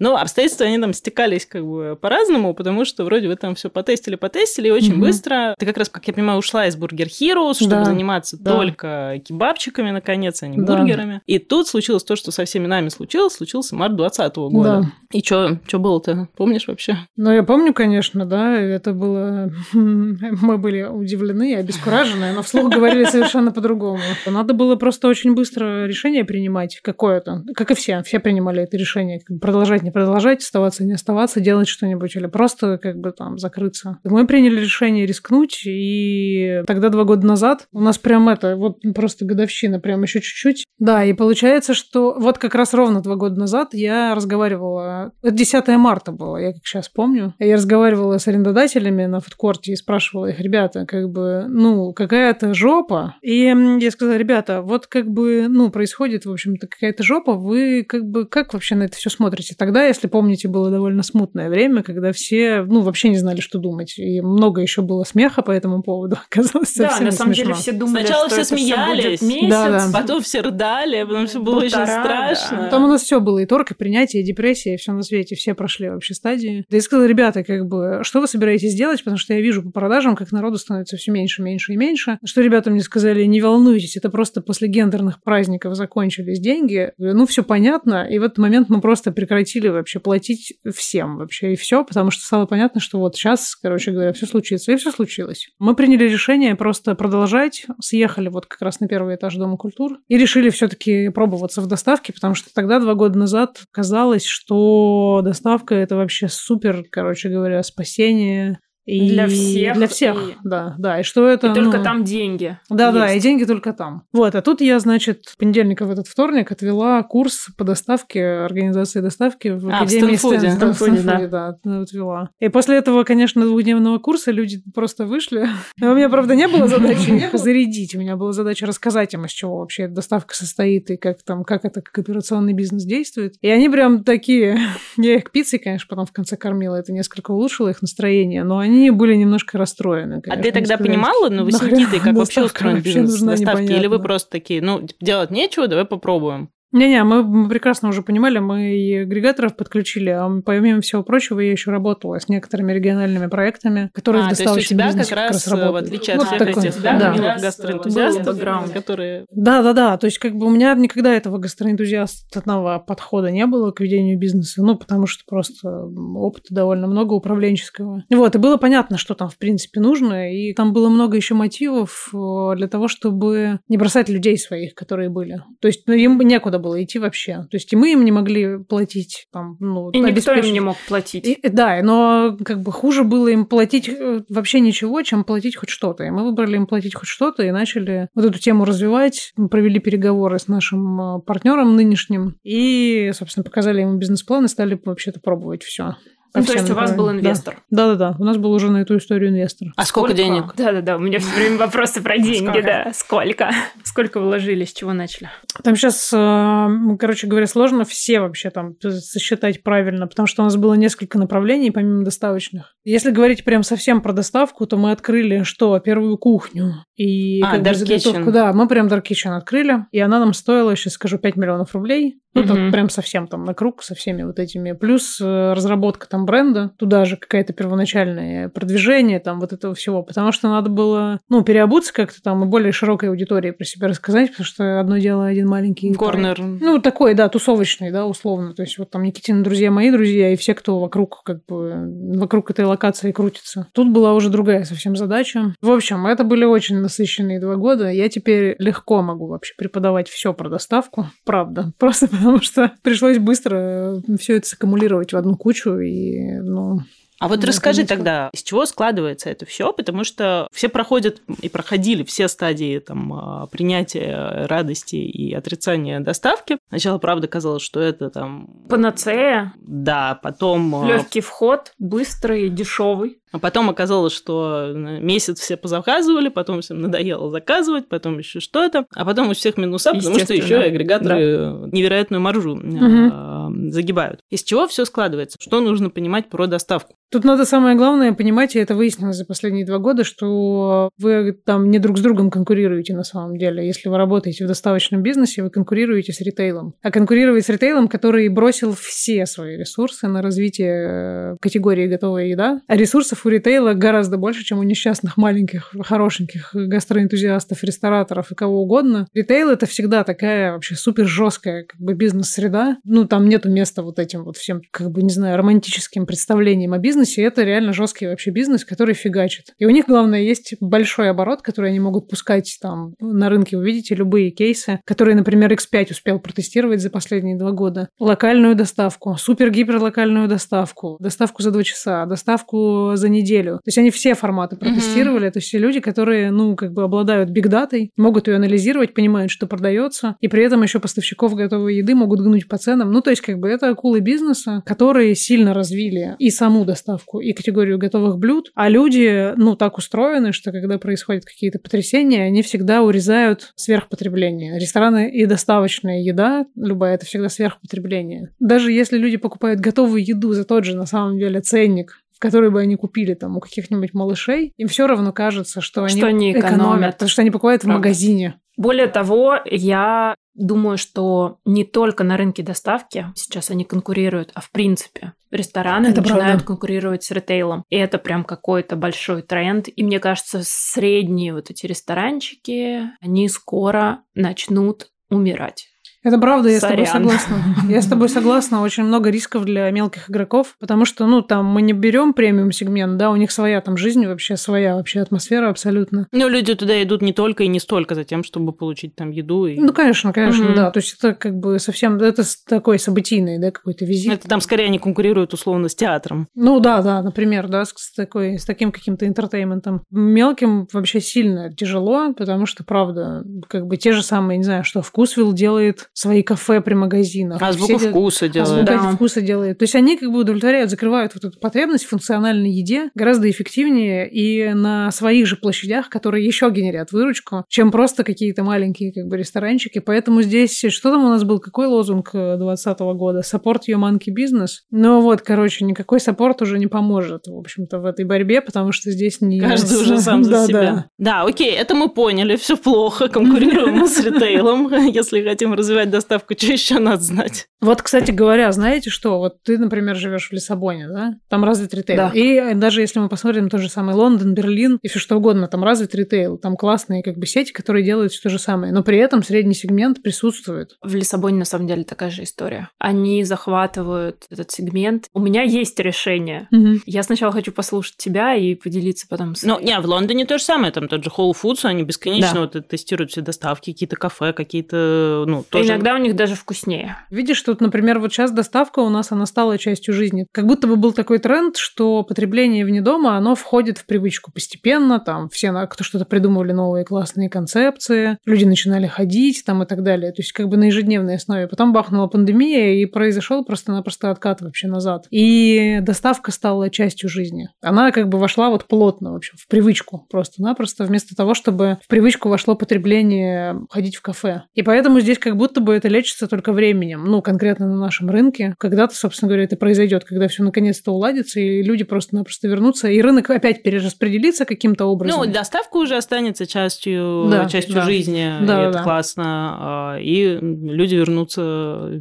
Но 0.00 0.16
обстоятельства, 0.16 0.66
они 0.66 0.78
там 0.78 0.92
стекались 0.92 1.46
как 1.46 1.64
бы 1.64 1.96
по-разному, 2.00 2.54
потому 2.54 2.84
что 2.84 3.04
вроде 3.04 3.28
вы 3.28 3.36
там 3.36 3.54
все 3.54 3.70
потестили, 3.70 4.16
потестили, 4.16 4.68
и 4.68 4.70
очень 4.70 4.94
угу. 4.94 5.02
быстро. 5.02 5.54
Ты 5.58 5.66
как 5.66 5.76
раз, 5.76 5.88
как 5.88 6.06
я 6.08 6.14
понимаю, 6.14 6.38
ушла 6.38 6.66
из 6.66 6.76
Burger 6.76 7.06
Heroes, 7.06 7.56
чтобы 7.56 7.70
да. 7.70 7.84
заниматься 7.84 8.36
да. 8.40 8.52
только 8.52 9.20
кебабчиками, 9.24 9.90
наконец, 9.90 10.42
а 10.42 10.48
не 10.48 10.58
да. 10.58 10.76
бургерами. 10.76 11.20
И 11.26 11.38
тут 11.38 11.68
случилось 11.68 12.02
то, 12.02 12.16
что 12.16 12.30
со 12.30 12.44
всеми 12.44 12.66
нами 12.66 12.88
случилось, 12.88 13.34
случился 13.34 13.76
март 13.76 13.94
2020 13.94 14.36
года. 14.36 14.80
Да. 14.82 14.92
И 15.12 15.22
что 15.22 15.58
было-то? 15.74 16.28
Помнишь 16.36 16.66
вообще? 16.66 16.96
Ну, 17.16 17.32
я 17.32 17.42
помню, 17.42 17.74
конечно, 17.74 18.24
да, 18.24 18.56
это 18.56 18.92
было... 18.92 19.52
Мы 19.72 20.58
были 20.58 20.82
удивлены 20.82 21.52
и 21.52 21.54
обескуражены, 21.54 22.32
но 22.32 22.42
вслух 22.42 22.72
говорили 22.72 23.04
совершенно 23.04 23.52
по-другому. 23.52 24.00
Надо 24.26 24.54
было 24.54 24.76
просто 24.76 25.08
очень 25.08 25.34
быстро 25.34 25.86
решение 25.86 26.24
принимать 26.24 26.80
какое-то, 26.82 27.44
как 27.54 27.70
и 27.70 27.74
все. 27.74 28.02
Все 28.02 28.18
принимали 28.20 28.62
это 28.62 28.76
решение, 28.76 29.20
продолжать 29.40 29.82
не 29.82 29.89
продолжать, 29.90 30.42
оставаться, 30.42 30.84
не 30.84 30.92
оставаться, 30.92 31.40
делать 31.40 31.68
что-нибудь 31.68 32.16
или 32.16 32.26
просто 32.26 32.78
как 32.78 32.96
бы 32.98 33.12
там 33.12 33.38
закрыться. 33.38 33.98
Мы 34.04 34.26
приняли 34.26 34.60
решение 34.60 35.06
рискнуть, 35.06 35.62
и 35.66 36.62
тогда 36.66 36.88
два 36.88 37.04
года 37.04 37.26
назад 37.26 37.66
у 37.72 37.80
нас 37.80 37.98
прям 37.98 38.28
это, 38.28 38.56
вот 38.56 38.78
просто 38.94 39.24
годовщина, 39.24 39.80
прям 39.80 40.02
еще 40.02 40.20
чуть-чуть. 40.20 40.64
Да, 40.78 41.04
и 41.04 41.12
получается, 41.12 41.74
что 41.74 42.14
вот 42.18 42.38
как 42.38 42.54
раз 42.54 42.74
ровно 42.74 43.00
два 43.00 43.16
года 43.16 43.38
назад 43.38 43.68
я 43.72 44.14
разговаривала, 44.14 45.12
это 45.22 45.32
10 45.32 45.68
марта 45.68 46.12
было, 46.12 46.36
я 46.36 46.52
как 46.52 46.64
сейчас 46.64 46.88
помню, 46.88 47.34
я 47.38 47.56
разговаривала 47.56 48.18
с 48.18 48.28
арендодателями 48.28 49.06
на 49.06 49.20
фудкорте 49.20 49.72
и 49.72 49.76
спрашивала 49.76 50.26
их, 50.26 50.40
ребята, 50.40 50.86
как 50.86 51.10
бы, 51.10 51.44
ну, 51.48 51.92
какая-то 51.92 52.54
жопа. 52.54 53.16
И 53.22 53.44
я 53.44 53.90
сказала, 53.90 54.16
ребята, 54.16 54.62
вот 54.62 54.86
как 54.86 55.08
бы, 55.08 55.46
ну, 55.48 55.70
происходит, 55.70 56.24
в 56.26 56.32
общем-то, 56.32 56.66
какая-то 56.66 57.02
жопа, 57.02 57.34
вы 57.34 57.84
как 57.86 58.04
бы, 58.04 58.26
как 58.26 58.54
вообще 58.54 58.74
на 58.74 58.84
это 58.84 58.96
все 58.96 59.10
смотрите? 59.10 59.54
Тогда 59.58 59.79
тогда, 59.80 59.88
если 59.88 60.08
помните, 60.08 60.46
было 60.48 60.70
довольно 60.70 61.02
смутное 61.02 61.48
время, 61.48 61.82
когда 61.82 62.12
все, 62.12 62.62
ну, 62.62 62.82
вообще 62.82 63.08
не 63.08 63.16
знали, 63.16 63.40
что 63.40 63.58
думать. 63.58 63.98
И 63.98 64.20
много 64.20 64.60
еще 64.60 64.82
было 64.82 65.04
смеха 65.04 65.40
по 65.40 65.50
этому 65.50 65.82
поводу. 65.82 66.18
Оказалось 66.30 66.74
да, 66.74 66.88
совсем 66.90 67.06
на 67.06 67.12
самом 67.12 67.34
смешно. 67.34 67.52
деле 67.52 67.54
все 67.56 67.72
думали, 67.72 68.02
Сначала 68.04 68.28
что 68.28 68.34
все 68.34 68.40
это 68.42 68.62
смеялись, 68.62 69.00
все 69.00 69.10
будет 69.10 69.22
месяц, 69.22 69.50
да, 69.50 69.70
да. 69.70 69.90
потом 69.92 70.20
все 70.22 70.40
рыдали, 70.42 71.02
потому 71.04 71.26
что 71.26 71.40
было 71.40 71.60
Полтора, 71.60 71.82
очень 71.82 71.92
страшно. 71.92 72.58
да. 72.58 72.68
Там 72.68 72.84
у 72.84 72.86
нас 72.88 73.02
все 73.02 73.20
было, 73.20 73.38
и 73.38 73.46
торг, 73.46 73.70
и 73.70 73.74
принятие, 73.74 74.22
и 74.22 74.24
депрессия, 74.24 74.74
и 74.74 74.76
все 74.76 74.92
на 74.92 75.02
свете, 75.02 75.34
все 75.34 75.54
прошли 75.54 75.88
вообще 75.88 76.12
стадии. 76.12 76.66
Да 76.68 76.76
я 76.76 76.82
сказала, 76.82 77.06
ребята, 77.06 77.42
как 77.42 77.66
бы, 77.66 78.00
что 78.02 78.20
вы 78.20 78.26
собираетесь 78.26 78.74
делать, 78.74 78.98
потому 79.00 79.16
что 79.16 79.32
я 79.32 79.40
вижу 79.40 79.62
по 79.62 79.70
продажам, 79.70 80.14
как 80.14 80.30
народу 80.30 80.58
становится 80.58 80.98
все 80.98 81.10
меньше, 81.10 81.42
меньше 81.42 81.72
и 81.72 81.76
меньше. 81.76 82.18
Что 82.24 82.42
ребята 82.42 82.70
мне 82.70 82.82
сказали, 82.82 83.24
не 83.24 83.40
волнуйтесь, 83.40 83.96
это 83.96 84.10
просто 84.10 84.42
после 84.42 84.68
гендерных 84.68 85.22
праздников 85.22 85.74
закончились 85.74 86.38
деньги. 86.38 86.92
Ну, 86.98 87.24
все 87.24 87.42
понятно, 87.42 88.06
и 88.08 88.18
в 88.18 88.22
этот 88.22 88.36
момент 88.36 88.68
мы 88.68 88.82
просто 88.82 89.10
прекратили 89.10 89.69
вообще 89.72 90.00
платить 90.00 90.54
всем 90.74 91.16
вообще 91.16 91.52
и 91.52 91.56
все, 91.56 91.84
потому 91.84 92.10
что 92.10 92.24
стало 92.24 92.46
понятно, 92.46 92.80
что 92.80 92.98
вот 92.98 93.16
сейчас, 93.16 93.54
короче 93.54 93.90
говоря, 93.90 94.12
все 94.12 94.26
случится. 94.26 94.72
И 94.72 94.76
все 94.76 94.90
случилось. 94.90 95.48
Мы 95.58 95.74
приняли 95.74 96.04
решение 96.04 96.54
просто 96.54 96.94
продолжать, 96.94 97.66
съехали 97.80 98.28
вот 98.28 98.46
как 98.46 98.62
раз 98.62 98.80
на 98.80 98.88
первый 98.88 99.16
этаж 99.16 99.36
Дома 99.36 99.56
культур 99.56 99.98
и 100.08 100.18
решили 100.18 100.50
все-таки 100.50 101.08
пробоваться 101.10 101.60
в 101.60 101.66
доставке, 101.66 102.12
потому 102.12 102.34
что 102.34 102.52
тогда, 102.54 102.80
два 102.80 102.94
года 102.94 103.18
назад, 103.18 103.62
казалось, 103.70 104.24
что 104.24 105.20
доставка 105.24 105.74
это 105.74 105.96
вообще 105.96 106.28
супер, 106.28 106.84
короче 106.90 107.28
говоря, 107.28 107.62
спасение 107.62 108.58
И 108.90 109.08
Для 109.08 109.28
всех 109.28 109.76
Для 109.76 109.86
всех, 109.86 110.16
и- 110.16 110.36
да, 110.42 110.74
да. 110.78 111.00
И 111.00 111.02
что 111.04 111.28
это... 111.28 111.52
И 111.52 111.54
только 111.54 111.78
ну, 111.78 111.84
там 111.84 112.04
деньги. 112.04 112.58
Да, 112.68 112.90
да, 112.90 113.10
и 113.10 113.14
есть. 113.14 113.22
деньги 113.22 113.44
только 113.44 113.72
там. 113.72 114.02
Вот, 114.12 114.34
а 114.34 114.42
тут 114.42 114.60
я, 114.60 114.80
значит, 114.80 115.26
в 115.26 115.36
понедельник 115.36 115.80
в 115.80 115.90
этот 115.90 116.08
вторник 116.08 116.50
отвела 116.50 117.02
курс 117.04 117.48
по 117.56 117.62
доставке, 117.62 118.24
организации 118.24 119.00
доставки 119.00 119.48
в 119.48 119.68
А, 119.68 119.70
в 119.70 119.82
Академии 119.82 120.16
Стэнфорде. 120.16 120.46
Стэн- 120.48 120.72
в 120.72 120.74
Стэнфорде, 120.74 121.28
да. 121.28 121.58
Да, 121.62 121.80
отвела. 121.82 122.30
И 122.40 122.48
после 122.48 122.78
этого, 122.78 123.04
конечно, 123.04 123.44
двухдневного 123.44 123.98
курса 123.98 124.32
люди 124.32 124.60
просто 124.74 125.06
вышли. 125.06 125.48
У 125.80 125.84
меня, 125.84 126.08
правда, 126.08 126.34
не 126.34 126.48
было 126.48 126.66
задачи 126.66 127.10
их 127.10 127.38
зарядить. 127.38 127.94
У 127.94 128.00
меня 128.00 128.16
была 128.16 128.32
задача 128.32 128.66
рассказать 128.66 129.14
им, 129.14 129.24
из 129.24 129.30
чего 129.30 129.58
вообще 129.58 129.84
эта 129.84 129.94
доставка 129.94 130.34
состоит 130.34 130.90
и 130.90 130.96
как 130.96 131.22
там, 131.22 131.44
как 131.44 131.64
это 131.64 131.80
как 131.80 131.96
операционный 131.96 132.54
бизнес 132.54 132.84
действует. 132.84 133.34
И 133.40 133.48
они 133.48 133.68
прям 133.68 134.02
такие... 134.02 134.58
Я 134.96 135.16
их 135.16 135.30
пиццей, 135.30 135.58
конечно, 135.60 135.86
потом 135.88 136.06
в 136.06 136.12
конце 136.12 136.36
кормила. 136.36 136.74
Это 136.74 136.92
несколько 136.92 137.30
улучшило 137.30 137.68
их 137.68 137.82
настроение, 137.82 138.42
но 138.42 138.58
они 138.58 138.79
были 138.88 139.14
немножко 139.14 139.58
расстроены. 139.58 140.14
А 140.14 140.20
конечно, 140.22 140.42
ты 140.42 140.52
тогда 140.52 140.76
сказали, 140.76 140.88
понимала, 140.88 141.28
ну 141.28 141.44
вы 141.44 141.52
с 141.52 141.60
«Нахрена 141.60 141.78
Никитой, 141.78 142.00
как 142.00 142.14
вообще 142.14 142.44
устроен 142.44 142.80
бизнес 142.82 143.20
доставки? 143.20 143.64
Или 143.64 143.72
вы 143.72 143.76
непонятно». 143.76 143.98
просто 143.98 144.30
такие, 144.30 144.62
ну, 144.62 144.86
делать 145.00 145.30
нечего, 145.30 145.68
давай 145.68 145.84
попробуем. 145.84 146.50
Не-не, 146.72 147.02
мы, 147.04 147.22
мы 147.22 147.48
прекрасно 147.48 147.88
уже 147.88 148.02
понимали, 148.02 148.38
мы 148.38 148.76
и 148.76 148.96
агрегаторов 148.98 149.56
подключили, 149.56 150.10
а 150.10 150.30
помимо 150.44 150.80
всего 150.80 151.02
прочего 151.02 151.40
я 151.40 151.50
еще 151.50 151.70
работала 151.70 152.20
с 152.20 152.28
некоторыми 152.28 152.72
региональными 152.72 153.26
проектами, 153.26 153.90
которые 153.92 154.24
а, 154.24 154.26
в 154.26 154.28
то 154.28 154.30
есть 154.30 154.40
у 154.40 154.44
доставочном 154.44 154.78
тебя 154.78 154.86
бизнесе 154.86 155.14
как 155.14 155.30
раз, 155.30 155.48
э, 155.48 155.70
в 155.70 155.76
отличие 155.76 156.16
от 156.16 156.18
Вот 156.20 156.26
всех 156.28 156.38
такой, 156.38 156.66
этих 156.66 156.82
да. 156.82 156.98
да, 156.98 157.38
гастроэнтузиастов, 157.40 158.72
которые... 158.72 159.26
Да, 159.30 159.62
да, 159.62 159.72
да. 159.72 159.96
То 159.96 160.06
есть, 160.06 160.18
как 160.18 160.36
бы 160.36 160.46
у 160.46 160.50
меня 160.50 160.74
никогда 160.74 161.12
этого 161.12 161.38
гастроэнтузиастного 161.38 162.78
подхода 162.86 163.30
не 163.30 163.46
было 163.46 163.72
к 163.72 163.80
ведению 163.80 164.18
бизнеса. 164.18 164.62
Ну, 164.62 164.76
потому 164.76 165.06
что 165.06 165.24
просто 165.26 165.68
опыта 165.70 166.54
довольно 166.54 166.86
много 166.86 167.14
управленческого. 167.14 168.04
Вот, 168.10 168.34
и 168.34 168.38
было 168.38 168.56
понятно, 168.56 168.96
что 168.96 169.14
там, 169.14 169.28
в 169.28 169.38
принципе, 169.38 169.80
нужно. 169.80 170.32
И 170.32 170.52
там 170.52 170.72
было 170.72 170.88
много 170.88 171.16
еще 171.16 171.34
мотивов 171.34 172.10
э, 172.14 172.56
для 172.56 172.68
того, 172.68 172.86
чтобы 172.86 173.58
не 173.68 173.76
бросать 173.76 174.08
людей 174.08 174.38
своих, 174.38 174.74
которые 174.74 175.08
были. 175.08 175.42
То 175.60 175.66
есть, 175.66 175.82
ну, 175.86 175.94
им 175.94 176.20
некуда 176.20 176.59
было 176.60 176.82
идти 176.82 176.98
вообще. 176.98 177.46
То 177.50 177.56
есть, 177.56 177.72
и 177.72 177.76
мы 177.76 177.92
им 177.92 178.04
не 178.04 178.12
могли 178.12 178.58
платить 178.62 179.26
там, 179.32 179.56
ну, 179.60 179.90
И 179.90 179.98
никто 180.00 180.32
им 180.34 180.52
не 180.52 180.60
мог 180.60 180.76
платить. 180.86 181.26
и- 181.26 181.38
да, 181.48 181.80
но 181.82 182.36
как 182.44 182.60
бы 182.60 182.70
хуже 182.72 183.02
было 183.04 183.28
им 183.28 183.44
платить 183.46 183.88
э, 183.88 184.22
вообще 184.28 184.60
ничего, 184.60 185.02
чем 185.02 185.24
платить 185.24 185.56
хоть 185.56 185.70
что-то. 185.70 186.04
И 186.04 186.10
мы 186.10 186.24
выбрали 186.24 186.56
им 186.56 186.66
платить 186.66 186.94
хоть 186.94 187.08
что-то 187.08 187.42
и 187.42 187.50
начали 187.50 188.08
вот 188.14 188.24
эту 188.24 188.38
тему 188.38 188.64
развивать. 188.64 189.32
Мы 189.36 189.48
провели 189.48 189.78
переговоры 189.80 190.38
с 190.38 190.46
нашим 190.48 191.00
э, 191.00 191.20
партнером 191.22 191.74
нынешним 191.76 192.36
и, 192.44 193.10
собственно, 193.14 193.44
показали 193.44 193.80
ему 193.80 193.96
бизнес-план 193.96 194.44
и 194.44 194.48
стали 194.48 194.80
вообще-то 194.84 195.20
пробовать 195.20 195.62
все. 195.62 195.96
Ну, 196.34 196.44
то 196.44 196.52
есть 196.52 196.70
у 196.70 196.74
вас 196.74 196.94
был 196.94 197.10
инвестор. 197.10 197.56
Да-да-да, 197.70 198.14
у 198.18 198.24
нас 198.24 198.36
был 198.36 198.52
уже 198.52 198.70
на 198.70 198.78
эту 198.78 198.96
историю 198.96 199.30
инвестор. 199.30 199.68
А 199.76 199.84
сколько 199.84 200.14
денег? 200.14 200.54
Да-да-да, 200.56 200.96
у 200.96 201.00
меня 201.00 201.18
все 201.18 201.34
время 201.34 201.56
вопросы 201.58 202.02
про 202.02 202.18
деньги, 202.18 202.48
Сколько? 202.50 202.62
да. 202.62 202.92
Сколько? 202.94 203.50
Сколько 203.84 204.20
вложили, 204.20 204.64
с 204.64 204.72
чего 204.72 204.92
начали? 204.92 205.28
Там 205.64 205.76
сейчас, 205.76 206.08
короче 206.10 207.26
говоря, 207.26 207.46
сложно 207.46 207.84
все 207.84 208.20
вообще 208.20 208.50
там 208.50 208.74
сосчитать 208.80 209.62
правильно, 209.62 210.06
потому 210.06 210.26
что 210.26 210.42
у 210.42 210.44
нас 210.44 210.56
было 210.56 210.74
несколько 210.74 211.18
направлений, 211.18 211.70
помимо 211.70 212.04
доставочных. 212.04 212.74
Если 212.84 213.10
говорить 213.10 213.44
прям 213.44 213.62
совсем 213.62 214.00
про 214.00 214.12
доставку, 214.12 214.66
то 214.66 214.76
мы 214.76 214.92
открыли 214.92 215.42
что? 215.42 215.78
Первую 215.80 216.16
кухню. 216.18 216.84
И 216.96 217.40
А, 217.42 217.52
как 217.52 217.60
Dark 217.62 217.74
заготовку. 217.74 218.20
Kitchen. 218.20 218.30
Да, 218.30 218.52
мы 218.52 218.68
прям 218.68 218.86
Dark 218.88 219.02
Kitchen 219.02 219.36
открыли, 219.36 219.86
и 219.90 219.98
она 219.98 220.18
нам 220.18 220.32
стоила, 220.32 220.76
сейчас 220.76 220.94
скажу, 220.94 221.18
5 221.18 221.36
миллионов 221.36 221.74
рублей. 221.74 222.20
Ну, 222.34 222.42
Мгм. 222.42 222.70
прям 222.70 222.88
совсем 222.88 223.26
там 223.26 223.44
на 223.44 223.54
круг 223.54 223.82
со 223.82 223.94
всеми 223.94 224.22
вот 224.22 224.38
этими. 224.38 224.72
Плюс 224.72 225.20
э, 225.20 225.52
разработка 225.52 226.08
там 226.08 226.26
бренда, 226.26 226.70
туда 226.78 227.04
же 227.04 227.16
какая-то 227.16 227.52
первоначальное 227.52 228.48
продвижение 228.48 229.18
там 229.18 229.40
вот 229.40 229.52
этого 229.52 229.74
всего. 229.74 230.02
Потому 230.02 230.30
что 230.30 230.48
надо 230.48 230.70
было, 230.70 231.20
ну, 231.28 231.42
переобуться 231.42 231.92
как-то 231.92 232.22
там 232.22 232.44
и 232.44 232.46
более 232.46 232.72
широкой 232.72 233.08
аудитории 233.08 233.50
про 233.50 233.64
себя 233.64 233.88
рассказать, 233.88 234.30
потому 234.30 234.46
что 234.46 234.80
одно 234.80 234.98
дело 234.98 235.26
один 235.26 235.48
маленький... 235.48 235.92
Корнер. 235.94 236.38
Ну, 236.40 236.78
такой, 236.80 237.14
да, 237.14 237.28
тусовочный, 237.28 237.90
да, 237.90 238.06
условно. 238.06 238.54
То 238.54 238.62
есть 238.62 238.78
вот 238.78 238.90
там 238.90 239.02
Никитины 239.02 239.42
друзья, 239.42 239.70
мои 239.70 239.90
друзья, 239.90 240.32
и 240.32 240.36
все, 240.36 240.54
кто 240.54 240.78
вокруг, 240.78 241.22
как 241.24 241.44
бы, 241.46 241.88
вокруг 242.16 242.50
этой 242.50 242.64
локации 242.64 243.10
крутится. 243.12 243.66
Тут 243.74 243.90
была 243.90 244.14
уже 244.14 244.28
другая 244.28 244.64
совсем 244.64 244.94
задача. 244.96 245.54
В 245.60 245.70
общем, 245.70 246.06
это 246.06 246.22
были 246.24 246.44
очень 246.44 246.76
насыщенные 246.78 247.40
два 247.40 247.56
года. 247.56 247.90
Я 247.90 248.08
теперь 248.08 248.54
легко 248.58 249.02
могу 249.02 249.26
вообще 249.26 249.54
преподавать 249.58 250.08
все 250.08 250.32
про 250.32 250.48
доставку. 250.48 251.06
Правда. 251.24 251.72
Просто 251.78 252.08
потому 252.20 252.42
что 252.42 252.72
пришлось 252.82 253.18
быстро 253.18 254.02
все 254.18 254.36
это 254.36 254.46
саккумулировать 254.46 255.12
в 255.12 255.16
одну 255.16 255.36
кучу 255.36 255.78
и, 255.78 256.38
ну, 256.40 256.80
А 257.18 257.28
вот 257.28 257.40
Да, 257.40 257.48
расскажи 257.48 257.78
конечно. 257.78 257.96
тогда, 257.96 258.30
из 258.32 258.42
чего 258.42 258.66
складывается 258.66 259.30
это 259.30 259.46
все, 259.46 259.72
потому 259.72 260.04
что 260.04 260.48
все 260.52 260.68
проходят 260.68 261.22
и 261.40 261.48
проходили 261.48 262.02
все 262.02 262.28
стадии 262.28 262.78
там, 262.78 263.12
а, 263.12 263.46
принятия 263.46 264.46
радости 264.46 264.96
и 264.96 265.32
отрицания 265.34 266.00
доставки. 266.00 266.58
Сначала, 266.70 266.98
правда, 266.98 267.26
казалось, 267.26 267.62
что 267.62 267.80
это 267.80 268.10
там... 268.10 268.46
Панацея, 268.68 269.52
Да, 269.58 270.18
потом... 270.22 270.76
а, 270.76 270.86
легкий 270.86 271.20
вход, 271.20 271.72
быстрый, 271.78 272.48
дешевый. 272.48 273.20
А 273.32 273.38
потом 273.38 273.70
оказалось, 273.70 274.12
что 274.12 274.72
э, 274.74 275.00
месяц 275.00 275.38
все 275.38 275.56
позаказывали, 275.56 276.28
потом 276.28 276.62
всем 276.62 276.80
надоело 276.80 277.30
заказывать, 277.30 277.88
потом 277.88 278.18
еще 278.18 278.40
что-то, 278.40 278.86
а 278.94 279.04
потом 279.04 279.30
у 279.30 279.34
всех 279.34 279.56
минуса, 279.56 279.94
потому 279.94 280.18
что 280.18 280.34
еще 280.34 280.58
да. 280.58 280.66
и 280.66 280.68
агрегаторы 280.68 281.20
э, 281.20 281.68
невероятную 281.70 282.20
маржу 282.20 282.58
э, 282.58 283.70
загибают. 283.70 284.20
Из 284.30 284.42
чего 284.42 284.66
все 284.66 284.84
складывается? 284.84 285.38
Что 285.40 285.60
нужно 285.60 285.90
понимать 285.90 286.28
про 286.28 286.46
доставку? 286.46 286.96
Тут 287.10 287.24
надо 287.24 287.44
самое 287.44 287.76
главное 287.76 288.12
понимать, 288.12 288.56
и 288.56 288.58
это 288.58 288.74
выяснилось 288.74 289.16
за 289.16 289.24
последние 289.24 289.66
два 289.66 289.78
года, 289.78 290.04
что 290.04 290.90
вы 290.98 291.32
там 291.32 291.70
не 291.70 291.78
друг 291.78 291.98
с 291.98 292.00
другом 292.00 292.30
конкурируете 292.30 292.94
на 292.94 293.04
самом 293.04 293.36
деле. 293.36 293.66
Если 293.66 293.88
вы 293.88 293.96
работаете 293.96 294.44
в 294.44 294.48
доставочном 294.48 295.02
бизнесе, 295.02 295.42
вы 295.42 295.50
конкурируете 295.50 296.12
с 296.12 296.20
ритейлом. 296.20 296.59
А 296.82 296.90
конкурировать 296.90 297.44
с 297.44 297.48
ритейлом, 297.48 297.88
который 297.88 298.28
бросил 298.28 298.74
все 298.74 299.26
свои 299.26 299.56
ресурсы 299.56 300.08
на 300.08 300.22
развитие 300.22 301.34
э, 301.34 301.36
категории 301.40 301.86
готовая 301.86 302.26
еда, 302.26 302.60
а 302.66 302.76
ресурсов 302.76 303.26
у 303.26 303.28
ритейла 303.28 303.74
гораздо 303.74 304.16
больше, 304.16 304.44
чем 304.44 304.58
у 304.58 304.62
несчастных 304.62 305.16
маленьких, 305.16 305.74
хорошеньких 305.82 306.50
гастроэнтузиастов, 306.54 307.62
рестораторов 307.64 308.30
и 308.32 308.34
кого 308.34 308.62
угодно. 308.62 309.06
Ритейл— 309.14 309.50
это 309.50 309.66
всегда 309.66 310.04
такая 310.04 310.52
вообще 310.52 310.74
супер 310.74 311.06
жесткая 311.06 311.64
как 311.64 311.80
бы 311.80 311.94
бизнес-среда. 311.94 312.78
Ну, 312.84 313.06
там 313.06 313.28
нету 313.28 313.50
места 313.50 313.82
вот 313.82 313.98
этим 313.98 314.24
вот 314.24 314.36
всем, 314.36 314.62
как 314.70 314.90
бы, 314.90 315.02
не 315.02 315.10
знаю, 315.10 315.36
романтическим 315.36 316.06
представлениям 316.06 316.72
о 316.72 316.78
бизнесе. 316.78 317.22
Это 317.22 317.42
реально 317.42 317.72
жесткий 317.72 318.06
вообще 318.06 318.30
бизнес, 318.30 318.64
который 318.64 318.94
фигачит. 318.94 319.54
И 319.58 319.66
у 319.66 319.70
них, 319.70 319.86
главное, 319.86 320.20
есть 320.20 320.54
большой 320.60 321.10
оборот, 321.10 321.42
который 321.42 321.70
они 321.70 321.80
могут 321.80 322.08
пускать 322.08 322.58
там 322.60 322.94
на 323.00 323.28
рынке. 323.28 323.56
Вы 323.56 323.64
видите 323.64 323.94
любые 323.94 324.30
кейсы, 324.30 324.80
которые, 324.84 325.16
например, 325.16 325.52
X5 325.52 325.92
успел 325.92 326.18
протестировать 326.18 326.49
за 326.80 326.90
последние 326.90 327.36
два 327.36 327.52
года. 327.52 327.88
Локальную 327.98 328.54
доставку, 328.54 329.16
супер-гиперлокальную 329.16 330.28
доставку, 330.28 330.96
доставку 331.00 331.42
за 331.42 331.50
два 331.50 331.62
часа, 331.62 332.06
доставку 332.06 332.92
за 332.94 333.08
неделю. 333.08 333.56
То 333.56 333.68
есть 333.68 333.78
они 333.78 333.90
все 333.90 334.14
форматы 334.14 334.56
протестировали. 334.56 335.28
Это 335.28 335.40
все 335.40 335.58
люди, 335.58 335.80
которые, 335.80 336.30
ну, 336.30 336.56
как 336.56 336.72
бы 336.72 336.82
обладают 336.82 337.30
бигдатой, 337.30 337.92
могут 337.96 338.28
ее 338.28 338.36
анализировать, 338.36 338.94
понимают, 338.94 339.30
что 339.30 339.46
продается, 339.46 340.16
и 340.20 340.28
при 340.28 340.44
этом 340.44 340.62
еще 340.62 340.80
поставщиков 340.80 341.34
готовой 341.34 341.76
еды 341.76 341.94
могут 341.94 342.20
гнуть 342.20 342.48
по 342.48 342.58
ценам. 342.58 342.92
Ну, 342.92 343.00
то 343.00 343.10
есть, 343.10 343.22
как 343.22 343.38
бы 343.38 343.48
это 343.48 343.68
акулы 343.70 344.00
бизнеса, 344.00 344.62
которые 344.66 345.14
сильно 345.14 345.54
развили 345.54 346.16
и 346.18 346.30
саму 346.30 346.64
доставку, 346.64 347.20
и 347.20 347.32
категорию 347.32 347.78
готовых 347.78 348.18
блюд, 348.18 348.50
а 348.54 348.68
люди, 348.68 349.32
ну, 349.36 349.56
так 349.56 349.78
устроены, 349.78 350.32
что 350.32 350.52
когда 350.52 350.78
происходят 350.78 351.24
какие-то 351.24 351.58
потрясения, 351.58 352.24
они 352.24 352.42
всегда 352.42 352.82
урезают 352.82 353.52
сверхпотребление. 353.56 354.58
Рестораны 354.58 355.10
и 355.10 355.26
доставочная 355.26 356.00
еда, 356.00 356.39
любая, 356.56 356.94
это 356.94 357.06
всегда 357.06 357.28
сверхпотребление. 357.28 358.34
Даже 358.38 358.72
если 358.72 358.98
люди 358.98 359.16
покупают 359.16 359.60
готовую 359.60 360.04
еду 360.04 360.32
за 360.32 360.44
тот 360.44 360.64
же, 360.64 360.76
на 360.76 360.86
самом 360.86 361.18
деле, 361.18 361.40
ценник, 361.40 361.98
который 362.18 362.50
бы 362.50 362.60
они 362.60 362.76
купили 362.76 363.14
там 363.14 363.36
у 363.36 363.40
каких-нибудь 363.40 363.94
малышей, 363.94 364.52
им 364.56 364.68
все 364.68 364.86
равно 364.86 365.12
кажется, 365.12 365.60
что 365.60 365.84
они, 365.84 365.96
Что 365.96 366.06
они 366.06 366.32
экономят. 366.32 366.92
потому 366.94 367.08
что 367.08 367.22
они 367.22 367.30
покупают 367.30 367.62
в 367.62 367.64
Правда. 367.64 367.78
магазине. 367.78 368.38
Более 368.56 368.88
того, 368.88 369.38
я 369.46 370.14
думаю, 370.34 370.76
что 370.76 371.38
не 371.46 371.64
только 371.64 372.04
на 372.04 372.18
рынке 372.18 372.42
доставки 372.42 373.06
сейчас 373.14 373.50
они 373.50 373.64
конкурируют, 373.64 374.30
а 374.34 374.42
в 374.42 374.50
принципе 374.50 375.14
рестораны 375.30 375.86
Это 375.88 376.02
начинают 376.02 376.26
правда. 376.26 376.44
конкурировать 376.44 377.02
с 377.04 377.10
ритейлом. 377.10 377.64
И 377.70 377.76
это 377.76 377.96
прям 377.98 378.24
какой-то 378.24 378.76
большой 378.76 379.22
тренд. 379.22 379.68
И 379.74 379.82
мне 379.82 379.98
кажется, 379.98 380.40
средние 380.42 381.32
вот 381.32 381.50
эти 381.50 381.64
ресторанчики, 381.66 382.82
они 383.00 383.28
скоро 383.28 384.02
начнут 384.14 384.88
умирать. 385.08 385.68
Это 386.02 386.18
правда, 386.18 386.48
я 386.48 386.60
Сорян. 386.60 386.86
с 386.86 386.90
тобой 386.92 387.10
согласна. 387.10 387.54
Я 387.68 387.82
с 387.82 387.86
тобой 387.86 388.08
согласна. 388.08 388.62
Очень 388.62 388.84
много 388.84 389.10
рисков 389.10 389.44
для 389.44 389.70
мелких 389.70 390.08
игроков, 390.08 390.56
потому 390.58 390.84
что, 390.86 391.06
ну, 391.06 391.20
там 391.20 391.44
мы 391.44 391.60
не 391.60 391.74
берем 391.74 392.14
премиум 392.14 392.52
сегмент, 392.52 392.96
да, 392.96 393.10
у 393.10 393.16
них 393.16 393.30
своя 393.30 393.60
там 393.60 393.76
жизнь 393.76 394.06
вообще, 394.06 394.36
своя 394.36 394.76
вообще 394.76 395.00
атмосфера 395.00 395.50
абсолютно. 395.50 396.06
Ну, 396.10 396.28
люди 396.28 396.54
туда 396.54 396.82
идут 396.82 397.02
не 397.02 397.12
только 397.12 397.44
и 397.44 397.48
не 397.48 397.60
столько 397.60 397.94
за 397.94 398.04
тем, 398.04 398.24
чтобы 398.24 398.52
получить 398.52 398.94
там 398.96 399.10
еду. 399.10 399.44
И... 399.46 399.58
Ну, 399.58 399.72
конечно, 399.74 400.12
конечно, 400.12 400.44
Мгм. 400.46 400.54
да. 400.54 400.70
То 400.70 400.78
есть 400.78 400.96
это 400.98 401.14
как 401.14 401.34
бы 401.38 401.58
совсем, 401.58 401.96
это 401.96 402.22
такой 402.48 402.78
событийный, 402.78 403.38
да, 403.38 403.50
какой-то 403.50 403.84
визит. 403.84 404.12
Это 404.12 404.28
там 404.28 404.40
скорее 404.40 404.64
они 404.66 404.78
конкурируют 404.78 405.34
условно 405.34 405.68
с 405.68 405.74
театром. 405.74 406.28
Ну 406.34 406.60
да, 406.60 406.80
да, 406.80 407.02
например, 407.02 407.48
да, 407.48 407.64
с, 407.66 407.74
с 407.76 407.92
такой, 407.94 408.38
с 408.38 408.46
таким 408.46 408.72
каким-то 408.72 409.06
интертейментом. 409.06 409.82
Мелким 409.90 410.66
вообще 410.72 411.00
сильно 411.00 411.52
тяжело, 411.54 412.12
потому 412.14 412.46
что, 412.46 412.64
правда, 412.64 413.22
как 413.48 413.66
бы 413.66 413.76
те 413.76 413.92
же 413.92 414.02
самые, 414.02 414.38
не 414.38 414.44
знаю, 414.44 414.64
что 414.64 414.80
Вкусвилл 414.80 415.32
делает 415.34 415.89
свои 415.92 416.22
кафе 416.22 416.60
при 416.60 416.74
магазинах. 416.74 417.40
А 417.42 417.52
де- 417.52 417.76
вкуса 417.78 418.26
А 418.26 418.28
делают. 418.28 418.68
звук 418.68 418.82
Да. 418.82 418.90
вкуса 418.92 419.20
делает. 419.20 419.58
То 419.58 419.64
есть 419.64 419.74
они 419.74 419.96
как 419.96 420.10
бы 420.10 420.20
удовлетворяют, 420.20 420.70
закрывают 420.70 421.14
вот 421.14 421.24
эту 421.24 421.38
потребность 421.40 421.84
в 421.84 421.88
функциональной 421.88 422.50
еде 422.50 422.90
гораздо 422.94 423.28
эффективнее 423.30 424.08
и 424.10 424.52
на 424.54 424.90
своих 424.92 425.26
же 425.26 425.36
площадях, 425.36 425.88
которые 425.88 426.24
еще 426.24 426.50
генерят 426.50 426.92
выручку, 426.92 427.44
чем 427.48 427.70
просто 427.70 428.04
какие-то 428.04 428.44
маленькие 428.44 428.92
как 428.92 429.06
бы 429.06 429.16
ресторанчики. 429.16 429.78
Поэтому 429.80 430.22
здесь, 430.22 430.58
что 430.68 430.90
там 430.90 431.04
у 431.04 431.08
нас 431.08 431.24
был, 431.24 431.38
какой 431.40 431.66
лозунг 431.66 432.10
2020 432.12 432.78
года? 432.94 433.20
Support 433.20 433.60
your 433.68 433.78
monkey 433.78 434.10
business. 434.14 434.60
Ну 434.70 435.00
вот, 435.00 435.22
короче, 435.22 435.64
никакой 435.64 436.00
саппорт 436.00 436.40
уже 436.42 436.58
не 436.58 436.66
поможет, 436.66 437.26
в 437.26 437.36
общем-то, 437.36 437.78
в 437.80 437.84
этой 437.84 438.04
борьбе, 438.04 438.40
потому 438.40 438.72
что 438.72 438.90
здесь 438.90 439.20
не... 439.20 439.40
Каждый 439.40 439.78
уже 439.80 439.98
сам 440.00 440.24
за 440.24 440.30
Да, 440.40 440.46
себя. 440.46 440.60
да. 440.62 440.86
Да, 440.98 441.22
окей, 441.24 441.50
это 441.52 441.74
мы 441.74 441.88
поняли, 441.88 442.36
все 442.36 442.56
плохо, 442.56 443.08
конкурируем 443.08 443.86
с 443.86 443.98
ритейлом. 444.04 444.72
Если 444.94 445.22
хотим 445.22 445.54
развивать 445.54 445.79
доставку, 445.86 446.34
что 446.38 446.52
еще 446.52 446.78
надо 446.78 447.02
знать? 447.02 447.46
Вот, 447.60 447.82
кстати 447.82 448.10
говоря, 448.10 448.50
знаете 448.52 448.90
что? 448.90 449.18
Вот 449.18 449.42
ты, 449.42 449.58
например, 449.58 449.96
живешь 449.96 450.28
в 450.28 450.32
Лиссабоне, 450.32 450.88
да? 450.88 451.14
Там 451.28 451.44
развит 451.44 451.74
ритейл. 451.74 451.96
Да. 451.96 452.10
И 452.14 452.54
даже 452.54 452.80
если 452.80 453.00
мы 453.00 453.08
посмотрим 453.08 453.48
тот 453.48 453.60
же 453.60 453.68
самый 453.68 453.94
Лондон, 453.94 454.34
Берлин 454.34 454.78
и 454.82 454.88
все 454.88 454.98
что 454.98 455.16
угодно, 455.16 455.46
там 455.46 455.62
развит 455.62 455.94
ритейл. 455.94 456.38
Там 456.38 456.56
классные 456.56 457.02
как 457.02 457.16
бы 457.16 457.26
сети, 457.26 457.52
которые 457.52 457.84
делают 457.84 458.12
все 458.12 458.22
то 458.22 458.28
же 458.30 458.38
самое. 458.38 458.72
Но 458.72 458.82
при 458.82 458.98
этом 458.98 459.22
средний 459.22 459.54
сегмент 459.54 460.02
присутствует. 460.02 460.76
В 460.82 460.94
Лиссабоне 460.94 461.38
на 461.38 461.44
самом 461.44 461.66
деле 461.66 461.84
такая 461.84 462.10
же 462.10 462.22
история. 462.22 462.70
Они 462.78 463.24
захватывают 463.24 464.24
этот 464.30 464.50
сегмент. 464.50 465.08
У 465.12 465.20
меня 465.20 465.42
есть 465.42 465.78
решение. 465.78 466.48
Я 466.86 467.02
сначала 467.02 467.32
хочу 467.32 467.52
послушать 467.52 467.96
тебя 467.98 468.34
и 468.34 468.54
поделиться 468.54 469.06
потом 469.08 469.34
с... 469.34 469.42
Ну, 469.42 469.60
не, 469.60 469.78
в 469.80 469.86
Лондоне 469.86 470.24
то 470.24 470.38
же 470.38 470.44
самое, 470.44 470.72
там 470.72 470.88
тот 470.88 471.04
же 471.04 471.10
Whole 471.10 471.32
Foods, 471.40 471.64
они 471.64 471.82
бесконечно 471.82 472.34
Да. 472.34 472.40
вот 472.40 472.56
это 472.56 472.68
тестируют 472.68 473.10
все 473.10 473.20
доставки, 473.20 473.72
какие-то 473.72 473.96
кафе, 473.96 474.32
какие-то, 474.32 475.24
ну, 475.26 475.44
тоже... 475.48 475.69
Иногда 475.70 475.94
у 475.94 475.98
них 475.98 476.16
даже 476.16 476.34
вкуснее. 476.34 476.96
Видишь, 477.10 477.42
тут, 477.42 477.60
например, 477.60 477.98
вот 477.98 478.12
сейчас 478.12 478.30
доставка 478.30 478.80
у 478.80 478.88
нас, 478.88 479.12
она 479.12 479.26
стала 479.26 479.58
частью 479.58 479.94
жизни. 479.94 480.26
Как 480.32 480.46
будто 480.46 480.66
бы 480.66 480.76
был 480.76 480.92
такой 480.92 481.18
тренд, 481.18 481.56
что 481.56 482.02
потребление 482.02 482.64
вне 482.64 482.80
дома, 482.80 483.16
оно 483.16 483.34
входит 483.34 483.78
в 483.78 483.86
привычку 483.86 484.32
постепенно, 484.32 485.00
там 485.00 485.28
все 485.28 485.50
кто 485.66 485.84
что-то 485.84 486.04
придумывали 486.04 486.52
новые 486.52 486.84
классные 486.84 487.28
концепции, 487.28 488.18
люди 488.24 488.44
начинали 488.44 488.86
ходить 488.86 489.42
там 489.44 489.62
и 489.62 489.66
так 489.66 489.82
далее. 489.82 490.12
То 490.12 490.20
есть 490.20 490.32
как 490.32 490.48
бы 490.48 490.56
на 490.56 490.64
ежедневной 490.64 491.16
основе. 491.16 491.48
Потом 491.48 491.72
бахнула 491.72 492.06
пандемия, 492.06 492.70
и 492.74 492.86
произошел 492.86 493.44
просто-напросто 493.44 494.10
откат 494.10 494.40
вообще 494.40 494.68
назад. 494.68 495.06
И 495.10 495.78
доставка 495.82 496.30
стала 496.30 496.70
частью 496.70 497.08
жизни. 497.08 497.48
Она 497.60 497.92
как 497.92 498.08
бы 498.08 498.18
вошла 498.18 498.50
вот 498.50 498.66
плотно, 498.66 499.12
в 499.12 499.16
общем, 499.16 499.34
в 499.36 499.46
привычку 499.48 500.06
просто-напросто, 500.10 500.84
вместо 500.84 501.14
того, 501.14 501.34
чтобы 501.34 501.78
в 501.82 501.88
привычку 501.88 502.28
вошло 502.28 502.54
потребление 502.54 503.60
ходить 503.70 503.96
в 503.96 504.02
кафе. 504.02 504.42
И 504.54 504.62
поэтому 504.62 505.00
здесь 505.00 505.18
как 505.18 505.36
будто 505.36 505.59
бы 505.60 505.74
это 505.74 505.88
лечится 505.88 506.26
только 506.26 506.52
временем, 506.52 507.04
ну, 507.04 507.22
конкретно 507.22 507.66
на 507.66 507.76
нашем 507.76 508.10
рынке. 508.10 508.54
Когда-то, 508.58 508.94
собственно 508.94 509.28
говоря, 509.28 509.44
это 509.44 509.56
произойдет, 509.56 510.04
когда 510.04 510.28
все 510.28 510.42
наконец-то 510.42 510.92
уладится, 510.92 511.40
и 511.40 511.62
люди 511.62 511.84
просто-напросто 511.84 512.48
вернутся, 512.48 512.88
и 512.88 513.00
рынок 513.00 513.30
опять 513.30 513.62
перераспределится 513.62 514.44
каким-то 514.44 514.86
образом. 514.86 515.20
Ну, 515.24 515.32
доставка 515.32 515.76
уже 515.76 515.96
останется 515.96 516.46
частью, 516.46 517.28
Да, 517.30 517.48
частью 517.48 517.74
да. 517.74 517.82
жизни, 517.82 518.32
Да, 518.46 518.64
и 518.64 518.68
это 518.68 518.78
да. 518.78 518.82
классно, 518.82 519.24
а, 519.24 519.98
и 520.00 520.38
люди 520.40 520.94
вернутся 520.94 521.40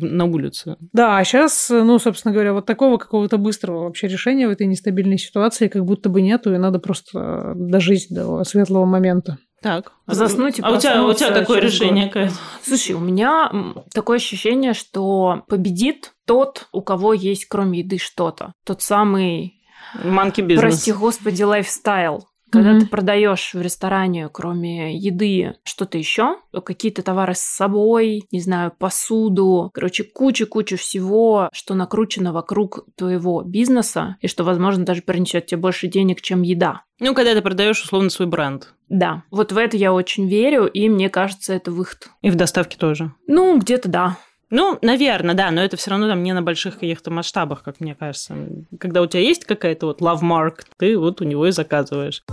на 0.01 0.25
улицу. 0.25 0.77
Да, 0.93 1.17
а 1.17 1.23
сейчас, 1.23 1.69
ну, 1.69 1.99
собственно 1.99 2.33
говоря, 2.33 2.53
вот 2.53 2.65
такого 2.65 2.97
какого-то 2.97 3.37
быстрого 3.37 3.83
вообще 3.83 4.07
решения 4.07 4.47
в 4.47 4.51
этой 4.51 4.67
нестабильной 4.67 5.17
ситуации 5.17 5.67
как 5.67 5.85
будто 5.85 6.09
бы 6.09 6.21
нету, 6.21 6.53
и 6.53 6.57
надо 6.57 6.79
просто 6.79 7.53
дожить 7.55 8.07
до 8.09 8.43
светлого 8.43 8.85
момента. 8.85 9.37
Так. 9.61 9.91
Заснуть 10.07 10.59
и 10.59 10.61
а 10.61 10.71
у 10.71 10.77
тебя, 10.77 11.03
у 11.03 11.13
тебя 11.13 11.31
какое 11.31 11.59
решение, 11.59 12.05
год. 12.05 12.13
Кать? 12.13 12.33
Слушай, 12.63 12.93
у 12.93 12.99
меня 12.99 13.51
такое 13.93 14.17
ощущение, 14.17 14.73
что 14.73 15.43
победит 15.47 16.13
тот, 16.25 16.67
у 16.71 16.81
кого 16.81 17.13
есть 17.13 17.45
кроме 17.45 17.79
еды 17.79 17.97
что-то. 17.97 18.53
Тот 18.65 18.81
самый, 18.81 19.61
Манки 20.03 20.41
бизнес. 20.41 20.61
прости 20.61 20.93
господи, 20.93 21.43
лайфстайл. 21.43 22.28
Когда 22.51 22.71
Мгм. 22.71 22.81
ты 22.81 22.87
продаешь 22.87 23.53
в 23.53 23.61
ресторане, 23.61 24.29
кроме 24.31 24.95
еды, 24.97 25.55
что-то 25.63 25.97
еще, 25.97 26.37
какие-то 26.65 27.03
товары 27.03 27.35
с 27.35 27.41
собой, 27.41 28.23
не 28.31 28.39
знаю, 28.39 28.73
посуду, 28.77 29.69
короче, 29.73 30.03
куча-куча 30.03 30.77
всего, 30.77 31.49
что 31.53 31.75
накручено 31.75 32.33
вокруг 32.33 32.85
твоего 32.95 33.43
бизнеса 33.43 34.17
и 34.21 34.27
что, 34.27 34.43
возможно, 34.43 34.85
даже 34.85 35.01
принесет 35.01 35.45
тебе 35.47 35.61
больше 35.61 35.87
денег, 35.87 36.21
чем 36.21 36.41
еда. 36.41 36.83
Ну, 36.99 37.13
когда 37.13 37.33
ты 37.33 37.41
продаешь 37.41 37.81
условно 37.81 38.09
свой 38.09 38.27
бренд. 38.27 38.73
Да, 38.89 39.23
вот 39.31 39.51
в 39.51 39.57
это 39.57 39.77
я 39.77 39.93
очень 39.93 40.27
верю, 40.27 40.65
и 40.65 40.89
мне 40.89 41.09
кажется, 41.09 41.53
это 41.53 41.71
выход. 41.71 42.09
И 42.21 42.29
в 42.29 42.35
доставке 42.35 42.77
тоже. 42.77 43.13
Ну, 43.27 43.57
где-то 43.59 43.87
да. 43.89 44.17
Ну, 44.51 44.79
наверное, 44.81 45.35
да, 45.35 45.51
но 45.51 45.63
это 45.63 45.77
все 45.77 45.91
равно 45.91 46.07
там 46.07 46.23
не 46.23 46.33
на 46.33 46.41
больших 46.41 46.75
каких-то 46.75 47.11
масштабах, 47.11 47.61
как 47.61 47.79
мне 47.79 47.93
кажется. 47.93 48.35
Когда 48.79 49.01
у 49.01 49.05
тебя 49.05 49.21
есть 49.21 49.45
какая-то 49.45 49.85
вот 49.85 50.01
love 50.01 50.21
mark, 50.21 50.61
ты 50.77 50.97
вот 50.97 51.21
у 51.21 51.23
него 51.23 51.47
и 51.47 51.51
заказываешь. 51.51 52.23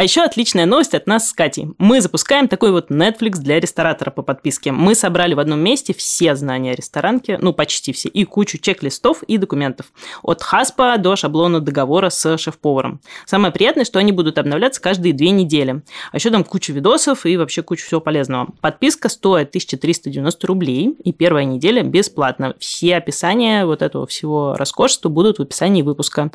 А 0.00 0.02
еще 0.02 0.22
отличная 0.22 0.64
новость 0.64 0.94
от 0.94 1.06
нас 1.06 1.28
с 1.28 1.34
Катей. 1.34 1.74
Мы 1.76 2.00
запускаем 2.00 2.48
такой 2.48 2.72
вот 2.72 2.90
Netflix 2.90 3.32
для 3.32 3.60
ресторатора 3.60 4.10
по 4.10 4.22
подписке. 4.22 4.72
Мы 4.72 4.94
собрали 4.94 5.34
в 5.34 5.38
одном 5.38 5.60
месте 5.60 5.92
все 5.92 6.34
знания 6.36 6.72
о 6.72 6.74
ресторанке, 6.74 7.36
ну 7.38 7.52
почти 7.52 7.92
все, 7.92 8.08
и 8.08 8.24
кучу 8.24 8.56
чек-листов 8.56 9.22
и 9.24 9.36
документов. 9.36 9.92
От 10.22 10.42
хаспа 10.42 10.96
до 10.96 11.16
шаблона 11.16 11.60
договора 11.60 12.08
с 12.08 12.38
шеф-поваром. 12.38 13.02
Самое 13.26 13.52
приятное, 13.52 13.84
что 13.84 13.98
они 13.98 14.12
будут 14.12 14.38
обновляться 14.38 14.80
каждые 14.80 15.12
две 15.12 15.32
недели. 15.32 15.82
А 16.12 16.16
еще 16.16 16.30
там 16.30 16.44
кучу 16.44 16.72
видосов 16.72 17.26
и 17.26 17.36
вообще 17.36 17.62
кучу 17.62 17.84
всего 17.84 18.00
полезного. 18.00 18.54
Подписка 18.62 19.10
стоит 19.10 19.50
1390 19.50 20.46
рублей, 20.46 20.96
и 21.04 21.12
первая 21.12 21.44
неделя 21.44 21.82
бесплатно. 21.82 22.54
Все 22.58 22.96
описания 22.96 23.66
вот 23.66 23.82
этого 23.82 24.06
всего 24.06 24.54
роскошества 24.56 25.10
будут 25.10 25.40
в 25.40 25.42
описании 25.42 25.82
выпуска. 25.82 26.30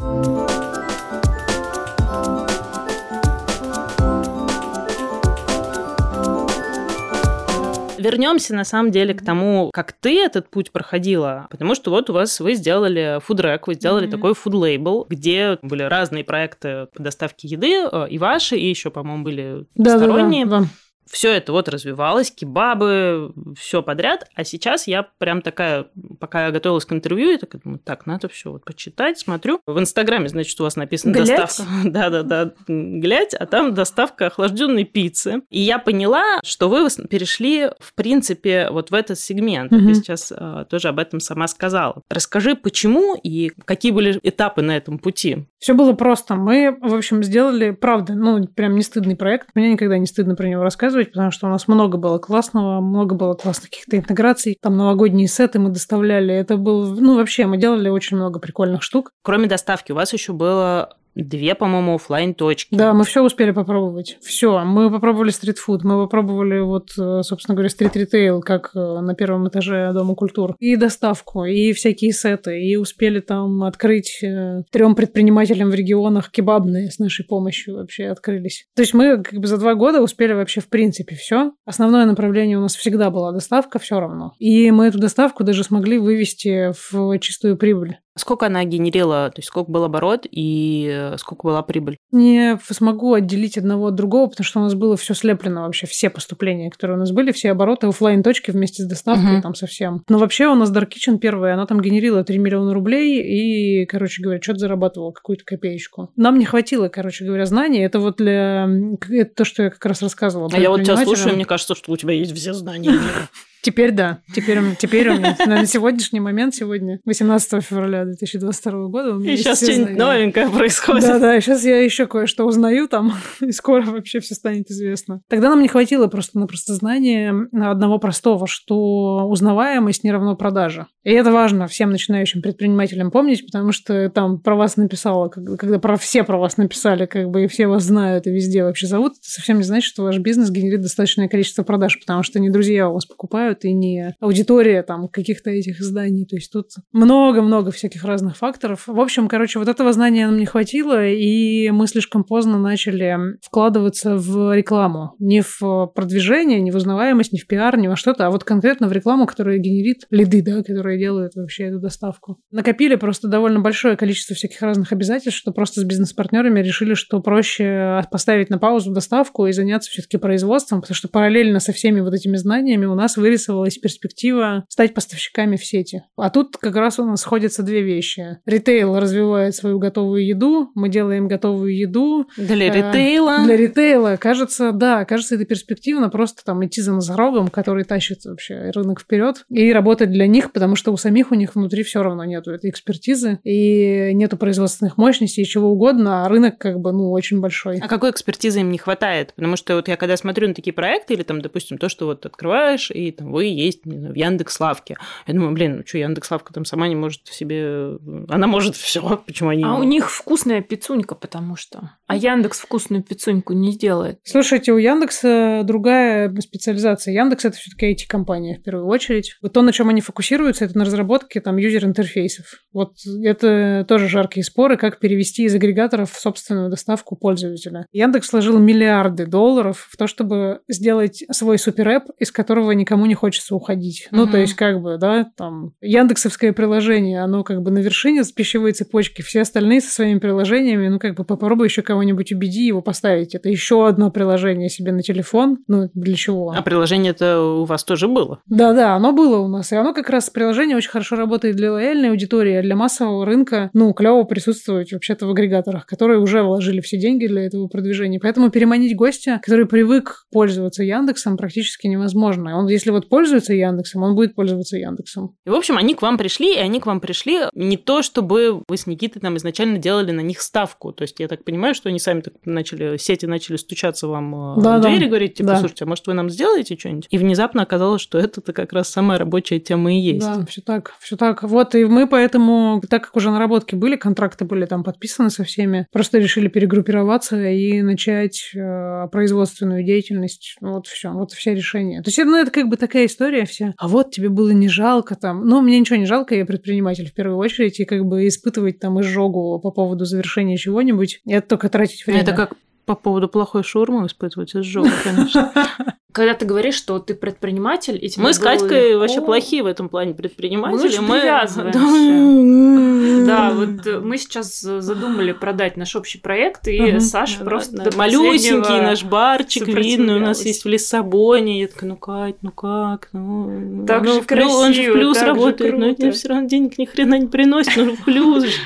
Вернемся 8.06 8.54
на 8.56 8.64
самом 8.64 8.92
деле 8.92 9.14
к 9.14 9.24
тому, 9.24 9.72
как 9.74 9.92
ты 9.94 10.20
этот 10.22 10.50
путь 10.50 10.72
проходила, 10.72 11.48
потому 11.50 11.76
что 11.76 11.92
вот 11.92 12.10
у 12.10 12.14
вас 12.14 12.40
вы 12.40 12.54
сделали 12.56 13.20
фудрек, 13.24 13.68
вы 13.68 13.74
сделали 13.76 14.06
Мгм. 14.06 14.12
такой 14.12 14.34
фуд-лейбл, 14.34 15.08
где 15.10 15.58
были 15.62 15.84
разные 15.84 16.24
проекты 16.24 16.88
по 16.94 17.02
доставке 17.02 17.48
еды, 17.48 17.88
э, 17.92 18.08
и 18.10 18.18
ваши, 18.18 18.58
и 18.58 18.68
еще, 18.70 18.92
по-моему, 18.92 19.24
были 19.24 19.66
сторонние. 19.80 20.46
Да, 20.46 20.60
да, 20.60 20.60
да. 20.62 20.68
Все 21.10 21.32
это 21.34 21.52
вот 21.52 21.70
развивалось, 21.70 22.32
кебабы, 22.32 23.34
все 23.58 23.82
подряд. 23.82 24.28
А 24.36 24.44
сейчас 24.44 24.88
я 24.88 25.04
прям 25.04 25.42
такая, 25.42 25.88
пока 26.20 26.46
я 26.46 26.52
готовилась 26.52 26.86
к 26.86 26.94
интервью, 26.94 27.32
я 27.32 27.38
такая 27.38 27.62
думаю, 27.62 27.80
так, 27.80 28.06
надо 28.06 28.28
все 28.28 28.52
вот 28.52 28.66
почитать, 28.66 29.20
смотрю. 29.20 29.60
В 29.68 29.80
Инстаграме, 29.80 30.28
значит, 30.30 30.60
у 30.60 30.64
вас 30.64 30.76
написано 30.76 31.14
Глядь? 31.14 31.28
доставка. 31.28 31.74
Да-да-да, 31.86 32.54
глядь, 32.68 33.34
а 33.34 33.46
там 33.46 33.74
доставка 33.74 34.28
охлажденной 34.28 34.84
пиццы. 34.84 35.42
И 35.50 35.62
я 35.62 35.80
поняла, 35.80 36.40
что 36.44 36.70
вы 36.70 36.86
перешли, 37.10 37.70
в 37.80 37.94
принципе, 37.96 38.70
вот 38.72 38.92
в 38.92 38.94
этот 38.94 39.20
сегмент. 39.20 39.72
Мгм. 39.72 39.88
Ты 39.88 39.94
сейчас 39.96 40.34
а, 40.36 40.66
тоже 40.66 40.90
об 40.90 41.00
этом 41.00 41.20
сама 41.20 41.48
сказала. 41.48 42.02
Расскажи, 42.10 42.56
почему 42.56 43.16
и 43.16 43.52
какие 43.66 43.92
были 43.92 44.20
этапы 44.24 44.62
на 44.62 44.76
этом 44.78 45.00
пути? 45.00 45.46
Все 45.60 45.74
было 45.74 45.94
просто. 45.94 46.36
Мы, 46.36 46.78
в 46.80 46.94
общем, 46.94 47.24
сделали, 47.24 47.72
правда, 47.72 48.14
ну, 48.14 48.46
прям 48.48 48.76
не 48.76 48.82
стыдный 48.82 49.16
проект. 49.16 49.50
Мне 49.56 49.72
никогда 49.74 49.98
не 49.98 50.06
стыдно 50.06 50.36
про 50.36 50.48
него 50.48 50.64
рассказывать, 50.64 50.95
потому 51.04 51.32
что 51.32 51.48
у 51.48 51.50
нас 51.50 51.68
много 51.68 51.98
было 51.98 52.18
классного, 52.18 52.80
много 52.80 53.16
было 53.16 53.34
классных 53.34 53.70
каких-то 53.70 53.98
интеграций. 53.98 54.58
Там 54.62 54.78
новогодние 54.78 55.28
сеты 55.28 55.60
мы 55.60 55.70
доставляли. 55.70 56.34
Это 56.34 56.58
был, 56.58 56.96
ну, 56.96 57.16
вообще, 57.16 57.46
мы 57.46 57.58
делали 57.58 57.90
очень 57.90 58.16
много 58.16 58.40
прикольных 58.40 58.82
штук. 58.82 59.12
Кроме 59.24 59.48
доставки, 59.48 59.92
у 59.92 59.96
вас 59.96 60.14
еще 60.14 60.32
было 60.32 60.96
две, 61.16 61.56
по-моему, 61.56 61.96
офлайн 61.96 62.34
точки 62.34 62.76
Да, 62.76 62.94
мы 62.94 63.06
все 63.06 63.24
успели 63.24 63.52
попробовать. 63.52 64.18
Все. 64.22 64.64
Мы 64.64 64.92
попробовали 64.92 65.30
стритфуд, 65.30 65.84
мы 65.84 66.04
попробовали 66.04 66.60
вот, 66.60 66.90
э, 67.00 67.22
собственно 67.24 67.56
говоря, 67.56 67.70
стрит-ритейл, 67.70 68.42
как 68.42 68.72
э, 68.76 68.80
на 68.80 69.16
первом 69.16 69.48
этаже 69.48 69.92
Дома 69.94 70.16
культур. 70.16 70.56
И 70.60 70.76
доставку, 70.76 71.46
и 71.46 71.74
всякие 71.74 72.12
сеты. 72.12 72.62
И 72.62 72.76
успели 72.76 73.20
там 73.20 73.64
открыть 73.64 74.20
э, 74.22 74.64
трем 74.72 74.96
предпринимателям 74.96 75.70
в 75.70 75.76
регионах 75.76 76.32
кебабные 76.32 76.92
с 76.92 77.00
нашей 77.00 77.26
помощью 77.26 77.76
вообще 77.76 78.08
открылись. 78.08 78.68
То 78.76 78.82
есть 78.82 78.94
мы 78.94 79.24
как 79.24 79.40
бы 79.40 79.48
за 79.48 79.58
два 79.58 79.76
года 79.76 80.02
успели 80.02 80.34
вообще 80.34 80.62
в 80.62 80.68
принципе 80.68 81.16
все. 81.16 81.54
Основное 81.66 82.06
направление 82.06 82.58
у 82.58 82.62
нас 82.62 82.76
всегда 82.76 83.10
была 83.10 83.32
доставка, 83.32 83.80
все 83.80 84.00
равно. 84.00 84.34
И 84.40 84.70
мы 84.72 84.88
эту 84.88 85.00
доставку 85.00 85.44
даже 85.44 85.64
смогли 85.64 85.98
вывести 85.98 86.74
в 86.92 87.18
чистую 87.20 87.58
прибыль. 87.58 87.98
Сколько 88.18 88.46
она 88.46 88.64
генерила, 88.64 89.30
то 89.30 89.40
есть 89.40 89.50
сколько 89.50 89.70
был 89.70 89.84
оборот 89.84 90.26
и 90.30 90.90
э, 90.90 91.18
сколько 91.18 91.44
была 91.44 91.62
прибыль? 91.64 91.98
Не 92.12 92.58
смогу 92.70 93.14
отделить 93.14 93.58
одного 93.58 93.88
от 93.88 93.96
другого, 93.96 94.30
потому 94.30 94.46
что 94.46 94.60
у 94.60 94.64
нас 94.64 94.74
было 94.74 94.96
все 94.96 95.14
слеплено 95.14 95.64
вообще, 95.64 95.86
все 95.86 96.10
поступления, 96.10 96.70
которые 96.70 96.96
у 96.96 97.00
нас 97.00 97.12
были, 97.12 97.32
все 97.34 97.52
обороты 97.52 97.88
офлайн 97.88 98.24
точки 98.24 98.52
вместе 98.52 98.84
с 98.84 98.88
доставкой 98.88 99.40
uh-huh. 99.40 99.42
там 99.42 99.54
совсем. 99.54 100.04
Но 100.08 100.18
вообще 100.18 100.48
у 100.48 100.56
нас 100.56 100.72
Dark 100.72 100.90
Kitchen 100.90 101.18
первая, 101.18 101.56
она 101.56 101.66
там 101.66 101.82
генерила 101.82 102.24
3 102.24 102.38
миллиона 102.38 102.74
рублей 102.74 103.22
и, 103.22 103.86
короче 103.86 104.22
говоря, 104.22 104.42
что-то 104.42 104.60
зарабатывала, 104.60 105.12
какую-то 105.12 105.44
копеечку. 105.44 106.12
Нам 106.16 106.40
не 106.40 106.46
хватило, 106.46 106.88
короче 106.88 107.26
говоря, 107.26 107.46
знаний. 107.46 107.80
Это 107.80 108.00
вот 108.00 108.18
для... 108.18 108.68
Это 109.10 109.36
то, 109.36 109.44
что 109.46 109.64
я 109.64 109.70
как 109.70 109.86
раз 109.86 110.02
рассказывала. 110.02 110.50
А 110.54 110.58
я 110.58 110.70
вот 110.70 110.84
тебя 110.84 110.98
слушаю, 110.98 111.36
мне 111.36 111.46
кажется, 111.46 111.76
что 111.76 111.92
у 111.92 111.98
тебя 111.98 112.14
есть 112.14 112.34
все 112.34 112.54
знания 112.54 112.94
Теперь 113.66 113.90
да. 113.90 114.20
Теперь, 114.32 114.60
теперь 114.78 115.10
у 115.10 115.18
меня 115.18 115.36
на 115.48 115.66
сегодняшний 115.66 116.20
момент, 116.20 116.54
сегодня, 116.54 117.00
18 117.06 117.64
февраля 117.64 118.06
2022 118.06 118.88
года, 118.90 119.16
у 119.16 119.18
меня 119.18 119.34
И 119.34 119.38
сейчас 119.38 119.64
что-нибудь 119.64 119.98
новенькое 119.98 120.52
происходит. 120.52 121.08
Да, 121.08 121.18
да, 121.18 121.42
сейчас 121.42 121.64
я 121.64 121.84
еще 121.84 122.06
кое-что 122.06 122.46
узнаю 122.46 122.88
там, 122.88 123.14
и 123.42 123.52
скоро 123.52 123.82
вообще 123.86 124.20
все 124.20 124.36
станет 124.36 124.70
известно. 124.70 125.22
Тогда 125.30 125.50
нам 125.50 125.64
не 125.64 125.68
хватило 125.68 126.06
просто-напросто 126.06 126.76
знания 126.76 127.34
одного 127.52 127.98
простого, 127.98 128.46
что 128.46 129.28
узнаваемость 129.28 130.04
не 130.04 130.12
равно 130.12 130.36
продаже. 130.36 130.86
И 131.04 131.12
это 131.12 131.32
важно 131.32 131.66
всем 131.66 131.90
начинающим 131.90 132.44
предпринимателям 132.44 133.10
помнить, 133.10 133.48
потому 133.48 133.72
что 133.72 134.12
там 134.12 134.40
про 134.40 134.56
вас 134.56 134.78
написала, 134.78 135.30
когда 135.30 135.80
про 135.80 135.98
все 135.98 136.24
про 136.24 136.38
вас 136.38 136.58
написали, 136.58 137.08
как 137.08 137.32
бы 137.32 137.46
и 137.46 137.48
все 137.48 137.66
вас 137.66 137.82
знают 137.82 138.28
и 138.28 138.32
везде 138.32 138.64
вообще 138.64 138.86
зовут, 138.86 139.14
это 139.14 139.28
совсем 139.28 139.58
не 139.58 139.64
значит, 139.64 139.88
что 139.88 140.04
ваш 140.04 140.20
бизнес 140.20 140.52
генерит 140.52 140.82
достаточное 140.82 141.28
количество 141.28 141.64
продаж, 141.64 142.00
потому 142.00 142.22
что 142.22 142.40
не 142.40 142.52
друзья 142.52 142.90
у 142.90 142.94
вас 142.94 143.08
покупают, 143.08 143.55
покупают, 143.56 143.66
и 143.66 143.74
не 143.74 144.16
аудитория 144.20 144.84
там 144.84 145.08
каких-то 145.08 145.50
этих 145.50 145.80
изданий. 145.80 146.26
То 146.26 146.36
есть 146.36 146.52
тут 146.52 146.68
много-много 146.92 147.72
всяких 147.72 148.04
разных 148.04 148.38
факторов. 148.38 148.84
В 148.88 149.00
общем, 149.00 149.28
короче, 149.28 149.60
вот 149.60 149.68
этого 149.68 149.94
знания 149.94 150.28
нам 150.28 150.38
не 150.38 150.46
хватило, 150.46 151.06
и 151.06 151.70
мы 151.72 151.88
слишком 151.88 152.24
поздно 152.24 152.58
начали 152.60 153.18
вкладываться 153.42 154.18
в 154.18 154.56
рекламу. 154.56 155.16
Не 155.20 155.42
в 155.42 155.88
продвижение, 155.94 156.60
не 156.60 156.72
в 156.72 156.76
узнаваемость, 156.76 157.34
не 157.34 157.40
в 157.40 157.48
пиар, 157.48 157.78
не 157.78 157.88
во 157.88 157.96
что-то, 157.96 158.28
а 158.28 158.30
вот 158.30 158.44
конкретно 158.44 158.88
в 158.88 158.92
рекламу, 158.92 159.26
которая 159.26 159.58
генерит 159.58 160.06
лиды, 160.10 160.42
да, 160.42 160.64
которые 160.64 161.00
делают 161.00 161.36
вообще 161.36 161.66
эту 161.66 161.80
доставку. 161.80 162.38
Накопили 162.52 162.96
просто 162.96 163.28
довольно 163.28 163.60
большое 163.60 163.96
количество 163.96 164.36
всяких 164.36 164.62
разных 164.62 164.92
обязательств, 164.92 165.40
что 165.40 165.52
просто 165.52 165.82
с 165.82 165.84
бизнес-партнерами 165.84 166.60
решили, 166.60 166.94
что 166.94 167.22
проще 167.22 168.02
поставить 168.12 168.50
на 168.50 168.58
паузу 168.58 168.92
доставку 168.92 169.48
и 169.48 169.52
заняться 169.52 169.90
все-таки 169.92 170.18
производством, 170.18 170.82
потому 170.82 170.96
что 170.96 171.08
параллельно 171.08 171.60
со 171.60 171.74
всеми 171.74 172.02
вот 172.02 172.14
этими 172.14 172.38
знаниями 172.38 172.86
у 172.86 172.96
нас 172.96 173.18
вырис 173.18 173.45
вырисовалась 173.46 173.78
перспектива 173.78 174.66
стать 174.70 174.94
поставщиками 174.94 175.56
в 175.56 175.66
сети. 175.66 176.04
А 176.18 176.30
тут 176.30 176.58
как 176.58 176.76
раз 176.76 177.00
у 177.00 177.06
нас 177.06 177.22
сходятся 177.22 177.64
две 177.64 177.82
вещи. 177.82 178.40
Ритейл 178.46 178.98
развивает 179.00 179.56
свою 179.56 179.80
готовую 179.80 180.26
еду, 180.26 180.72
мы 180.76 180.90
делаем 180.90 181.28
готовую 181.28 181.76
еду. 181.76 182.28
Для 182.38 182.68
э, 182.68 182.74
ритейла? 182.74 183.46
Для 183.46 183.58
ритейла. 183.58 184.18
Кажется, 184.20 184.72
да, 184.72 185.06
кажется, 185.06 185.36
это 185.36 185.46
перспективно 185.46 186.10
просто 186.10 186.44
там 186.44 186.66
идти 186.66 186.82
за 186.82 186.94
носорогом, 186.94 187.50
который 187.50 187.84
тащит 187.84 188.26
вообще 188.26 188.72
рынок 188.72 189.02
вперед 189.02 189.46
и 189.50 189.72
работать 189.72 190.12
для 190.12 190.28
них, 190.28 190.52
потому 190.52 190.76
что 190.76 190.92
у 190.92 190.98
самих 190.98 191.32
у 191.32 191.36
них 191.36 191.56
внутри 191.56 191.84
все 191.84 192.04
равно 192.04 192.24
нету 192.26 192.52
этой 192.52 192.70
экспертизы 192.70 193.40
и 193.44 194.14
нету 194.14 194.38
производственных 194.38 194.98
мощностей 194.98 195.44
и 195.44 195.48
чего 195.48 195.70
угодно, 195.70 196.26
а 196.26 196.30
рынок 196.30 196.58
как 196.58 196.80
бы, 196.80 196.92
ну, 196.92 197.12
очень 197.12 197.40
большой. 197.40 197.80
А 197.80 197.88
какой 197.88 198.12
экспертизы 198.12 198.62
им 198.62 198.72
не 198.72 198.78
хватает? 198.78 199.34
Потому 199.36 199.56
что 199.56 199.76
вот 199.76 199.88
я 199.88 199.98
когда 199.98 200.18
смотрю 200.18 200.48
на 200.48 200.54
такие 200.54 200.74
проекты 200.74 201.14
или 201.14 201.24
там, 201.24 201.42
допустим, 201.42 201.78
то, 201.78 201.90
что 201.90 202.06
вот 202.06 202.26
открываешь 202.26 202.92
и 202.92 203.12
там 203.12 203.25
вы 203.32 203.46
есть 203.46 203.86
не 203.86 203.98
знаю, 203.98 204.14
в 204.14 204.18
Яндекс.Лавке. 204.18 204.98
Я 205.28 205.34
думаю, 205.34 205.54
блин, 205.54 205.78
ну 205.78 205.84
что, 205.86 205.98
Яндекс.Лавка 205.98 206.54
там 206.54 206.66
сама 206.66 206.88
не 206.88 206.96
может 206.96 207.28
себе... 207.28 207.98
Она 208.30 208.48
может 208.48 208.76
все, 208.76 209.22
почему 209.26 209.50
они... 209.50 209.64
А 209.64 209.76
у 209.76 209.84
них 209.84 210.12
вкусная 210.12 210.62
пицунька, 210.62 211.16
потому 211.16 211.56
что... 211.56 211.92
А 212.08 212.16
Яндекс 212.16 212.60
вкусную 212.60 213.04
пицуньку 213.04 213.54
не 213.54 213.72
сделает. 213.72 214.20
Слушайте, 214.24 214.72
у 214.72 214.78
Яндекса 214.78 215.62
другая 215.64 216.34
специализация. 216.40 217.14
Яндекс 217.14 217.46
это 217.46 217.58
все-таки 217.58 217.94
IT-компания 217.94 218.60
в 218.60 218.64
первую 218.64 218.88
очередь. 218.88 219.38
Вот 219.42 219.54
то, 219.54 219.62
на 219.62 219.72
чем 219.72 219.90
они 219.90 220.02
фокусируются, 220.02 220.66
это 220.66 220.78
на 220.78 220.86
разработке 220.86 221.42
там 221.42 221.58
юзер-интерфейсов. 221.58 222.46
Вот 222.74 222.94
это 223.24 223.86
тоже 223.88 224.08
жаркие 224.08 224.44
споры, 224.44 224.78
как 224.78 225.00
перевести 225.00 225.44
из 225.44 225.56
агрегаторов 225.56 226.12
в 226.12 226.20
собственную 226.20 226.70
доставку 226.70 227.16
пользователя. 227.16 227.88
Яндекс 227.92 228.32
вложил 228.32 228.60
миллиарды 228.60 229.26
долларов 229.26 229.88
в 229.90 229.98
то, 229.98 230.08
чтобы 230.08 230.60
сделать 230.68 231.24
свой 231.32 231.58
суперэп, 231.58 232.04
из 232.20 232.32
которого 232.32 232.72
никому 232.72 233.06
не 233.06 233.15
хочется 233.16 233.56
уходить. 233.56 234.04
Mm-hmm. 234.06 234.16
Ну, 234.18 234.28
то 234.28 234.38
есть, 234.38 234.54
как 234.54 234.82
бы, 234.82 234.98
да, 234.98 235.28
там, 235.36 235.74
Яндексовское 235.82 236.54
приложение, 236.54 237.22
оно 237.22 237.44
как 237.44 237.62
бы 237.62 237.72
на 237.72 237.80
вершине 237.80 238.24
с 238.24 238.32
пищевой 238.32 238.74
цепочки, 238.74 239.22
все 239.22 239.42
остальные 239.42 239.82
со 239.82 239.92
своими 239.92 240.20
приложениями, 240.20 240.88
ну, 240.88 241.00
как 241.00 241.16
бы, 241.16 241.24
попробуй 241.24 241.68
еще 241.68 241.82
кого-нибудь 241.82 242.32
убеди 242.32 242.66
его 242.66 242.82
поставить. 242.82 243.36
Это 243.36 243.50
еще 243.50 243.88
одно 243.88 244.12
приложение 244.12 244.70
себе 244.70 244.92
на 244.92 245.02
телефон. 245.02 245.60
Ну, 245.68 245.90
для 245.94 246.16
чего? 246.16 246.54
А 246.56 246.62
приложение-то 246.62 247.62
у 247.62 247.66
вас 247.66 247.84
тоже 247.84 248.08
было? 248.08 248.40
Да-да, 248.48 248.96
оно 248.96 249.12
было 249.12 249.40
у 249.40 249.48
нас. 249.48 249.72
И 249.72 249.76
оно 249.76 249.94
как 249.94 250.10
раз, 250.10 250.30
приложение 250.30 250.78
очень 250.78 250.90
хорошо 250.90 251.16
работает 251.16 251.56
для 251.56 251.72
лояльной 251.72 252.10
аудитории, 252.10 252.56
а 252.56 252.62
для 252.62 252.76
массового 252.76 253.26
рынка, 253.26 253.70
ну, 253.74 253.94
клево 253.94 254.24
присутствовать 254.24 254.92
вообще-то 254.92 255.28
в 255.28 255.32
агрегаторах, 255.32 255.86
которые 255.86 256.20
уже 256.20 256.44
вложили 256.44 256.82
все 256.82 256.98
деньги 256.98 257.28
для 257.28 257.44
этого 257.46 257.68
продвижения. 257.68 258.20
Поэтому 258.20 258.50
переманить 258.50 258.96
гостя, 258.96 259.40
который 259.44 259.66
привык 259.66 260.26
пользоваться 260.32 260.84
Яндексом, 260.84 261.38
практически 261.38 261.88
невозможно. 261.88 262.58
Он, 262.58 262.68
если 262.68 262.92
вот 262.92 263.05
пользуется 263.10 263.54
Яндексом, 263.54 264.04
он 264.04 264.16
будет 264.16 264.36
пользоваться 264.36 264.78
Яндексом. 264.78 265.36
И, 265.46 265.50
в 265.50 265.56
общем, 265.56 265.78
они 265.78 265.96
к 265.96 266.02
вам 266.02 266.18
пришли, 266.18 266.56
и 266.56 266.60
они 266.60 266.80
к 266.80 266.86
вам 266.86 267.00
пришли 267.00 267.42
не 267.54 267.78
то, 267.78 268.02
чтобы 268.02 268.64
вы 268.68 268.78
с 268.78 268.88
Никитой 268.88 269.22
там 269.22 269.38
изначально 269.38 269.78
делали 269.78 270.12
на 270.12 270.22
них 270.22 270.42
ставку. 270.42 270.92
То 270.92 271.04
есть 271.04 271.20
я 271.20 271.28
так 271.28 271.44
понимаю, 271.44 271.76
что 271.76 271.90
они 271.90 272.00
сами 272.00 272.22
так 272.22 272.34
начали, 272.46 272.98
сети 272.98 273.26
начали 273.26 273.58
стучаться 273.58 274.08
вам 274.08 274.62
да, 274.62 274.78
в 274.78 274.82
дверь 274.82 275.00
да. 275.00 275.06
и 275.06 275.10
говорить, 275.10 275.34
типа, 275.36 275.50
да. 275.50 275.60
слушайте, 275.60 275.86
а 275.86 275.88
может 275.88 276.08
вы 276.08 276.14
нам 276.14 276.30
сделаете 276.30 276.78
что-нибудь? 276.78 277.08
И 277.10 277.18
внезапно 277.18 277.62
оказалось, 277.64 278.02
что 278.02 278.18
это-то 278.18 278.54
как 278.54 278.74
раз 278.74 278.90
самая 278.90 279.18
рабочая 279.18 279.60
тема 279.60 279.94
и 279.94 279.98
есть. 279.98 280.26
Да, 280.26 280.46
все 280.46 280.62
так, 280.62 280.94
все 281.00 281.16
так. 281.16 281.44
Вот, 281.44 281.76
и 281.76 281.86
мы 281.86 282.08
поэтому, 282.08 282.82
так 282.90 283.06
как 283.06 283.16
уже 283.16 283.32
наработки 283.32 283.76
были, 283.76 283.96
контракты 283.96 284.46
были 284.46 284.66
там 284.66 284.84
подписаны 284.84 285.30
со 285.30 285.44
всеми, 285.44 285.88
просто 285.92 286.18
решили 286.18 286.48
перегруппироваться 286.48 287.50
и 287.50 287.82
начать 287.82 288.52
э, 288.56 289.08
производственную 289.12 289.84
деятельность. 289.84 290.56
Вот 290.62 290.88
все, 290.88 291.12
вот 291.12 291.32
все 291.32 291.54
решения. 291.54 292.02
То 292.02 292.10
есть, 292.10 292.18
ну, 292.18 292.38
это 292.38 292.52
как 292.52 292.68
бы 292.68 292.78
такая 292.96 293.08
история, 293.08 293.46
вся. 293.46 293.74
А 293.78 293.90
вот 293.90 294.12
тебе 294.12 294.30
было 294.30 294.52
не 294.52 294.70
жалко 294.70 295.16
там. 295.16 295.46
Ну, 295.46 295.62
мне 295.62 295.78
ничего 295.78 295.98
не 295.98 296.06
жалко, 296.06 296.34
я 296.34 296.46
предприниматель 296.46 297.10
в 297.10 297.14
первую 297.14 297.38
очередь, 297.38 297.78
и 297.82 297.84
как 297.84 298.06
бы 298.06 298.26
испытывать 298.26 298.80
там 298.80 299.02
изжогу 299.02 299.60
по 299.60 299.72
поводу 299.72 300.06
завершения 300.06 300.56
чего-нибудь, 300.56 301.20
это 301.28 301.46
только 301.46 301.68
тратить 301.68 302.06
время. 302.08 302.22
Это 302.22 302.32
как 302.32 302.54
по 302.86 302.96
поводу 302.96 303.28
плохой 303.28 303.64
шурмы 303.64 304.08
испытывать 304.08 304.56
изжогу, 304.56 304.88
конечно. 305.04 305.52
когда 306.16 306.34
ты 306.34 306.46
говоришь, 306.46 306.76
что 306.76 306.98
ты 307.00 307.14
предприниматель, 307.14 308.00
и 308.02 308.08
тебе 308.08 308.24
Мы 308.24 308.34
с 308.34 308.40
Катькой 308.40 308.92
легко... 308.92 309.00
вообще 309.00 309.20
плохие 309.20 309.64
в 309.64 309.66
этом 309.66 309.90
плане 309.90 310.14
предприниматели. 310.14 310.98
Мы, 311.00 311.08
мы... 311.08 311.20
привязываемся. 311.20 313.28
да, 313.28 313.52
вот 313.52 313.86
э, 313.86 314.00
мы 314.00 314.18
сейчас 314.18 314.62
задумали 314.62 315.34
продать 315.34 315.76
наш 315.76 315.94
общий 315.94 316.18
проект, 316.18 316.70
и 316.70 316.82
угу. 316.82 317.02
Саша 317.02 317.40
да, 317.40 317.46
просто 317.46 317.76
да, 317.76 317.92
Малюсенький 317.98 318.80
наш 318.80 319.04
барчик 319.04 319.68
видный 319.68 320.16
у 320.16 320.20
нас 320.22 320.46
есть 320.46 320.64
в 320.64 320.70
Лиссабоне. 320.70 321.60
Я 321.60 321.68
такая, 321.68 321.90
ну 321.90 321.98
Кать, 321.98 322.36
ну 322.42 322.52
как? 322.52 323.10
Ну, 323.12 323.86
так 323.86 324.04
ну, 324.04 324.14
же 324.14 324.22
красиво, 324.22 324.52
Он 324.52 324.74
же 324.74 324.90
в 324.90 324.94
плюс 324.94 325.22
работает, 325.22 325.78
но 325.78 325.88
это 325.88 326.12
все 326.12 326.30
равно 326.30 326.48
денег 326.48 326.78
ни 326.78 326.86
хрена 326.86 327.20
не 327.20 327.28
приносит, 327.28 327.76
но 327.76 327.94
в 327.94 328.06
плюс 328.06 328.46
же. 328.46 328.58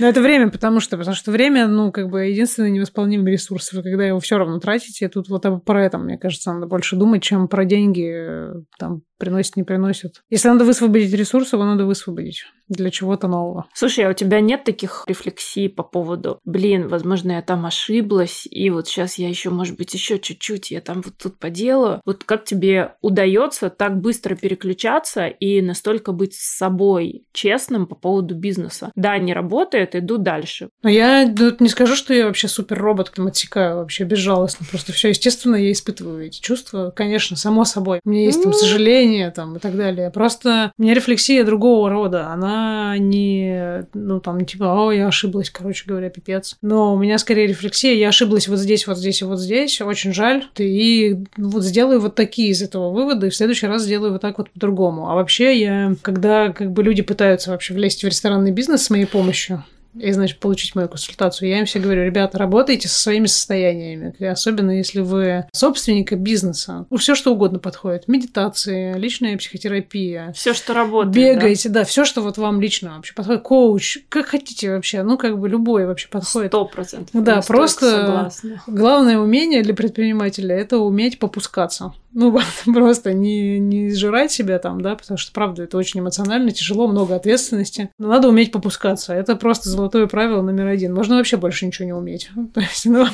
Но 0.00 0.08
это 0.08 0.20
время, 0.20 0.50
потому 0.50 0.80
что, 0.80 0.98
потому 0.98 1.14
что 1.14 1.30
время, 1.30 1.68
ну, 1.68 1.92
как 1.92 2.08
бы 2.08 2.24
единственный 2.24 2.72
невосполнимый 2.72 3.30
ресурс. 3.30 3.72
Вы 3.72 3.84
когда 3.84 4.04
его 4.04 4.18
все 4.18 4.38
равно 4.38 4.58
тратите, 4.58 5.08
тут 5.08 5.28
вот 5.28 5.44
про 5.64 5.84
это, 5.84 5.98
мне 5.98 6.18
кажется, 6.18 6.47
кажется, 6.48 6.52
надо 6.52 6.66
больше 6.66 6.96
думать, 6.96 7.22
чем 7.22 7.48
про 7.48 7.64
деньги, 7.64 8.48
там, 8.78 9.02
приносит, 9.18 9.56
не 9.56 9.64
приносит. 9.64 10.22
Если 10.30 10.48
надо 10.48 10.64
высвободить 10.64 11.12
ресурсы, 11.12 11.56
его 11.56 11.64
надо 11.64 11.84
высвободить 11.84 12.44
для 12.68 12.90
чего-то 12.90 13.28
нового. 13.28 13.66
Слушай, 13.74 14.04
а 14.04 14.10
у 14.10 14.12
тебя 14.12 14.40
нет 14.40 14.64
таких 14.64 15.04
рефлексий 15.06 15.68
по 15.68 15.82
поводу, 15.82 16.38
блин, 16.44 16.88
возможно, 16.88 17.32
я 17.32 17.42
там 17.42 17.66
ошиблась, 17.66 18.46
и 18.48 18.70
вот 18.70 18.86
сейчас 18.86 19.16
я 19.16 19.28
еще, 19.28 19.50
может 19.50 19.76
быть, 19.76 19.94
еще 19.94 20.18
чуть-чуть, 20.18 20.70
я 20.70 20.80
там 20.80 21.02
вот 21.02 21.14
тут 21.16 21.38
поделаю. 21.38 22.00
Вот 22.04 22.24
как 22.24 22.44
тебе 22.44 22.94
удается 23.00 23.70
так 23.70 24.00
быстро 24.00 24.34
переключаться 24.34 25.26
и 25.26 25.62
настолько 25.62 26.12
быть 26.12 26.34
с 26.34 26.58
собой 26.58 27.24
честным 27.32 27.86
по 27.86 27.94
поводу 27.94 28.34
бизнеса? 28.34 28.92
Да, 28.94 29.18
не 29.18 29.32
работает, 29.32 29.96
иду 29.96 30.18
дальше. 30.18 30.68
Но 30.82 30.90
я 30.90 31.32
тут 31.34 31.60
не 31.60 31.68
скажу, 31.68 31.96
что 31.96 32.14
я 32.14 32.26
вообще 32.26 32.48
супер 32.48 32.78
робот, 32.78 33.12
отсекаю 33.18 33.76
вообще 33.76 34.04
безжалостно. 34.04 34.66
Просто 34.70 34.92
все 34.92 35.08
естественно, 35.08 35.56
я 35.56 35.72
испытываю 35.72 36.26
эти 36.26 36.37
чувства. 36.40 36.92
Конечно, 36.94 37.36
само 37.36 37.64
собой. 37.64 38.00
У 38.04 38.10
меня 38.10 38.24
есть 38.24 38.42
там 38.42 38.52
сожаление 38.52 39.30
там 39.30 39.56
и 39.56 39.58
так 39.58 39.76
далее. 39.76 40.10
Просто 40.10 40.72
у 40.78 40.82
меня 40.82 40.94
рефлексия 40.94 41.44
другого 41.44 41.90
рода. 41.90 42.28
Она 42.28 42.96
не, 42.98 43.86
ну 43.94 44.20
там, 44.20 44.44
типа, 44.44 44.64
о, 44.64 44.92
я 44.92 45.08
ошиблась, 45.08 45.50
короче 45.50 45.84
говоря, 45.86 46.10
пипец. 46.10 46.56
Но 46.62 46.94
у 46.94 46.98
меня 46.98 47.18
скорее 47.18 47.46
рефлексия, 47.46 47.94
я 47.94 48.08
ошиблась 48.08 48.48
вот 48.48 48.58
здесь, 48.58 48.86
вот 48.86 48.98
здесь 48.98 49.22
и 49.22 49.24
вот 49.24 49.38
здесь. 49.38 49.80
Очень 49.80 50.12
жаль. 50.12 50.44
И 50.58 51.16
вот 51.36 51.62
сделаю 51.62 52.00
вот 52.00 52.14
такие 52.14 52.50
из 52.50 52.62
этого 52.62 52.90
выводы, 52.90 53.26
и 53.26 53.30
в 53.30 53.36
следующий 53.36 53.66
раз 53.66 53.82
сделаю 53.82 54.12
вот 54.12 54.20
так 54.20 54.38
вот 54.38 54.50
по-другому. 54.50 55.10
А 55.10 55.14
вообще 55.14 55.58
я, 55.60 55.94
когда 56.02 56.52
как 56.52 56.72
бы 56.72 56.82
люди 56.82 57.02
пытаются 57.02 57.50
вообще 57.50 57.74
влезть 57.74 58.02
в 58.02 58.06
ресторанный 58.06 58.52
бизнес 58.52 58.82
с 58.82 58.90
моей 58.90 59.06
помощью, 59.06 59.64
и, 59.94 60.12
значит, 60.12 60.38
получить 60.38 60.74
мою 60.74 60.88
консультацию. 60.88 61.48
Я 61.48 61.60
им 61.60 61.66
все 61.66 61.78
говорю, 61.78 62.04
ребята, 62.04 62.38
работайте 62.38 62.88
со 62.88 63.00
своими 63.00 63.26
состояниями, 63.26 64.14
особенно 64.24 64.70
если 64.70 65.00
вы 65.00 65.46
собственника 65.52 66.16
бизнеса. 66.16 66.86
Ну, 66.90 66.96
все 66.96 67.14
что 67.14 67.32
угодно 67.32 67.58
подходит. 67.58 68.08
Медитации, 68.08 68.94
личная 68.94 69.36
психотерапия. 69.36 70.32
Все, 70.32 70.54
что 70.54 70.74
работает. 70.74 71.14
Бегаете, 71.14 71.68
да, 71.68 71.80
да 71.80 71.84
все, 71.84 72.04
что 72.04 72.22
вот 72.22 72.38
вам 72.38 72.60
лично 72.60 72.96
вообще 72.96 73.14
подходит. 73.14 73.42
Коуч, 73.42 73.98
как 74.08 74.26
хотите 74.26 74.70
вообще, 74.74 75.02
ну, 75.02 75.18
как 75.18 75.38
бы 75.38 75.48
любой 75.48 75.86
вообще 75.86 76.08
подходит. 76.08 76.50
Сто 76.50 76.64
процентов. 76.64 77.24
Да, 77.24 77.40
просто 77.42 78.30
главное 78.66 79.18
умение 79.18 79.62
для 79.62 79.74
предпринимателя– 79.74 80.56
это 80.56 80.78
уметь 80.78 81.18
попускаться. 81.18 81.92
Ну, 82.18 82.36
просто 82.74 83.12
не, 83.12 83.60
не 83.60 83.90
сжирать 83.90 84.32
себя 84.32 84.58
там, 84.58 84.80
да, 84.80 84.96
потому 84.96 85.16
что, 85.16 85.30
правда, 85.30 85.62
это 85.62 85.76
очень 85.76 86.00
эмоционально, 86.00 86.50
тяжело, 86.50 86.88
много 86.88 87.14
ответственности. 87.14 87.90
Но 87.96 88.08
надо 88.08 88.28
уметь 88.28 88.50
попускаться. 88.50 89.14
Это 89.14 89.36
просто 89.36 89.68
золотое 89.68 90.08
правило 90.08 90.42
номер 90.42 90.66
один. 90.66 90.92
Можно 90.92 91.16
вообще 91.16 91.36
больше 91.36 91.64
ничего 91.64 91.86
не 91.86 91.92
уметь. 91.92 92.28
То 92.54 92.60
есть, 92.60 92.86
ну, 92.86 93.06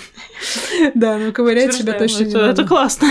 да, 0.95 1.19
ну, 1.19 1.33
ковырять 1.33 1.75
себя 1.75 1.93
точно 1.93 2.25
не 2.25 2.33
Это 2.33 2.65
классно. 2.65 3.09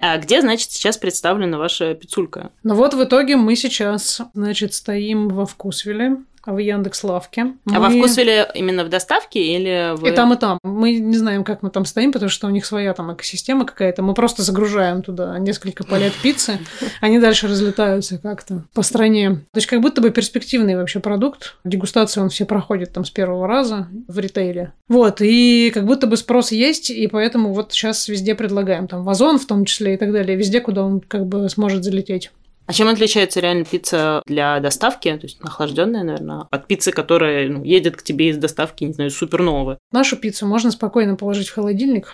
А 0.00 0.16
где, 0.16 0.40
значит, 0.40 0.70
сейчас 0.70 0.96
представлена 0.96 1.58
ваша 1.58 1.94
пиццулька? 1.94 2.50
Ну 2.62 2.74
вот 2.74 2.94
в 2.94 3.04
итоге 3.04 3.36
мы 3.36 3.54
сейчас, 3.54 4.22
значит, 4.32 4.72
стоим 4.72 5.28
во 5.28 5.44
Вкусвиле 5.44 6.18
в 6.46 6.58
Яндекс 6.58 7.04
Лавке. 7.04 7.54
А 7.72 7.80
во 7.80 7.90
вкусвиле 7.90 8.48
именно 8.54 8.84
в 8.84 8.88
доставке 8.88 9.40
или 9.40 9.96
в... 9.96 10.06
И 10.06 10.12
там, 10.12 10.32
и 10.32 10.36
там. 10.36 10.58
Мы 10.62 10.98
не 10.98 11.16
знаем, 11.16 11.44
как 11.44 11.62
мы 11.62 11.70
там 11.70 11.84
стоим, 11.84 12.12
потому 12.12 12.30
что 12.30 12.46
у 12.46 12.50
них 12.50 12.64
своя 12.64 12.94
там 12.94 13.12
экосистема 13.12 13.66
какая-то. 13.66 14.02
Мы 14.02 14.14
просто 14.14 14.42
загружаем 14.42 15.02
туда 15.02 15.38
несколько 15.38 15.84
палет 15.84 16.12
пиццы, 16.22 16.58
они 17.00 17.18
дальше 17.18 17.48
разлетаются 17.48 18.18
как-то 18.18 18.64
по 18.74 18.82
стране. 18.82 19.30
То 19.52 19.58
есть 19.58 19.66
как 19.66 19.80
будто 19.80 20.00
бы 20.00 20.10
перспективный 20.10 20.76
вообще 20.76 21.00
продукт. 21.00 21.56
Дегустацию 21.64 22.22
он 22.22 22.30
все 22.30 22.44
проходит 22.44 22.92
там 22.92 23.04
с 23.04 23.10
первого 23.10 23.46
раза 23.46 23.88
в 24.08 24.18
ритейле. 24.18 24.72
Вот, 24.88 25.20
и 25.20 25.70
как 25.74 25.84
будто 25.84 26.06
бы 26.06 26.16
спрос 26.16 26.52
есть, 26.52 26.90
и 26.90 27.06
поэтому 27.08 27.52
вот 27.52 27.72
сейчас 27.72 28.08
везде 28.08 28.34
предлагаем. 28.34 28.86
Там 28.88 29.04
вазон 29.04 29.38
в 29.38 29.46
том 29.46 29.64
числе 29.64 29.94
и 29.94 29.96
так 29.96 30.12
далее. 30.12 30.36
Везде, 30.36 30.60
куда 30.60 30.84
он 30.84 31.00
как 31.00 31.26
бы 31.26 31.48
сможет 31.48 31.84
залететь. 31.84 32.30
А 32.66 32.72
чем 32.72 32.88
отличается 32.88 33.40
реально 33.40 33.64
пицца 33.64 34.22
для 34.26 34.58
доставки, 34.60 35.08
то 35.16 35.24
есть 35.24 35.38
охлажденная, 35.40 36.02
наверное, 36.02 36.46
от 36.50 36.66
пиццы, 36.66 36.90
которая 36.90 37.48
ну, 37.48 37.62
едет 37.62 37.96
к 37.96 38.02
тебе 38.02 38.30
из 38.30 38.36
доставки, 38.36 38.84
не 38.84 38.92
знаю, 38.92 39.10
супер 39.10 39.42
нового? 39.42 39.78
Нашу 39.92 40.16
пиццу 40.16 40.46
можно 40.46 40.70
спокойно 40.70 41.16
положить 41.16 41.48
в 41.48 41.54
холодильник 41.54 42.08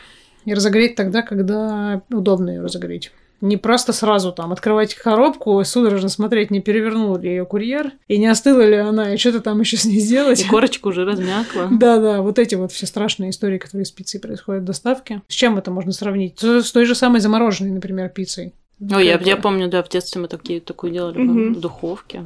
и 0.45 0.53
разогреть 0.55 0.95
тогда, 0.95 1.23
когда 1.23 2.03
удобно 2.11 2.51
ее 2.51 2.61
разогреть. 2.61 3.12
Не 3.41 3.57
просто 3.57 3.93
сразу 3.93 4.31
там 4.31 4.53
открывать 4.53 4.95
коробку, 4.95 5.61
судорожно 5.65 6.09
смотреть, 6.09 6.53
не 6.53 6.61
перевернул 6.61 7.17
ли 7.17 7.29
ее 7.29 7.45
курьер, 7.45 7.91
и 8.07 8.17
не 8.17 8.29
остыла 8.29 8.65
ли 8.65 8.77
она, 8.77 9.15
и 9.15 9.17
что-то 9.17 9.41
там 9.41 9.59
еще 9.59 9.77
с 9.77 9.85
ней 9.85 9.99
сделать. 9.99 10.41
И 10.43 10.49
корочка 10.49 10.87
уже 10.87 11.05
размякла. 11.05 11.67
Да-да, 11.73 12.23
вот 12.23 12.38
эти 12.38 12.55
вот 12.55 12.71
все 12.71 12.87
страшные 12.87 13.31
истории, 13.31 13.59
которые 13.59 13.85
с 13.85 13.91
пиццей 13.91 14.21
происходят 14.21 14.62
в 14.62 14.67
доставке. 14.67 15.23
С 15.27 15.35
чем 15.35 15.59
это 15.59 15.73
можно 15.73 15.91
сравнить? 15.91 16.41
С 16.41 16.71
той 16.71 16.85
же 16.85 16.95
самой 16.95 17.21
замороженной, 17.21 17.73
например, 17.73 18.11
пиццей. 18.11 18.53
Ой, 18.90 19.07
я, 19.07 19.18
я 19.18 19.37
помню, 19.37 19.68
да, 19.68 19.83
в 19.83 19.88
детстве 19.88 20.21
мы 20.21 20.29
такие, 20.29 20.61
такую 20.61 20.92
делали 20.92 21.18
угу. 21.18 21.55
в 21.55 21.61
духовке. 21.61 22.25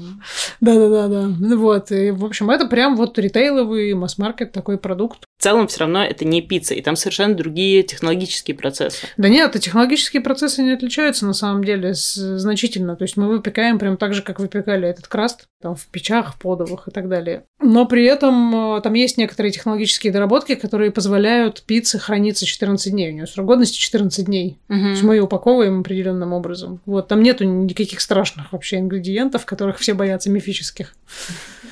Да-да-да-да. 0.61 1.29
Ну 1.38 1.59
вот, 1.59 1.92
и, 1.92 2.11
в 2.11 2.25
общем, 2.25 2.51
это 2.51 2.66
прям 2.66 2.97
вот 2.97 3.19
ритейловый 3.19 3.92
масс-маркет 3.95 4.53
такой 4.53 4.79
продукт. 4.79 5.25
В 5.38 5.42
целом 5.42 5.68
все 5.68 5.81
равно 5.81 6.03
это 6.03 6.25
не 6.25 6.40
пицца, 6.40 6.75
и 6.75 6.81
там 6.81 6.96
совершенно 6.96 7.35
другие 7.35 7.83
технологические 7.83 8.57
процессы. 8.57 9.07
Да 9.18 9.29
нет, 9.29 9.55
и 9.55 9.61
технологические 9.61 10.22
процессы 10.22 10.62
не 10.62 10.72
отличаются 10.72 11.27
на 11.27 11.35
самом 11.35 11.62
деле 11.62 11.92
значительно. 11.92 12.96
То 12.96 13.05
есть 13.05 13.18
мы 13.18 13.29
выпекаем 13.29 13.79
прям 13.79 13.99
так 13.99 14.14
же, 14.14 14.22
как 14.22 14.40
выпекали 14.40 14.88
этот 14.88 15.09
краст, 15.09 15.46
там 15.61 15.77
в 15.77 15.87
печах, 15.88 16.35
в 16.35 16.38
подовых 16.38 16.88
и 16.88 16.90
так 16.90 17.09
далее. 17.09 17.44
Но 17.61 17.85
при 17.87 18.07
этом 18.07 18.77
э, 18.77 18.81
там 18.81 18.94
есть 18.94 19.18
некоторые 19.18 19.53
технологические 19.53 20.12
доработки, 20.12 20.55
которые 20.55 20.90
позволяют 20.90 21.62
пицце 21.66 21.99
храниться 21.99 22.46
14 22.46 22.92
дней. 22.92 23.11
У 23.11 23.14
нее 23.14 23.27
срок 23.27 23.46
годности 23.46 23.79
14 23.79 24.25
дней. 24.25 24.59
Угу. 24.70 24.79
То 24.79 24.88
есть 24.88 25.03
мы 25.03 25.16
ее 25.16 25.22
упаковываем 25.22 25.81
определенным 25.81 26.33
образом. 26.33 26.81
Вот, 26.87 27.09
там 27.09 27.22
нету 27.22 27.44
никаких 27.44 28.01
страшных 28.01 28.53
вообще 28.53 28.79
ингредиентов, 28.79 29.44
которых 29.44 29.79
все 29.79 29.92
боятся 29.92 30.31
мифических. 30.31 30.94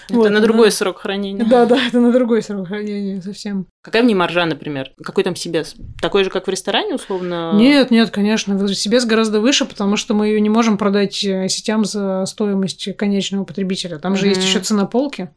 Это 0.09 0.19
вот, 0.19 0.31
на 0.31 0.41
другой 0.41 0.71
срок 0.71 0.99
хранения. 0.99 1.45
Да, 1.45 1.67
да, 1.67 1.79
это 1.87 2.01
на 2.01 2.13
другой 2.13 2.43
срок 2.43 2.69
хранения 2.69 3.21
совсем. 3.21 3.67
Какая 3.83 4.03
в 4.03 4.07
ней 4.07 4.15
маржа, 4.15 4.47
например? 4.47 4.93
Какой 5.03 5.25
там 5.25 5.37
себес? 5.37 5.75
Такой 6.01 6.25
же, 6.25 6.31
как 6.31 6.47
в 6.47 6.51
ресторане, 6.51 6.95
условно? 6.95 7.53
Нет, 7.55 7.91
нет, 7.91 8.11
конечно. 8.11 8.67
Себес 8.69 9.05
гораздо 9.05 9.41
выше, 9.41 9.67
потому 9.67 9.97
что 9.97 10.15
мы 10.15 10.29
ее 10.29 10.41
не 10.41 10.49
можем 10.49 10.79
продать 10.79 11.23
э, 11.23 11.49
сетям 11.49 11.85
за 11.85 12.25
стоимость 12.27 12.97
конечного 12.97 13.45
потребителя. 13.45 13.99
Там 13.99 14.17
же 14.17 14.29
есть 14.29 14.43
еще 14.43 14.61
цена 14.61 14.87
полки, 14.87 15.29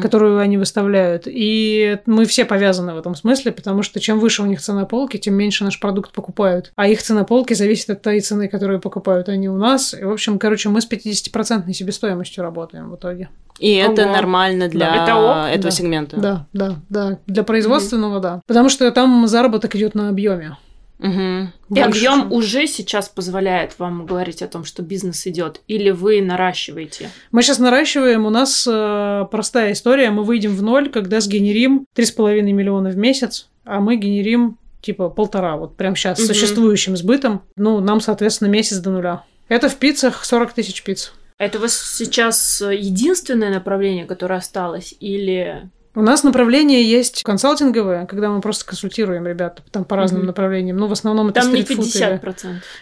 которую 0.00 0.38
они 0.38 0.56
выставляют. 0.56 1.24
И 1.26 1.98
мы 2.06 2.24
все 2.24 2.46
повязаны 2.46 2.94
в 2.94 2.98
этом 2.98 3.14
смысле, 3.14 3.52
потому 3.52 3.82
что 3.82 4.00
чем 4.00 4.18
выше 4.18 4.42
у 4.42 4.46
них 4.46 4.62
цена 4.62 4.86
полки, 4.86 5.18
тем 5.18 5.34
меньше 5.34 5.64
наш 5.64 5.78
продукт 5.78 6.12
покупают. 6.12 6.72
А 6.76 6.88
их 6.88 7.02
цена 7.02 7.24
полки 7.24 7.52
зависит 7.52 7.90
от 7.90 8.02
той 8.02 8.20
цены, 8.20 8.48
которую 8.48 8.80
покупают 8.80 9.28
они 9.28 9.50
у 9.50 9.58
нас. 9.58 9.94
И, 9.94 10.02
в 10.02 10.10
общем, 10.10 10.38
короче, 10.38 10.70
мы 10.70 10.80
с 10.80 10.90
50% 10.90 11.70
себестоимостью 11.72 12.42
работаем 12.42 12.90
в 12.90 12.96
итоге. 12.96 13.28
И 13.58 13.74
это 13.74 13.93
нормально 13.96 14.68
для 14.68 14.86
да. 14.86 15.02
это 15.02 15.54
этого 15.54 15.70
да. 15.70 15.70
сегмента. 15.70 16.16
Да, 16.16 16.46
да, 16.52 16.76
да. 16.88 17.18
Для 17.26 17.42
производственного, 17.42 18.18
mm-hmm. 18.18 18.22
да. 18.22 18.40
Потому 18.46 18.68
что 18.68 18.90
там 18.90 19.26
заработок 19.26 19.74
идет 19.76 19.94
на 19.94 20.08
объеме. 20.08 20.56
Угу. 21.00 21.76
И 21.76 21.80
объем 21.80 22.32
уже 22.32 22.66
сейчас 22.66 23.08
позволяет 23.08 23.78
вам 23.78 24.06
говорить 24.06 24.42
о 24.42 24.48
том, 24.48 24.64
что 24.64 24.82
бизнес 24.82 25.26
идет, 25.26 25.60
или 25.66 25.90
вы 25.90 26.22
наращиваете? 26.22 27.10
Мы 27.32 27.42
сейчас 27.42 27.58
наращиваем. 27.58 28.24
У 28.26 28.30
нас 28.30 28.66
э, 28.70 29.26
простая 29.30 29.72
история. 29.72 30.10
Мы 30.10 30.22
выйдем 30.22 30.54
в 30.54 30.62
ноль, 30.62 30.88
когда 30.90 31.20
сгенерим 31.20 31.86
3,5 31.96 32.40
миллиона 32.42 32.90
в 32.90 32.96
месяц, 32.96 33.48
а 33.64 33.80
мы 33.80 33.96
генерим 33.96 34.56
типа 34.80 35.08
полтора, 35.08 35.56
вот 35.56 35.76
прямо 35.76 35.96
сейчас, 35.96 36.18
угу. 36.18 36.28
существующим 36.28 36.96
сбытом. 36.96 37.42
Ну, 37.56 37.80
нам, 37.80 38.00
соответственно, 38.00 38.48
месяц 38.48 38.78
до 38.78 38.90
нуля. 38.90 39.24
Это 39.48 39.68
в 39.68 39.76
пиццах 39.76 40.24
40 40.24 40.52
тысяч 40.52 40.82
пиц. 40.82 41.12
Это 41.38 41.58
у 41.58 41.60
вас 41.62 41.74
сейчас 41.74 42.60
единственное 42.60 43.50
направление, 43.50 44.06
которое 44.06 44.36
осталось, 44.36 44.94
или 45.00 45.70
у 45.96 46.02
нас 46.02 46.24
направление 46.24 46.82
есть 46.82 47.22
консалтинговое, 47.22 48.06
когда 48.06 48.28
мы 48.28 48.40
просто 48.40 48.64
консультируем 48.66 49.26
ребят 49.26 49.62
там 49.70 49.84
по 49.84 49.94
разным 49.94 50.22
mm-hmm. 50.22 50.26
направлениям. 50.26 50.76
Ну, 50.76 50.88
в 50.88 50.92
основном 50.92 51.28
это 51.28 51.42
Там 51.42 51.54
не 51.54 51.62
50%. 51.62 52.20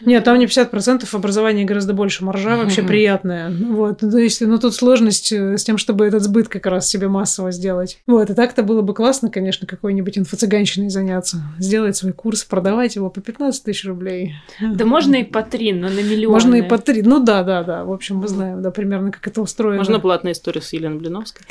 Или... 0.00 0.08
Нет, 0.08 0.24
там 0.24 0.38
не 0.38 0.46
50%, 0.46 1.06
образование 1.12 1.66
гораздо 1.66 1.92
больше. 1.92 2.24
Маржа 2.24 2.56
вообще 2.56 2.80
mm-hmm. 2.80 2.86
приятная. 2.86 3.50
Вот. 3.50 3.98
То 3.98 4.16
есть, 4.16 4.40
ну, 4.40 4.58
тут 4.58 4.74
сложность 4.74 5.30
э, 5.30 5.58
с 5.58 5.64
тем, 5.64 5.76
чтобы 5.76 6.06
этот 6.06 6.22
сбыт 6.22 6.48
как 6.48 6.64
раз 6.66 6.88
себе 6.88 7.08
массово 7.08 7.52
сделать. 7.52 7.98
Вот. 8.06 8.30
И 8.30 8.34
так-то 8.34 8.62
было 8.62 8.80
бы 8.80 8.94
классно, 8.94 9.30
конечно, 9.30 9.66
какой-нибудь 9.66 10.16
инфо-цыганщиной 10.16 10.88
заняться. 10.88 11.42
Сделать 11.58 11.96
свой 11.96 12.12
курс, 12.14 12.44
продавать 12.44 12.96
его 12.96 13.10
по 13.10 13.20
15 13.20 13.62
тысяч 13.62 13.84
рублей. 13.84 14.36
Да 14.60 14.86
можно 14.86 15.16
и 15.16 15.24
по 15.24 15.42
3, 15.42 15.74
но 15.74 15.88
на 15.88 16.02
миллион. 16.02 16.32
Можно 16.32 16.54
и 16.54 16.62
по 16.62 16.78
3. 16.78 17.02
Ну 17.02 17.22
да, 17.22 17.42
да, 17.42 17.62
да. 17.62 17.84
В 17.84 17.92
общем, 17.92 18.16
мы 18.16 18.28
знаем, 18.28 18.62
да, 18.62 18.70
примерно, 18.70 19.12
как 19.12 19.26
это 19.26 19.42
устроено. 19.42 19.78
Можно 19.78 20.00
платная 20.00 20.32
история 20.32 20.62
с 20.62 20.72
Еленой 20.72 20.98
Блиновской. 20.98 21.46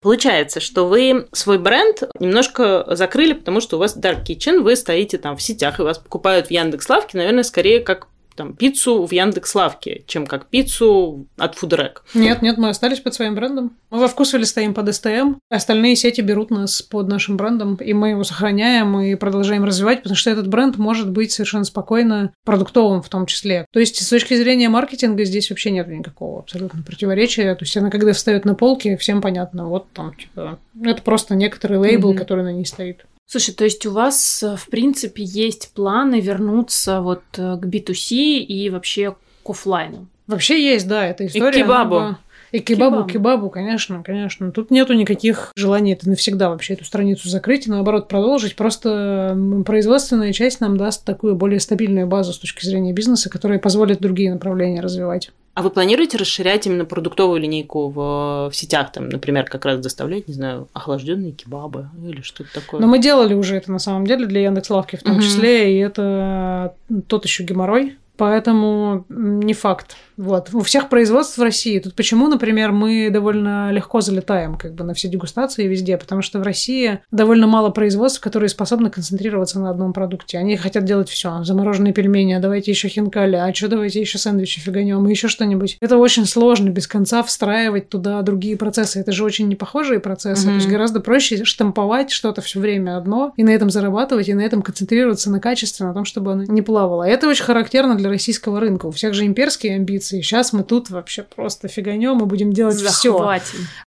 Получается, 0.00 0.58
что 0.58 0.88
вы 0.88 1.28
свой 1.30 1.58
бренд 1.58 2.02
немножко 2.18 2.84
закрыли, 2.96 3.34
потому 3.34 3.60
что 3.60 3.76
у 3.76 3.78
вас 3.78 3.96
Dark 3.96 4.24
Kitchen, 4.24 4.60
вы 4.60 4.74
стоите 4.74 5.16
там 5.16 5.36
в 5.36 5.42
сетях, 5.42 5.78
и 5.78 5.84
вас 5.84 5.98
покупают 5.98 6.48
в 6.48 6.50
Яндекс 6.50 6.88
Лавке, 6.88 7.18
наверное, 7.18 7.44
скорее 7.44 7.78
как 7.78 8.08
там 8.34 8.54
пиццу 8.54 9.06
в 9.06 9.12
Яндекс 9.12 9.54
Лавке, 9.54 10.04
чем 10.06 10.26
как 10.26 10.46
пиццу 10.46 11.26
от 11.36 11.54
Фудрек. 11.54 12.04
Нет, 12.14 12.42
нет, 12.42 12.58
мы 12.58 12.68
остались 12.68 13.00
под 13.00 13.14
своим 13.14 13.34
брендом. 13.34 13.76
Мы 13.90 13.98
во 13.98 14.08
вкусвеле 14.08 14.44
стоим 14.44 14.74
под 14.74 14.94
СТМ, 14.94 15.34
остальные 15.50 15.96
сети 15.96 16.20
берут 16.20 16.50
нас 16.50 16.82
под 16.82 17.08
нашим 17.08 17.36
брендом, 17.36 17.76
и 17.76 17.92
мы 17.92 18.10
его 18.10 18.24
сохраняем 18.24 18.98
и 19.00 19.14
продолжаем 19.14 19.64
развивать, 19.64 19.98
потому 19.98 20.16
что 20.16 20.30
этот 20.30 20.48
бренд 20.48 20.78
может 20.78 21.10
быть 21.10 21.32
совершенно 21.32 21.64
спокойно 21.64 22.32
продуктовым 22.44 23.02
в 23.02 23.08
том 23.08 23.26
числе. 23.26 23.66
То 23.72 23.80
есть 23.80 24.02
с 24.02 24.08
точки 24.08 24.34
зрения 24.34 24.68
маркетинга 24.68 25.24
здесь 25.24 25.50
вообще 25.50 25.70
нет 25.70 25.88
никакого 25.88 26.40
абсолютно 26.40 26.82
противоречия. 26.82 27.54
То 27.54 27.64
есть 27.64 27.76
она 27.76 27.90
когда 27.90 28.12
встает 28.12 28.44
на 28.44 28.54
полке, 28.54 28.96
всем 28.96 29.20
понятно, 29.20 29.66
вот 29.66 29.86
там, 29.92 30.14
типа, 30.14 30.58
это 30.82 31.02
просто 31.02 31.34
некоторый 31.34 31.78
лейбл, 31.78 32.12
mm-hmm. 32.12 32.18
который 32.18 32.44
на 32.44 32.52
ней 32.52 32.64
стоит. 32.64 33.04
Слушай, 33.26 33.54
то 33.54 33.64
есть 33.64 33.86
у 33.86 33.92
вас, 33.92 34.42
э, 34.42 34.56
в 34.56 34.66
принципе, 34.68 35.22
есть 35.24 35.72
планы 35.74 36.20
вернуться 36.20 37.00
вот 37.00 37.22
э, 37.36 37.56
к 37.56 37.64
B2C 37.64 38.38
и 38.38 38.68
вообще 38.70 39.16
к 39.42 39.50
офлайну? 39.50 40.06
Вообще 40.26 40.62
есть, 40.62 40.86
да, 40.86 41.06
эта 41.06 41.26
история. 41.26 41.48
И 41.48 41.62
к 41.62 41.64
кебабу. 41.64 42.16
И 42.52 42.58
кебабу, 42.58 42.96
кебабу, 42.96 43.08
кебабу, 43.08 43.50
конечно, 43.50 44.02
конечно. 44.02 44.52
Тут 44.52 44.70
нету 44.70 44.92
никаких 44.92 45.52
желаний 45.56 45.94
это 45.94 46.06
навсегда 46.06 46.50
вообще 46.50 46.74
эту 46.74 46.84
страницу 46.84 47.28
закрыть 47.30 47.66
и 47.66 47.70
наоборот 47.70 48.08
продолжить. 48.08 48.56
Просто 48.56 49.36
производственная 49.64 50.34
часть 50.34 50.60
нам 50.60 50.76
даст 50.76 51.04
такую 51.04 51.34
более 51.34 51.60
стабильную 51.60 52.06
базу 52.06 52.34
с 52.34 52.38
точки 52.38 52.66
зрения 52.66 52.92
бизнеса, 52.92 53.30
которая 53.30 53.58
позволит 53.58 54.00
другие 54.00 54.30
направления 54.30 54.82
развивать. 54.82 55.30
А 55.54 55.60
вы 55.60 55.68
планируете 55.68 56.16
расширять 56.16 56.66
именно 56.66 56.86
продуктовую 56.86 57.38
линейку 57.38 57.90
в, 57.90 58.48
в 58.50 58.52
сетях, 58.54 58.90
там, 58.90 59.10
например, 59.10 59.44
как 59.44 59.66
раз 59.66 59.80
доставлять, 59.80 60.26
не 60.26 60.32
знаю, 60.32 60.68
охлажденные 60.72 61.32
кебабы 61.32 61.90
или 62.02 62.22
что-то 62.22 62.54
такое? 62.54 62.80
Но 62.80 62.86
мы 62.86 62.98
делали 62.98 63.34
уже 63.34 63.56
это 63.56 63.70
на 63.70 63.78
самом 63.78 64.06
деле 64.06 64.26
для 64.26 64.42
Яндекс.Лавки 64.44 64.96
в 64.96 65.02
том 65.02 65.16
угу. 65.16 65.22
числе, 65.22 65.76
и 65.76 65.78
это 65.78 66.74
тот 67.06 67.26
еще 67.26 67.42
геморрой, 67.44 67.98
поэтому 68.16 69.04
не 69.08 69.54
факт. 69.54 69.96
Вот. 70.16 70.50
У 70.52 70.60
всех 70.60 70.88
производств 70.88 71.38
в 71.38 71.42
России. 71.42 71.78
Тут 71.78 71.94
почему, 71.94 72.28
например, 72.28 72.72
мы 72.72 73.08
довольно 73.10 73.70
легко 73.72 74.00
залетаем 74.00 74.56
как 74.56 74.74
бы 74.74 74.84
на 74.84 74.94
все 74.94 75.08
дегустации 75.08 75.66
везде, 75.66 75.96
потому 75.96 76.22
что 76.22 76.38
в 76.38 76.42
России 76.42 77.00
довольно 77.10 77.46
мало 77.46 77.70
производств, 77.70 78.20
которые 78.20 78.48
способны 78.48 78.90
концентрироваться 78.90 79.58
на 79.58 79.70
одном 79.70 79.92
продукте. 79.92 80.38
Они 80.38 80.56
хотят 80.56 80.84
делать 80.84 81.08
все. 81.08 81.42
Замороженные 81.42 81.92
пельмени, 81.92 82.34
а 82.34 82.40
давайте 82.40 82.70
еще 82.70 82.88
хинкали, 82.88 83.36
а 83.36 83.52
что 83.54 83.68
давайте 83.68 84.00
еще 84.00 84.18
сэндвичи 84.18 84.60
фиганем, 84.60 85.06
и 85.06 85.10
еще 85.10 85.28
что-нибудь. 85.28 85.78
Это 85.80 85.96
очень 85.96 86.26
сложно 86.26 86.68
без 86.68 86.86
конца 86.86 87.22
встраивать 87.22 87.88
туда 87.88 88.22
другие 88.22 88.56
процессы. 88.56 89.00
Это 89.00 89.12
же 89.12 89.24
очень 89.24 89.48
непохожие 89.48 89.98
процессы. 89.98 90.46
Mm-hmm. 90.46 90.50
То 90.50 90.54
есть 90.56 90.68
гораздо 90.68 91.00
проще 91.00 91.44
штамповать 91.44 92.10
что-то 92.10 92.42
все 92.42 92.60
время 92.60 92.96
одно 92.96 93.32
и 93.36 93.42
на 93.42 93.50
этом 93.50 93.70
зарабатывать, 93.70 94.28
и 94.28 94.34
на 94.34 94.42
этом 94.42 94.62
концентрироваться 94.62 95.30
на 95.30 95.40
качестве, 95.40 95.86
на 95.86 95.94
том, 95.94 96.04
чтобы 96.04 96.32
оно 96.32 96.44
не 96.44 96.62
плавало. 96.62 97.04
Это 97.04 97.28
очень 97.28 97.44
характерно 97.44 97.96
для 97.96 98.11
российского 98.12 98.60
рынка. 98.60 98.86
У 98.86 98.90
всех 98.90 99.14
же 99.14 99.26
имперские 99.26 99.74
амбиции. 99.74 100.20
Сейчас 100.20 100.52
мы 100.52 100.62
тут 100.62 100.90
вообще 100.90 101.22
просто 101.22 101.68
фиганем 101.68 102.20
и 102.20 102.26
будем 102.26 102.52
делать 102.52 102.76
все. 102.76 103.38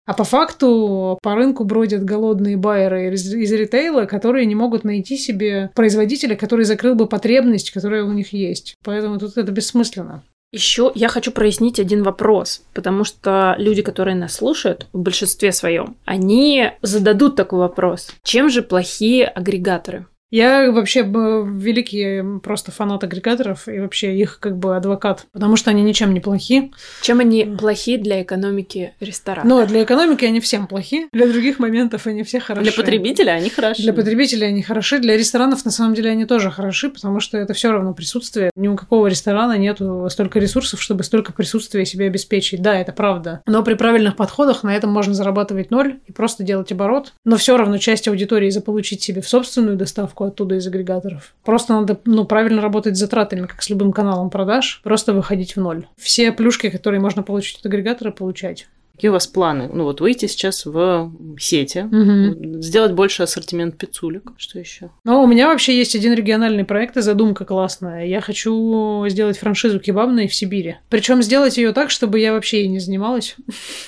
А 0.07 0.15
по 0.15 0.25
факту 0.25 1.19
по 1.23 1.35
рынку 1.35 1.65
бродят 1.65 2.05
голодные 2.05 2.57
байеры 2.57 3.13
из, 3.15 3.33
из 3.33 3.53
ритейла, 3.53 4.05
которые 4.05 4.47
не 4.47 4.55
могут 4.55 4.85
найти 4.85 5.17
себе 5.17 5.71
производителя, 5.75 6.37
который 6.37 6.65
закрыл 6.65 6.95
бы 6.95 7.07
потребность, 7.07 7.71
которая 7.71 8.05
у 8.05 8.13
них 8.13 8.33
есть. 8.33 8.75
Поэтому 8.83 9.19
тут 9.19 9.37
это 9.37 9.53
бессмысленно. 9.53 10.23
Еще 10.55 10.93
я 10.95 11.09
хочу 11.09 11.33
прояснить 11.33 11.81
один 11.81 12.05
вопрос, 12.05 12.63
потому 12.75 13.03
что 13.03 13.57
люди, 13.59 13.83
которые 13.83 14.15
нас 14.15 14.35
слушают, 14.35 14.87
в 14.93 15.01
большинстве 15.01 15.51
своем, 15.51 15.97
они 16.05 16.71
зададут 16.81 17.35
такой 17.35 17.59
вопрос. 17.59 18.13
Чем 18.23 18.49
же 18.49 18.63
плохие 18.63 19.27
агрегаторы? 19.27 20.07
Я 20.31 20.71
вообще 20.73 21.03
великий 21.03 22.41
просто 22.41 22.73
фанат 22.73 23.05
агрегаторов 23.05 23.69
и 23.69 23.79
вообще 23.79 24.17
их 24.17 24.41
как 24.41 24.59
бы 24.59 24.77
адвокат, 24.77 25.27
потому 25.33 25.57
что 25.57 25.71
они 25.71 25.83
ничем 25.83 26.13
не 26.13 26.21
плохи. 26.21 26.73
Чем 27.03 27.21
они 27.21 27.45
плохи 27.45 27.97
для 27.97 28.23
экономики 28.23 28.95
ресторана? 28.99 29.49
Ну, 29.49 29.67
для 29.67 29.85
экономики 29.85 30.25
они 30.25 30.41
всем 30.41 30.67
плохи, 30.67 31.09
для 31.13 31.29
других 31.29 31.61
моментов 31.61 32.07
они 32.07 32.25
все 32.25 32.41
хороши. 32.41 32.65
Для 32.65 32.73
потребителя 32.73 33.33
они 33.33 33.49
хороши. 33.49 33.83
Для 33.83 33.93
потребителя 33.93 34.47
они 34.47 34.63
хороши, 34.63 34.99
для 34.99 35.17
ресторанов 35.17 35.65
на 35.65 35.71
самом 35.71 35.95
деле 35.95 36.11
они 36.11 36.25
тоже 36.25 36.51
хороши, 36.51 36.91
потому 36.91 37.21
что 37.21 37.39
это 37.39 37.55
все 37.55 37.71
равно 37.71 37.95
присутствие. 37.95 38.51
Ни 38.57 38.67
у 38.67 38.75
какого 38.75 39.07
ресторана 39.07 39.57
нету 39.57 40.09
столько 40.11 40.41
ресурсов, 40.41 40.83
чтобы 40.83 41.05
столько 41.05 41.33
присутствия 41.33 41.87
себе 41.87 42.07
обеспечить. 42.07 42.61
Да, 42.61 42.77
это 42.77 42.93
правда. 42.93 43.43
Но 43.47 43.63
при 43.63 43.75
правильных 43.75 44.17
подходах 44.17 44.65
на 44.65 44.75
этом 44.75 44.91
можно 44.91 45.15
зарабатывать 45.15 45.71
ноль 45.71 46.01
и 46.07 46.13
просто 46.13 46.43
делать 46.43 46.73
оборот. 46.73 47.13
Но 47.25 47.37
все 47.37 47.57
равно 47.57 47.79
часть 47.79 48.09
аудитории 48.09 48.51
заполучить 48.51 49.03
себе 49.03 49.21
в 49.21 49.29
собственную 49.29 49.77
доставку 49.77 50.24
оттуда 50.27 50.57
из 50.57 50.67
агрегаторов. 50.67 51.35
Просто 51.45 51.75
надо 51.75 51.99
ну, 52.05 52.25
правильно 52.25 52.63
работать 52.63 52.97
с 52.97 53.01
затратами, 53.01 53.47
как 53.47 53.63
с 53.63 53.71
любым 53.71 53.93
каналом 53.93 54.31
продаж, 54.31 54.81
просто 54.83 55.13
выходить 55.13 55.57
в 55.57 55.61
ноль. 55.61 55.87
Все 55.97 56.33
плюшки, 56.33 56.71
которые 56.71 57.01
можно 57.01 57.23
получить 57.23 57.59
от 57.59 57.67
агрегатора, 57.67 58.11
получать. 58.11 58.69
Какие 58.95 59.09
у 59.09 59.13
вас 59.13 59.27
планы? 59.27 59.69
Ну 59.73 59.85
вот 59.85 60.01
выйти 60.01 60.27
сейчас 60.27 60.67
в 60.67 61.13
сети, 61.39 61.81
угу. 61.81 62.63
сделать 62.63 62.93
больше 62.93 63.25
ассортимент 63.25 63.77
пиццулек. 63.77 64.31
Что 64.37 64.61
еще? 64.61 64.91
Ну, 65.03 65.21
у 65.21 65.27
меня 65.27 65.49
вообще 65.49 65.77
есть 65.77 65.97
один 65.97 66.15
региональный 66.15 66.65
проект 66.65 66.97
и 66.97 67.01
задумка 67.01 67.45
классная. 67.45 68.07
Я 68.07 68.21
хочу 68.21 69.05
сделать 69.09 69.37
франшизу 69.37 69.81
кебабной 69.81 70.29
в 70.29 70.35
Сибири. 70.35 70.77
Причем 70.91 71.25
сделать 71.25 71.59
ее 71.59 71.73
так, 71.73 71.91
чтобы 71.91 72.21
я 72.21 72.33
вообще 72.33 72.61
ей 72.61 72.69
не 72.69 72.79
занималась, 72.79 73.35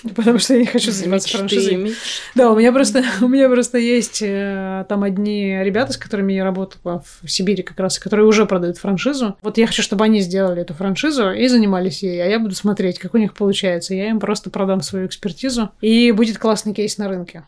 потому 0.16 0.40
что 0.40 0.54
я 0.54 0.60
не 0.60 0.66
хочу 0.66 0.90
заниматься 0.90 1.36
франшизой. 1.36 1.94
Да, 2.34 2.50
у 2.50 2.58
меня 2.58 2.72
просто 2.72 3.04
у 3.20 3.28
меня 3.28 3.48
просто 3.48 3.78
есть 3.78 4.22
э, 4.22 4.86
там 4.88 5.04
одни 5.04 5.62
ребята, 5.62 5.92
с 5.92 5.96
которыми 5.96 6.32
я 6.32 6.42
работала 6.42 7.04
в 7.22 7.30
Сибири 7.30 7.62
как 7.62 7.78
раз, 7.78 8.00
которые 8.00 8.26
уже 8.26 8.44
продают 8.44 8.78
франшизу. 8.78 9.36
Вот 9.40 9.56
я 9.56 9.68
хочу, 9.68 9.82
чтобы 9.82 10.04
они 10.04 10.20
сделали 10.20 10.62
эту 10.62 10.74
франшизу 10.74 11.30
и 11.30 11.46
занимались 11.46 12.02
ей, 12.02 12.20
а 12.24 12.26
я 12.26 12.40
буду 12.40 12.56
смотреть, 12.56 12.98
как 12.98 13.14
у 13.14 13.18
них 13.18 13.34
получается. 13.34 13.94
Я 13.94 14.10
им 14.10 14.18
просто 14.18 14.50
продам 14.50 14.80
свой 14.80 14.95
свою 14.96 15.06
экспертизу, 15.06 15.70
и 15.82 16.10
будет 16.12 16.38
классный 16.38 16.72
кейс 16.72 16.96
на 16.96 17.08
рынке. 17.08 17.44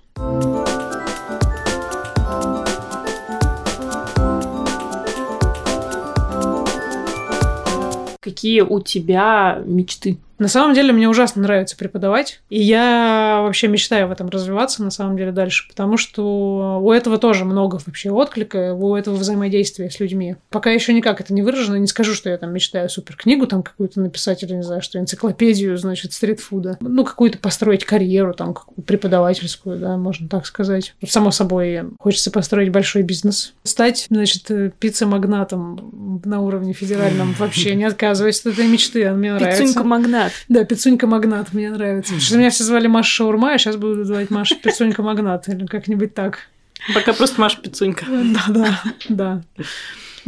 Какие 8.20 8.60
у 8.60 8.80
тебя 8.80 9.62
мечты? 9.64 10.18
На 10.38 10.48
самом 10.48 10.74
деле 10.74 10.92
мне 10.92 11.08
ужасно 11.08 11.42
нравится 11.42 11.76
преподавать, 11.76 12.40
и 12.48 12.62
я 12.62 13.40
вообще 13.42 13.68
мечтаю 13.68 14.08
в 14.08 14.12
этом 14.12 14.28
развиваться 14.28 14.82
на 14.82 14.90
самом 14.90 15.16
деле 15.16 15.32
дальше, 15.32 15.66
потому 15.68 15.96
что 15.96 16.80
у 16.80 16.92
этого 16.92 17.18
тоже 17.18 17.44
много 17.44 17.80
вообще 17.84 18.10
отклика, 18.10 18.74
у 18.74 18.94
этого 18.94 19.16
взаимодействия 19.16 19.90
с 19.90 19.98
людьми. 19.98 20.36
Пока 20.50 20.70
еще 20.70 20.92
никак 20.92 21.20
это 21.20 21.34
не 21.34 21.42
выражено, 21.42 21.76
не 21.76 21.86
скажу, 21.86 22.14
что 22.14 22.30
я 22.30 22.38
там 22.38 22.52
мечтаю 22.52 22.88
супер 22.88 23.16
книгу 23.16 23.46
там 23.46 23.62
какую-то 23.62 24.00
написать 24.00 24.42
или 24.42 24.52
не 24.52 24.62
знаю, 24.62 24.82
что 24.82 24.98
энциклопедию, 24.98 25.76
значит, 25.76 26.12
стритфуда. 26.12 26.78
Ну, 26.80 27.04
какую-то 27.04 27.38
построить 27.38 27.84
карьеру 27.84 28.32
там, 28.34 28.56
преподавательскую, 28.86 29.78
да, 29.78 29.96
можно 29.96 30.28
так 30.28 30.46
сказать. 30.46 30.94
Само 31.06 31.30
собой, 31.30 31.82
хочется 31.98 32.30
построить 32.30 32.70
большой 32.70 33.02
бизнес. 33.02 33.54
Стать, 33.64 34.06
значит, 34.08 34.50
пицца-магнатом 34.78 36.20
на 36.24 36.40
уровне 36.40 36.72
федеральном 36.72 37.34
вообще 37.38 37.74
не 37.74 37.84
отказываюсь 37.84 38.40
от 38.40 38.54
этой 38.54 38.68
мечты, 38.68 39.04
она 39.04 39.16
мне 39.16 39.34
нравится. 39.34 39.62
Пиццунька-магнат 39.62 40.27
магнат. 40.28 40.44
Да, 40.48 40.64
пицунька 40.64 41.06
магнат, 41.06 41.52
мне 41.52 41.70
нравится. 41.70 42.12
Потому 42.12 42.20
что 42.20 42.38
меня 42.38 42.50
все 42.50 42.64
звали 42.64 42.86
Маша 42.86 43.10
Шаурма, 43.10 43.54
а 43.54 43.58
сейчас 43.58 43.76
буду 43.76 44.04
звать 44.04 44.30
Маша 44.30 44.54
пицунька 44.56 45.02
магнат 45.02 45.48
или 45.48 45.66
как-нибудь 45.66 46.14
так. 46.14 46.48
Пока 46.94 47.12
просто 47.12 47.40
Маша 47.40 47.60
Пицунька. 47.60 48.06
Да, 48.08 48.44
да, 48.48 48.82
да. 49.08 49.42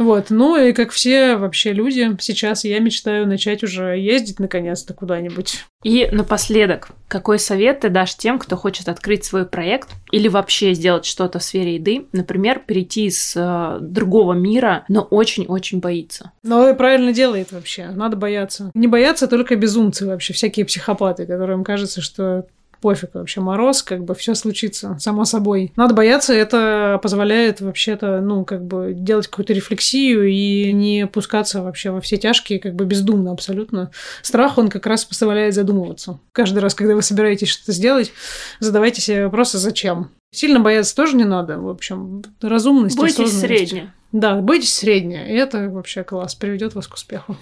Вот, 0.01 0.31
ну 0.31 0.57
и 0.57 0.73
как 0.73 0.91
все 0.91 1.35
вообще 1.35 1.73
люди, 1.73 2.15
сейчас 2.19 2.63
я 2.63 2.79
мечтаю 2.79 3.27
начать 3.27 3.63
уже 3.63 3.97
ездить 3.97 4.39
наконец-то 4.39 4.93
куда-нибудь. 4.93 5.63
И 5.83 6.09
напоследок, 6.11 6.89
какой 7.07 7.39
совет 7.39 7.81
ты 7.81 7.89
дашь 7.89 8.15
тем, 8.15 8.39
кто 8.39 8.55
хочет 8.55 8.89
открыть 8.89 9.25
свой 9.25 9.45
проект 9.45 9.89
или 10.11 10.27
вообще 10.27 10.73
сделать 10.73 11.05
что-то 11.05 11.39
в 11.39 11.43
сфере 11.43 11.75
еды, 11.75 12.07
например, 12.13 12.61
перейти 12.65 13.05
из 13.05 13.33
э, 13.35 13.77
другого 13.79 14.33
мира, 14.33 14.85
но 14.87 15.01
очень-очень 15.01 15.79
боится? 15.79 16.31
Ну 16.43 16.69
и 16.69 16.75
правильно 16.75 17.13
делает 17.13 17.51
вообще, 17.51 17.87
надо 17.87 18.17
бояться. 18.17 18.71
Не 18.73 18.87
бояться 18.87 19.27
только 19.27 19.55
безумцы 19.55 20.05
вообще, 20.05 20.33
всякие 20.33 20.65
психопаты, 20.65 21.25
которым 21.25 21.63
кажется, 21.63 22.01
что 22.01 22.45
пофиг 22.81 23.13
вообще, 23.13 23.39
мороз, 23.39 23.83
как 23.83 24.03
бы 24.03 24.15
все 24.15 24.35
случится 24.35 24.97
само 24.99 25.25
собой. 25.25 25.71
Надо 25.75 25.93
бояться, 25.93 26.33
это 26.33 26.99
позволяет 27.01 27.61
вообще-то, 27.61 28.19
ну, 28.21 28.43
как 28.43 28.65
бы 28.65 28.93
делать 28.93 29.27
какую-то 29.27 29.53
рефлексию 29.53 30.27
и 30.27 30.73
не 30.73 31.07
пускаться 31.07 31.61
вообще 31.61 31.91
во 31.91 32.01
все 32.01 32.17
тяжкие, 32.17 32.59
как 32.59 32.75
бы 32.75 32.85
бездумно 32.85 33.31
абсолютно. 33.31 33.91
Страх, 34.21 34.57
он 34.57 34.69
как 34.69 34.85
раз 34.87 35.05
позволяет 35.05 35.53
задумываться. 35.53 36.19
Каждый 36.31 36.59
раз, 36.59 36.73
когда 36.73 36.95
вы 36.95 37.01
собираетесь 37.01 37.49
что-то 37.49 37.71
сделать, 37.71 38.11
задавайте 38.59 39.01
себе 39.01 39.25
вопросы, 39.25 39.57
зачем. 39.59 40.09
Сильно 40.33 40.59
бояться 40.59 40.95
тоже 40.95 41.15
не 41.15 41.25
надо, 41.25 41.59
в 41.59 41.69
общем, 41.69 42.23
разумность. 42.41 42.97
Бойтесь 42.97 43.39
средне. 43.39 43.93
Да, 44.11 44.35
бойтесь 44.35 44.73
средне, 44.73 45.29
и 45.29 45.37
это 45.37 45.69
вообще 45.69 46.03
класс, 46.03 46.35
приведет 46.35 46.73
вас 46.73 46.87
к 46.87 46.95
успеху. 46.95 47.37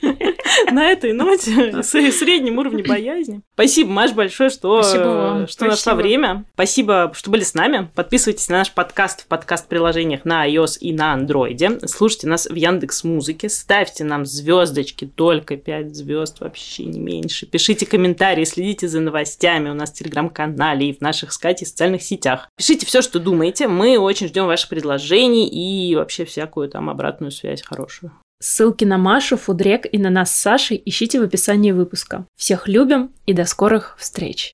на 0.70 0.86
этой 0.86 1.12
ноте 1.12 1.82
с 1.82 1.90
средним 1.90 2.58
уровнем 2.58 2.84
боязни. 2.86 3.42
Спасибо, 3.54 3.90
Маш, 3.90 4.12
большое, 4.12 4.50
что, 4.50 4.82
что 4.82 5.64
нашла 5.64 5.94
время. 5.94 6.44
Спасибо, 6.54 7.12
что 7.14 7.30
были 7.30 7.42
с 7.42 7.54
нами. 7.54 7.88
Подписывайтесь 7.94 8.48
на 8.48 8.58
наш 8.58 8.72
подкаст 8.72 9.22
в 9.22 9.26
подкаст-приложениях 9.26 10.24
на 10.24 10.48
iOS 10.48 10.78
и 10.80 10.92
на 10.92 11.16
Android. 11.16 11.86
Слушайте 11.86 12.28
нас 12.28 12.46
в 12.46 12.54
Яндекс 12.54 13.04
Музыке. 13.04 13.48
Ставьте 13.48 14.04
нам 14.04 14.26
звездочки, 14.26 15.06
только 15.06 15.56
5 15.56 15.94
звезд, 15.94 16.40
вообще 16.40 16.84
не 16.84 17.00
меньше. 17.00 17.46
Пишите 17.46 17.86
комментарии, 17.86 18.44
следите 18.44 18.88
за 18.88 19.00
новостями 19.00 19.70
у 19.70 19.74
нас 19.74 19.90
в 19.90 19.94
телеграм-канале 19.94 20.90
и 20.90 20.96
в 20.96 21.00
наших 21.00 21.32
скате 21.32 21.66
социальных 21.66 22.02
сетях. 22.02 22.48
Пишите 22.56 22.86
все, 22.86 23.02
что 23.02 23.18
думаете. 23.18 23.68
Мы 23.68 23.98
очень 23.98 24.28
ждем 24.28 24.46
ваших 24.46 24.68
предложений 24.68 25.48
и 25.48 25.94
вообще 25.94 26.24
всякую 26.24 26.68
там 26.68 26.90
обратную 26.90 27.30
связь 27.30 27.62
хорошую. 27.62 28.12
Ссылки 28.40 28.84
на 28.84 28.98
Машу, 28.98 29.36
Фудрек 29.36 29.84
и 29.90 29.98
на 29.98 30.10
нас 30.10 30.30
с 30.30 30.40
Сашей 30.40 30.80
ищите 30.84 31.18
в 31.18 31.24
описании 31.24 31.72
выпуска. 31.72 32.24
Всех 32.36 32.68
любим 32.68 33.12
и 33.26 33.32
до 33.32 33.44
скорых 33.44 33.96
встреч! 33.98 34.52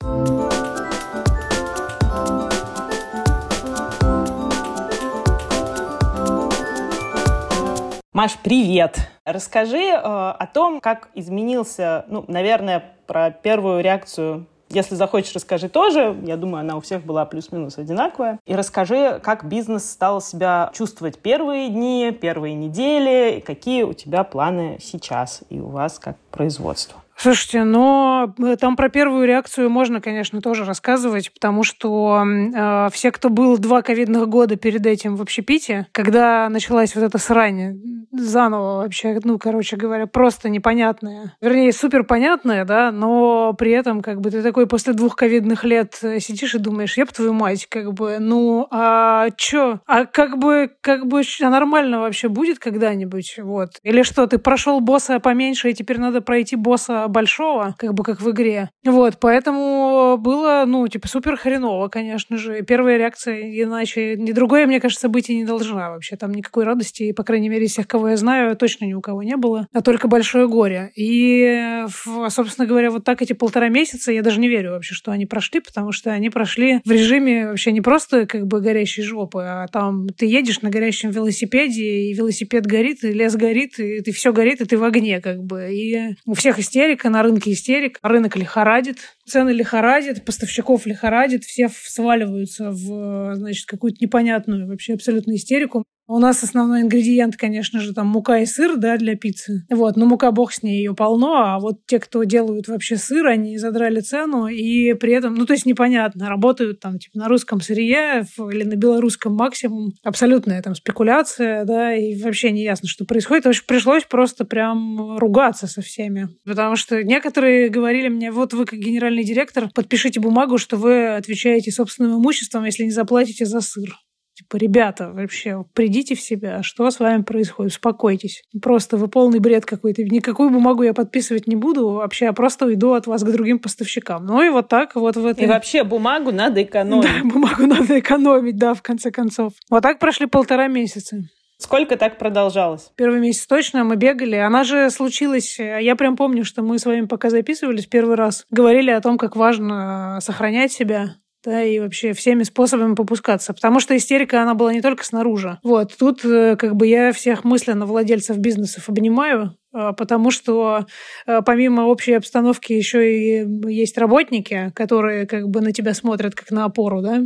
Маш, 8.14 8.38
привет! 8.42 8.96
Расскажи 9.26 9.76
э, 9.76 9.98
о 9.98 10.46
том, 10.46 10.80
как 10.80 11.10
изменился, 11.14 12.06
ну, 12.08 12.24
наверное, 12.26 12.96
про 13.06 13.30
первую 13.32 13.82
реакцию 13.82 14.46
если 14.74 14.94
захочешь, 14.94 15.34
расскажи 15.34 15.68
тоже. 15.68 16.16
Я 16.24 16.36
думаю, 16.36 16.60
она 16.60 16.76
у 16.76 16.80
всех 16.80 17.04
была 17.04 17.24
плюс-минус 17.24 17.78
одинаковая. 17.78 18.38
И 18.46 18.54
расскажи, 18.54 19.20
как 19.22 19.44
бизнес 19.46 19.90
стал 19.90 20.20
себя 20.20 20.70
чувствовать 20.74 21.18
первые 21.18 21.68
дни, 21.68 22.16
первые 22.18 22.54
недели, 22.54 23.38
и 23.38 23.40
какие 23.40 23.82
у 23.82 23.92
тебя 23.92 24.24
планы 24.24 24.78
сейчас 24.80 25.42
и 25.48 25.60
у 25.60 25.68
вас 25.68 25.98
как 25.98 26.16
производство. 26.34 27.04
Слушайте, 27.16 27.62
но 27.64 28.34
э, 28.38 28.56
там 28.56 28.76
про 28.76 28.88
первую 28.88 29.26
реакцию 29.26 29.70
можно, 29.70 30.00
конечно, 30.00 30.40
тоже 30.40 30.64
рассказывать, 30.64 31.32
потому 31.32 31.62
что 31.62 32.24
э, 32.24 32.88
все, 32.92 33.12
кто 33.12 33.30
был 33.30 33.56
два 33.56 33.82
ковидных 33.82 34.28
года 34.28 34.56
перед 34.56 34.84
этим 34.84 35.16
в 35.16 35.22
общепите, 35.22 35.86
когда 35.92 36.48
началась 36.48 36.94
вот 36.94 37.04
эта 37.04 37.18
срань, 37.18 37.80
заново 38.12 38.82
вообще, 38.82 39.18
ну, 39.22 39.38
короче 39.38 39.76
говоря, 39.76 40.06
просто 40.06 40.48
непонятная. 40.48 41.36
Вернее, 41.40 41.72
супер 41.72 42.04
понятная, 42.04 42.64
да, 42.64 42.90
но 42.90 43.54
при 43.54 43.70
этом, 43.70 44.02
как 44.02 44.20
бы, 44.20 44.30
ты 44.30 44.42
такой 44.42 44.66
после 44.66 44.92
двух 44.92 45.14
ковидных 45.14 45.64
лет 45.64 45.98
э, 46.02 46.18
сидишь 46.18 46.56
и 46.56 46.58
думаешь, 46.58 46.96
еб 46.96 47.12
твою 47.12 47.32
мать, 47.32 47.66
как 47.66 47.92
бы, 47.92 48.18
ну, 48.18 48.66
а 48.70 49.28
чё? 49.36 49.78
А 49.86 50.04
как 50.04 50.38
бы, 50.38 50.70
как 50.80 51.06
бы, 51.06 51.22
а 51.42 51.50
нормально 51.50 52.00
вообще 52.00 52.28
будет 52.28 52.58
когда-нибудь, 52.58 53.38
вот? 53.38 53.70
Или 53.84 54.02
что, 54.02 54.26
ты 54.26 54.38
прошел 54.38 54.80
босса 54.80 55.20
поменьше, 55.20 55.70
и 55.70 55.74
теперь 55.74 56.00
надо 56.00 56.20
пройти 56.24 56.56
босса 56.56 57.06
большого, 57.08 57.74
как 57.78 57.94
бы 57.94 58.02
как 58.02 58.20
в 58.20 58.30
игре. 58.30 58.70
Вот, 58.84 59.18
поэтому 59.20 60.16
было, 60.18 60.64
ну, 60.66 60.86
типа, 60.88 61.08
супер 61.08 61.36
хреново, 61.36 61.88
конечно 61.88 62.36
же. 62.36 62.62
Первая 62.62 62.98
реакция, 62.98 63.62
иначе 63.62 64.16
ни 64.16 64.32
другое, 64.32 64.66
мне 64.66 64.80
кажется, 64.80 65.08
быть 65.08 65.30
и 65.30 65.36
не 65.36 65.44
должна 65.44 65.90
вообще. 65.90 66.16
Там 66.16 66.32
никакой 66.32 66.64
радости, 66.64 67.12
по 67.12 67.24
крайней 67.24 67.48
мере, 67.48 67.66
из 67.66 67.72
всех, 67.72 67.86
кого 67.86 68.10
я 68.10 68.16
знаю, 68.16 68.56
точно 68.56 68.84
ни 68.84 68.94
у 68.94 69.00
кого 69.00 69.22
не 69.22 69.36
было, 69.36 69.68
а 69.72 69.82
только 69.82 70.08
большое 70.08 70.48
горе. 70.48 70.90
И, 70.96 71.84
собственно 72.28 72.66
говоря, 72.66 72.90
вот 72.90 73.04
так 73.04 73.22
эти 73.22 73.32
полтора 73.32 73.68
месяца 73.68 74.12
я 74.12 74.22
даже 74.22 74.40
не 74.40 74.48
верю 74.48 74.72
вообще, 74.72 74.94
что 74.94 75.10
они 75.10 75.26
прошли, 75.26 75.60
потому 75.60 75.92
что 75.92 76.10
они 76.10 76.30
прошли 76.30 76.80
в 76.84 76.90
режиме 76.90 77.48
вообще 77.48 77.72
не 77.72 77.80
просто 77.80 78.26
как 78.26 78.46
бы 78.46 78.60
горящей 78.60 79.02
жопы, 79.02 79.42
а 79.42 79.66
там 79.68 80.08
ты 80.08 80.26
едешь 80.26 80.62
на 80.62 80.70
горящем 80.70 81.10
велосипеде, 81.10 81.84
и 81.84 82.14
велосипед 82.14 82.66
горит, 82.66 83.04
и 83.04 83.12
лес 83.12 83.34
горит, 83.36 83.78
и 83.78 84.00
ты 84.00 84.12
все 84.12 84.32
горит, 84.32 84.60
и 84.60 84.64
ты 84.64 84.78
в 84.78 84.84
огне 84.84 85.20
как 85.20 85.42
бы. 85.42 85.68
И 85.72 86.13
у 86.26 86.34
всех 86.34 86.58
истерик, 86.58 86.94
истерика, 86.94 87.10
на 87.10 87.22
рынке 87.22 87.52
истерик, 87.52 87.98
рынок 88.02 88.36
лихорадит, 88.36 89.16
цены 89.26 89.50
лихорадит, 89.50 90.24
поставщиков 90.24 90.86
лихорадит, 90.86 91.44
все 91.44 91.68
сваливаются 91.68 92.70
в, 92.70 93.34
значит, 93.34 93.66
какую-то 93.66 93.98
непонятную 94.00 94.66
вообще 94.66 94.94
абсолютно 94.94 95.34
истерику. 95.34 95.84
У 96.06 96.18
нас 96.18 96.42
основной 96.42 96.82
ингредиент, 96.82 97.34
конечно 97.38 97.80
же, 97.80 97.94
там 97.94 98.08
мука 98.08 98.38
и 98.40 98.44
сыр, 98.44 98.76
да, 98.76 98.98
для 98.98 99.16
пиццы. 99.16 99.64
Вот, 99.70 99.96
но 99.96 100.04
мука, 100.04 100.32
бог 100.32 100.52
с 100.52 100.62
ней, 100.62 100.76
ее 100.78 100.94
полно, 100.94 101.54
а 101.54 101.58
вот 101.58 101.86
те, 101.86 101.98
кто 101.98 102.24
делают 102.24 102.68
вообще 102.68 102.96
сыр, 102.96 103.26
они 103.26 103.56
задрали 103.56 104.00
цену, 104.00 104.46
и 104.46 104.92
при 104.92 105.14
этом, 105.14 105.34
ну, 105.34 105.46
то 105.46 105.54
есть 105.54 105.64
непонятно, 105.64 106.28
работают 106.28 106.80
там, 106.80 106.98
типа, 106.98 107.16
на 107.16 107.28
русском 107.28 107.62
сырье 107.62 108.26
или 108.36 108.64
на 108.64 108.76
белорусском 108.76 109.34
максимум. 109.34 109.92
Абсолютная 110.02 110.60
там 110.60 110.74
спекуляция, 110.74 111.64
да, 111.64 111.94
и 111.94 112.20
вообще 112.20 112.50
не 112.50 112.64
ясно, 112.64 112.86
что 112.86 113.06
происходит. 113.06 113.46
В 113.46 113.48
общем, 113.48 113.64
пришлось 113.66 114.04
просто 114.04 114.44
прям 114.44 115.16
ругаться 115.16 115.66
со 115.66 115.80
всеми. 115.80 116.28
Потому 116.44 116.76
что 116.76 117.02
некоторые 117.02 117.70
говорили 117.70 118.08
мне, 118.08 118.30
вот 118.30 118.52
вы 118.52 118.66
как 118.66 118.78
генеральный 118.78 119.13
директор, 119.22 119.70
подпишите 119.72 120.20
бумагу, 120.20 120.58
что 120.58 120.76
вы 120.76 121.14
отвечаете 121.14 121.70
собственным 121.70 122.18
имуществом, 122.18 122.64
если 122.64 122.84
не 122.84 122.90
заплатите 122.90 123.44
за 123.46 123.60
сыр. 123.60 123.96
Типа, 124.36 124.56
ребята, 124.56 125.12
вообще, 125.12 125.64
придите 125.74 126.16
в 126.16 126.20
себя, 126.20 126.64
что 126.64 126.90
с 126.90 126.98
вами 126.98 127.22
происходит, 127.22 127.70
успокойтесь. 127.70 128.42
Просто 128.60 128.96
вы 128.96 129.06
полный 129.06 129.38
бред 129.38 129.64
какой-то. 129.64 130.02
Никакую 130.02 130.50
бумагу 130.50 130.82
я 130.82 130.92
подписывать 130.92 131.46
не 131.46 131.54
буду, 131.54 131.90
вообще, 131.90 132.24
я 132.24 132.32
просто 132.32 132.66
уйду 132.66 132.94
от 132.94 133.06
вас 133.06 133.22
к 133.22 133.30
другим 133.30 133.60
поставщикам. 133.60 134.26
Ну 134.26 134.42
и 134.42 134.48
вот 134.48 134.68
так 134.68 134.96
вот 134.96 135.16
в 135.16 135.24
этой... 135.24 135.44
И 135.44 135.46
вообще 135.46 135.84
бумагу 135.84 136.32
надо 136.32 136.64
экономить. 136.64 137.04
Да, 137.04 137.28
бумагу 137.28 137.66
надо 137.66 138.00
экономить, 138.00 138.56
да, 138.56 138.74
в 138.74 138.82
конце 138.82 139.12
концов. 139.12 139.52
Вот 139.70 139.84
так 139.84 140.00
прошли 140.00 140.26
полтора 140.26 140.66
месяца. 140.66 141.18
Сколько 141.58 141.96
так 141.96 142.18
продолжалось? 142.18 142.90
Первый 142.96 143.20
месяц 143.20 143.46
точно 143.46 143.84
мы 143.84 143.96
бегали. 143.96 144.36
Она 144.36 144.64
же 144.64 144.90
случилась... 144.90 145.58
Я 145.58 145.96
прям 145.96 146.16
помню, 146.16 146.44
что 146.44 146.62
мы 146.62 146.78
с 146.78 146.86
вами 146.86 147.06
пока 147.06 147.30
записывались 147.30 147.86
первый 147.86 148.16
раз, 148.16 148.44
говорили 148.50 148.90
о 148.90 149.00
том, 149.00 149.18
как 149.18 149.36
важно 149.36 150.18
сохранять 150.20 150.72
себя, 150.72 151.16
да, 151.44 151.62
и 151.62 151.78
вообще 151.78 152.12
всеми 152.12 152.42
способами 152.42 152.94
попускаться. 152.94 153.52
Потому 153.52 153.80
что 153.80 153.96
истерика, 153.96 154.42
она 154.42 154.54
была 154.54 154.72
не 154.72 154.80
только 154.80 155.04
снаружи. 155.04 155.58
Вот, 155.62 155.94
тут 155.96 156.24
э, 156.24 156.56
как 156.56 156.74
бы 156.76 156.86
я 156.86 157.12
всех 157.12 157.44
мысленно 157.44 157.86
владельцев 157.86 158.38
бизнесов 158.38 158.88
обнимаю, 158.88 159.56
э, 159.74 159.92
потому 159.96 160.30
что 160.30 160.86
э, 161.26 161.42
помимо 161.44 161.82
общей 161.82 162.14
обстановки 162.14 162.72
еще 162.72 163.12
и 163.12 163.46
есть 163.70 163.98
работники, 163.98 164.72
которые 164.74 165.26
как 165.26 165.48
бы 165.48 165.60
на 165.60 165.72
тебя 165.72 165.94
смотрят 165.94 166.34
как 166.34 166.50
на 166.50 166.64
опору, 166.64 167.02
да, 167.02 167.22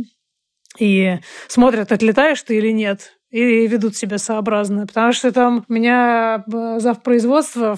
и 0.77 1.17
смотрят, 1.47 1.91
отлетаешь 1.91 2.41
ты 2.43 2.57
или 2.57 2.71
нет 2.71 3.13
и 3.31 3.67
ведут 3.67 3.95
себя 3.95 4.17
сообразно. 4.17 4.87
Потому 4.87 5.11
что 5.11 5.31
там 5.31 5.65
у 5.67 5.73
меня 5.73 6.43
э, 6.51 6.79
зав 6.79 7.03
производства, 7.03 7.77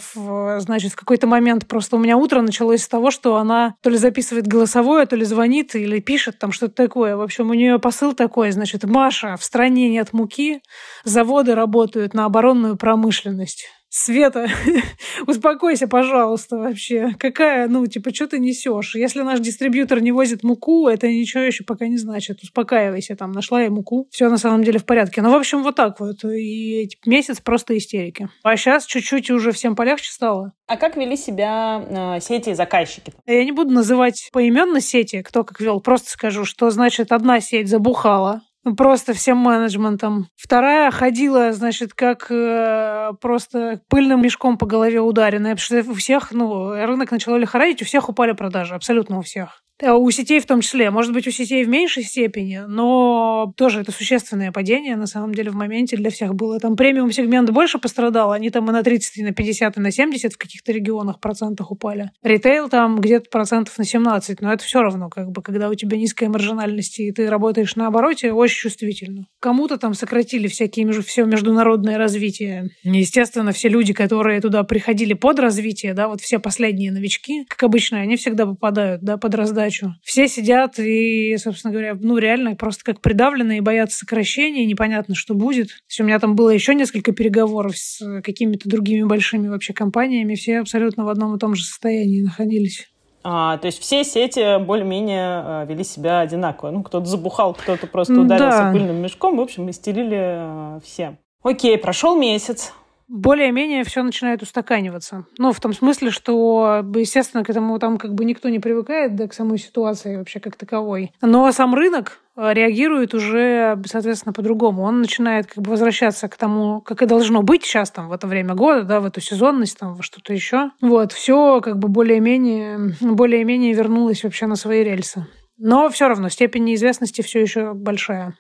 значит, 0.60 0.94
в 0.94 0.96
какой-то 0.96 1.28
момент 1.28 1.68
просто 1.68 1.98
у 1.98 2.00
меня 2.00 2.18
утро 2.18 2.42
началось 2.42 2.84
с 2.84 2.88
того, 2.88 3.12
что 3.12 3.36
она 3.36 3.76
то 3.82 3.90
ли 3.90 3.98
записывает 3.98 4.48
голосовое, 4.48 5.06
то 5.06 5.16
ли 5.16 5.26
звонит 5.26 5.76
или 5.76 6.00
пишет 6.00 6.40
там 6.40 6.52
что-то 6.52 6.76
такое. 6.76 7.18
В 7.18 7.22
общем, 7.22 7.50
у 7.50 7.54
нее 7.54 7.80
посыл 7.80 8.14
такой, 8.14 8.52
значит, 8.52 8.84
Маша, 8.86 9.36
в 9.38 9.44
стране 9.44 9.90
нет 9.90 10.14
муки, 10.14 10.62
заводы 11.04 11.54
работают 11.54 12.14
на 12.14 12.26
оборонную 12.26 12.78
промышленность. 12.78 13.68
Света, 13.94 14.48
успокойся, 15.28 15.86
пожалуйста, 15.86 16.58
вообще. 16.58 17.14
Какая, 17.20 17.68
ну, 17.68 17.86
типа, 17.88 18.16
что 18.16 18.26
ты 18.26 18.40
несешь? 18.40 18.96
Если 18.96 19.22
наш 19.22 19.42
дистрибьютор 19.42 20.02
не 20.02 20.14
возит 20.14 20.44
муку, 20.44 20.88
это 20.88 21.10
ничего 21.10 21.44
еще 21.44 21.66
пока 21.66 21.88
не 21.90 21.98
значит. 21.98 22.42
Успокаивайся, 22.42 23.18
там, 23.18 23.34
нашла 23.34 23.62
я 23.62 23.70
муку. 23.70 24.08
Все 24.10 24.30
на 24.30 24.38
самом 24.38 24.64
деле 24.64 24.80
в 24.80 24.86
порядке. 24.86 25.22
Ну, 25.22 25.30
в 25.30 25.36
общем, 25.36 25.62
вот 25.62 25.76
так 25.76 26.00
вот. 26.00 26.24
И 26.24 26.88
типа, 26.88 27.10
месяц 27.10 27.42
просто 27.42 27.78
истерики. 27.78 28.30
А 28.44 28.56
сейчас 28.56 28.86
чуть-чуть 28.86 29.30
уже 29.30 29.52
всем 29.52 29.76
полегче 29.76 30.10
стало. 30.10 30.54
А 30.68 30.78
как 30.78 30.96
вели 30.96 31.18
себя 31.18 31.84
э, 31.90 32.22
сети 32.22 32.54
заказчики? 32.54 33.12
Я 33.26 33.44
не 33.44 33.52
буду 33.52 33.72
называть 33.72 34.30
поименно 34.32 34.80
сети, 34.80 35.22
кто 35.22 35.44
как 35.44 35.60
вел. 35.60 35.82
Просто 35.82 36.12
скажу, 36.12 36.46
что 36.46 36.70
значит 36.70 37.12
одна 37.12 37.42
сеть 37.42 37.68
забухала, 37.68 38.42
Просто 38.78 39.14
всем 39.14 39.38
менеджментом. 39.38 40.28
Вторая 40.36 40.92
ходила, 40.92 41.52
значит, 41.52 41.94
как 41.96 42.28
э, 42.30 43.12
просто 43.20 43.82
пыльным 43.90 44.22
мешком 44.22 44.58
по 44.58 44.68
голове 44.68 45.02
ударенная, 45.02 45.56
потому 45.56 45.82
что 45.82 45.92
у 45.92 45.96
всех, 45.96 46.32
ну, 46.32 46.72
рынок 46.74 47.10
начал 47.10 47.36
лихорадить, 47.38 47.82
у 47.82 47.86
всех 47.86 48.08
упали 48.10 48.34
продажи, 48.34 48.76
абсолютно 48.76 49.18
у 49.18 49.22
всех. 49.24 49.64
Э, 49.82 49.92
у 49.92 50.10
сетей 50.12 50.40
в 50.40 50.46
том 50.46 50.62
числе. 50.62 50.92
Может 50.92 51.12
быть, 51.14 51.28
у 51.28 51.32
сетей 51.32 51.64
в 51.64 51.70
меньшей 51.70 52.04
степени, 52.04 52.62
но 52.68 53.54
тоже 53.58 53.82
это 53.82 53.92
существенное 53.92 54.52
падение, 54.52 54.96
на 54.96 55.08
самом 55.08 55.34
деле, 55.34 55.50
в 55.52 55.56
моменте 55.56 55.98
для 55.98 56.12
всех 56.12 56.36
было. 56.36 56.60
Там 56.60 56.76
премиум-сегмент 56.76 57.50
больше 57.50 57.80
пострадал, 57.80 58.32
они 58.32 58.50
там 58.50 58.70
и 58.70 58.74
на 58.74 58.84
30, 58.84 59.18
и 59.18 59.24
на 59.24 59.34
50, 59.34 59.78
и 59.78 59.80
на 59.80 59.92
70 59.92 60.34
в 60.34 60.38
каких-то 60.38 60.72
регионах 60.72 61.20
процентах 61.20 61.72
упали. 61.72 62.12
Ритейл 62.22 62.70
там 62.70 63.02
где-то 63.02 63.30
процентов 63.30 63.78
на 63.78 63.84
17, 63.84 64.42
но 64.42 64.54
это 64.54 64.64
все 64.64 64.82
равно, 64.82 65.10
как 65.10 65.32
бы, 65.32 65.42
когда 65.42 65.70
у 65.70 65.76
тебя 65.76 65.98
низкая 65.98 66.30
маржинальность, 66.30 67.00
и 67.00 67.12
ты 67.12 67.30
работаешь 67.30 67.76
на 67.76 67.88
обороте, 67.88 68.32
очень 68.32 68.58
чувствительно. 68.58 69.28
Кому-то 69.40 69.78
там 69.78 69.94
сократили 69.96 70.48
всякие, 70.48 70.92
все 71.02 71.26
международное 71.26 71.98
развитие. 71.98 72.70
Естественно, 72.84 73.52
все 73.52 73.70
люди, 73.70 73.94
которые 73.94 74.42
туда 74.42 74.64
приходили 74.64 75.14
под 75.14 75.40
развитие, 75.40 75.94
да, 75.94 76.08
вот 76.08 76.22
все 76.22 76.38
последние 76.38 76.92
новички, 76.92 77.46
как 77.46 77.64
обычно, 77.64 78.00
они 78.00 78.16
всегда 78.16 78.46
попадают, 78.46 79.02
да, 79.02 79.18
под 79.18 79.34
раздачу 79.36 79.71
задачу. 79.72 79.96
Все 80.04 80.28
сидят 80.28 80.80
и, 80.80 81.36
собственно 81.38 81.72
говоря, 81.72 81.98
ну 82.00 82.18
реально 82.18 82.56
просто 82.56 82.84
как 82.84 83.02
придавленные, 83.02 83.62
боятся 83.62 84.00
сокращения, 84.00 84.66
непонятно, 84.66 85.16
что 85.16 85.34
будет. 85.34 85.68
То 85.68 85.74
есть 85.90 86.02
у 86.02 86.04
меня 86.04 86.20
там 86.20 86.36
было 86.36 86.50
еще 86.50 86.76
несколько 86.76 87.12
переговоров 87.12 87.78
с 87.78 88.22
какими-то 88.22 88.70
другими 88.70 89.04
большими 89.04 89.48
вообще 89.48 89.74
компаниями, 89.74 90.36
все 90.36 90.60
абсолютно 90.60 91.06
в 91.06 91.10
одном 91.10 91.36
и 91.36 91.40
том 91.40 91.56
же 91.56 91.64
состоянии 91.64 92.22
находились. 92.22 92.88
А, 93.24 93.58
то 93.58 93.68
есть 93.68 93.80
все 93.80 94.04
сети 94.04 94.64
более-менее 94.64 95.26
а, 95.26 95.66
вели 95.66 95.84
себя 95.84 96.22
одинаково. 96.22 96.72
Ну, 96.72 96.82
кто-то 96.82 97.06
забухал, 97.06 97.54
кто-то 97.54 97.86
просто 97.86 98.20
ударился 98.20 98.64
да. 98.64 98.72
пыльным 98.72 98.96
мешком. 98.96 99.38
В 99.38 99.42
общем, 99.42 99.70
истерили 99.70 100.18
а, 100.20 100.80
все. 100.84 101.18
Окей, 101.44 101.78
прошел 101.78 102.18
месяц 102.18 102.74
более-менее 103.12 103.84
все 103.84 104.04
начинает 104.04 104.42
устаканиваться. 104.42 105.26
Ну, 105.38 105.52
в 105.52 105.60
том 105.60 105.74
смысле, 105.74 106.12
что, 106.12 106.84
естественно, 106.96 107.44
к 107.44 107.50
этому 107.50 107.78
там 107.78 107.98
как 107.98 108.14
бы 108.14 108.24
никто 108.24 108.48
не 108.48 108.60
привыкает, 108.60 109.16
да, 109.16 109.28
к 109.28 109.34
самой 109.34 109.58
ситуации 109.58 110.16
вообще 110.16 110.40
как 110.40 110.56
таковой. 110.56 111.12
Но 111.22 111.52
сам 111.52 111.76
рынок 111.76 112.20
э, 112.38 112.54
реагирует 112.54 113.14
уже, 113.14 113.78
соответственно, 113.86 114.32
по-другому. 114.32 114.84
Он 114.84 115.02
начинает 115.02 115.48
как 115.48 115.62
бы 115.62 115.72
возвращаться 115.72 116.30
к 116.30 116.38
тому, 116.38 116.80
как 116.80 117.02
и 117.02 117.06
должно 117.06 117.44
быть 117.44 117.66
сейчас, 117.66 117.92
там, 117.92 118.08
в 118.08 118.14
это 118.14 118.28
время 118.28 118.56
года, 118.56 118.84
да, 118.84 119.02
в 119.02 119.06
эту 119.06 119.20
сезонность, 119.20 119.78
там, 119.78 119.96
во 119.96 120.04
что-то 120.04 120.34
еще. 120.34 120.72
Вот, 120.80 121.12
все 121.12 121.60
как 121.60 121.80
бы 121.80 121.90
более-менее, 121.90 122.96
более-менее 123.02 123.74
вернулось 123.74 124.24
вообще 124.24 124.48
на 124.48 124.56
свои 124.56 124.86
рельсы. 124.86 125.28
Но 125.58 125.90
все 125.90 126.08
равно 126.08 126.30
степень 126.30 126.64
неизвестности 126.64 127.22
все 127.22 127.42
еще 127.42 127.74
большая. 127.74 128.36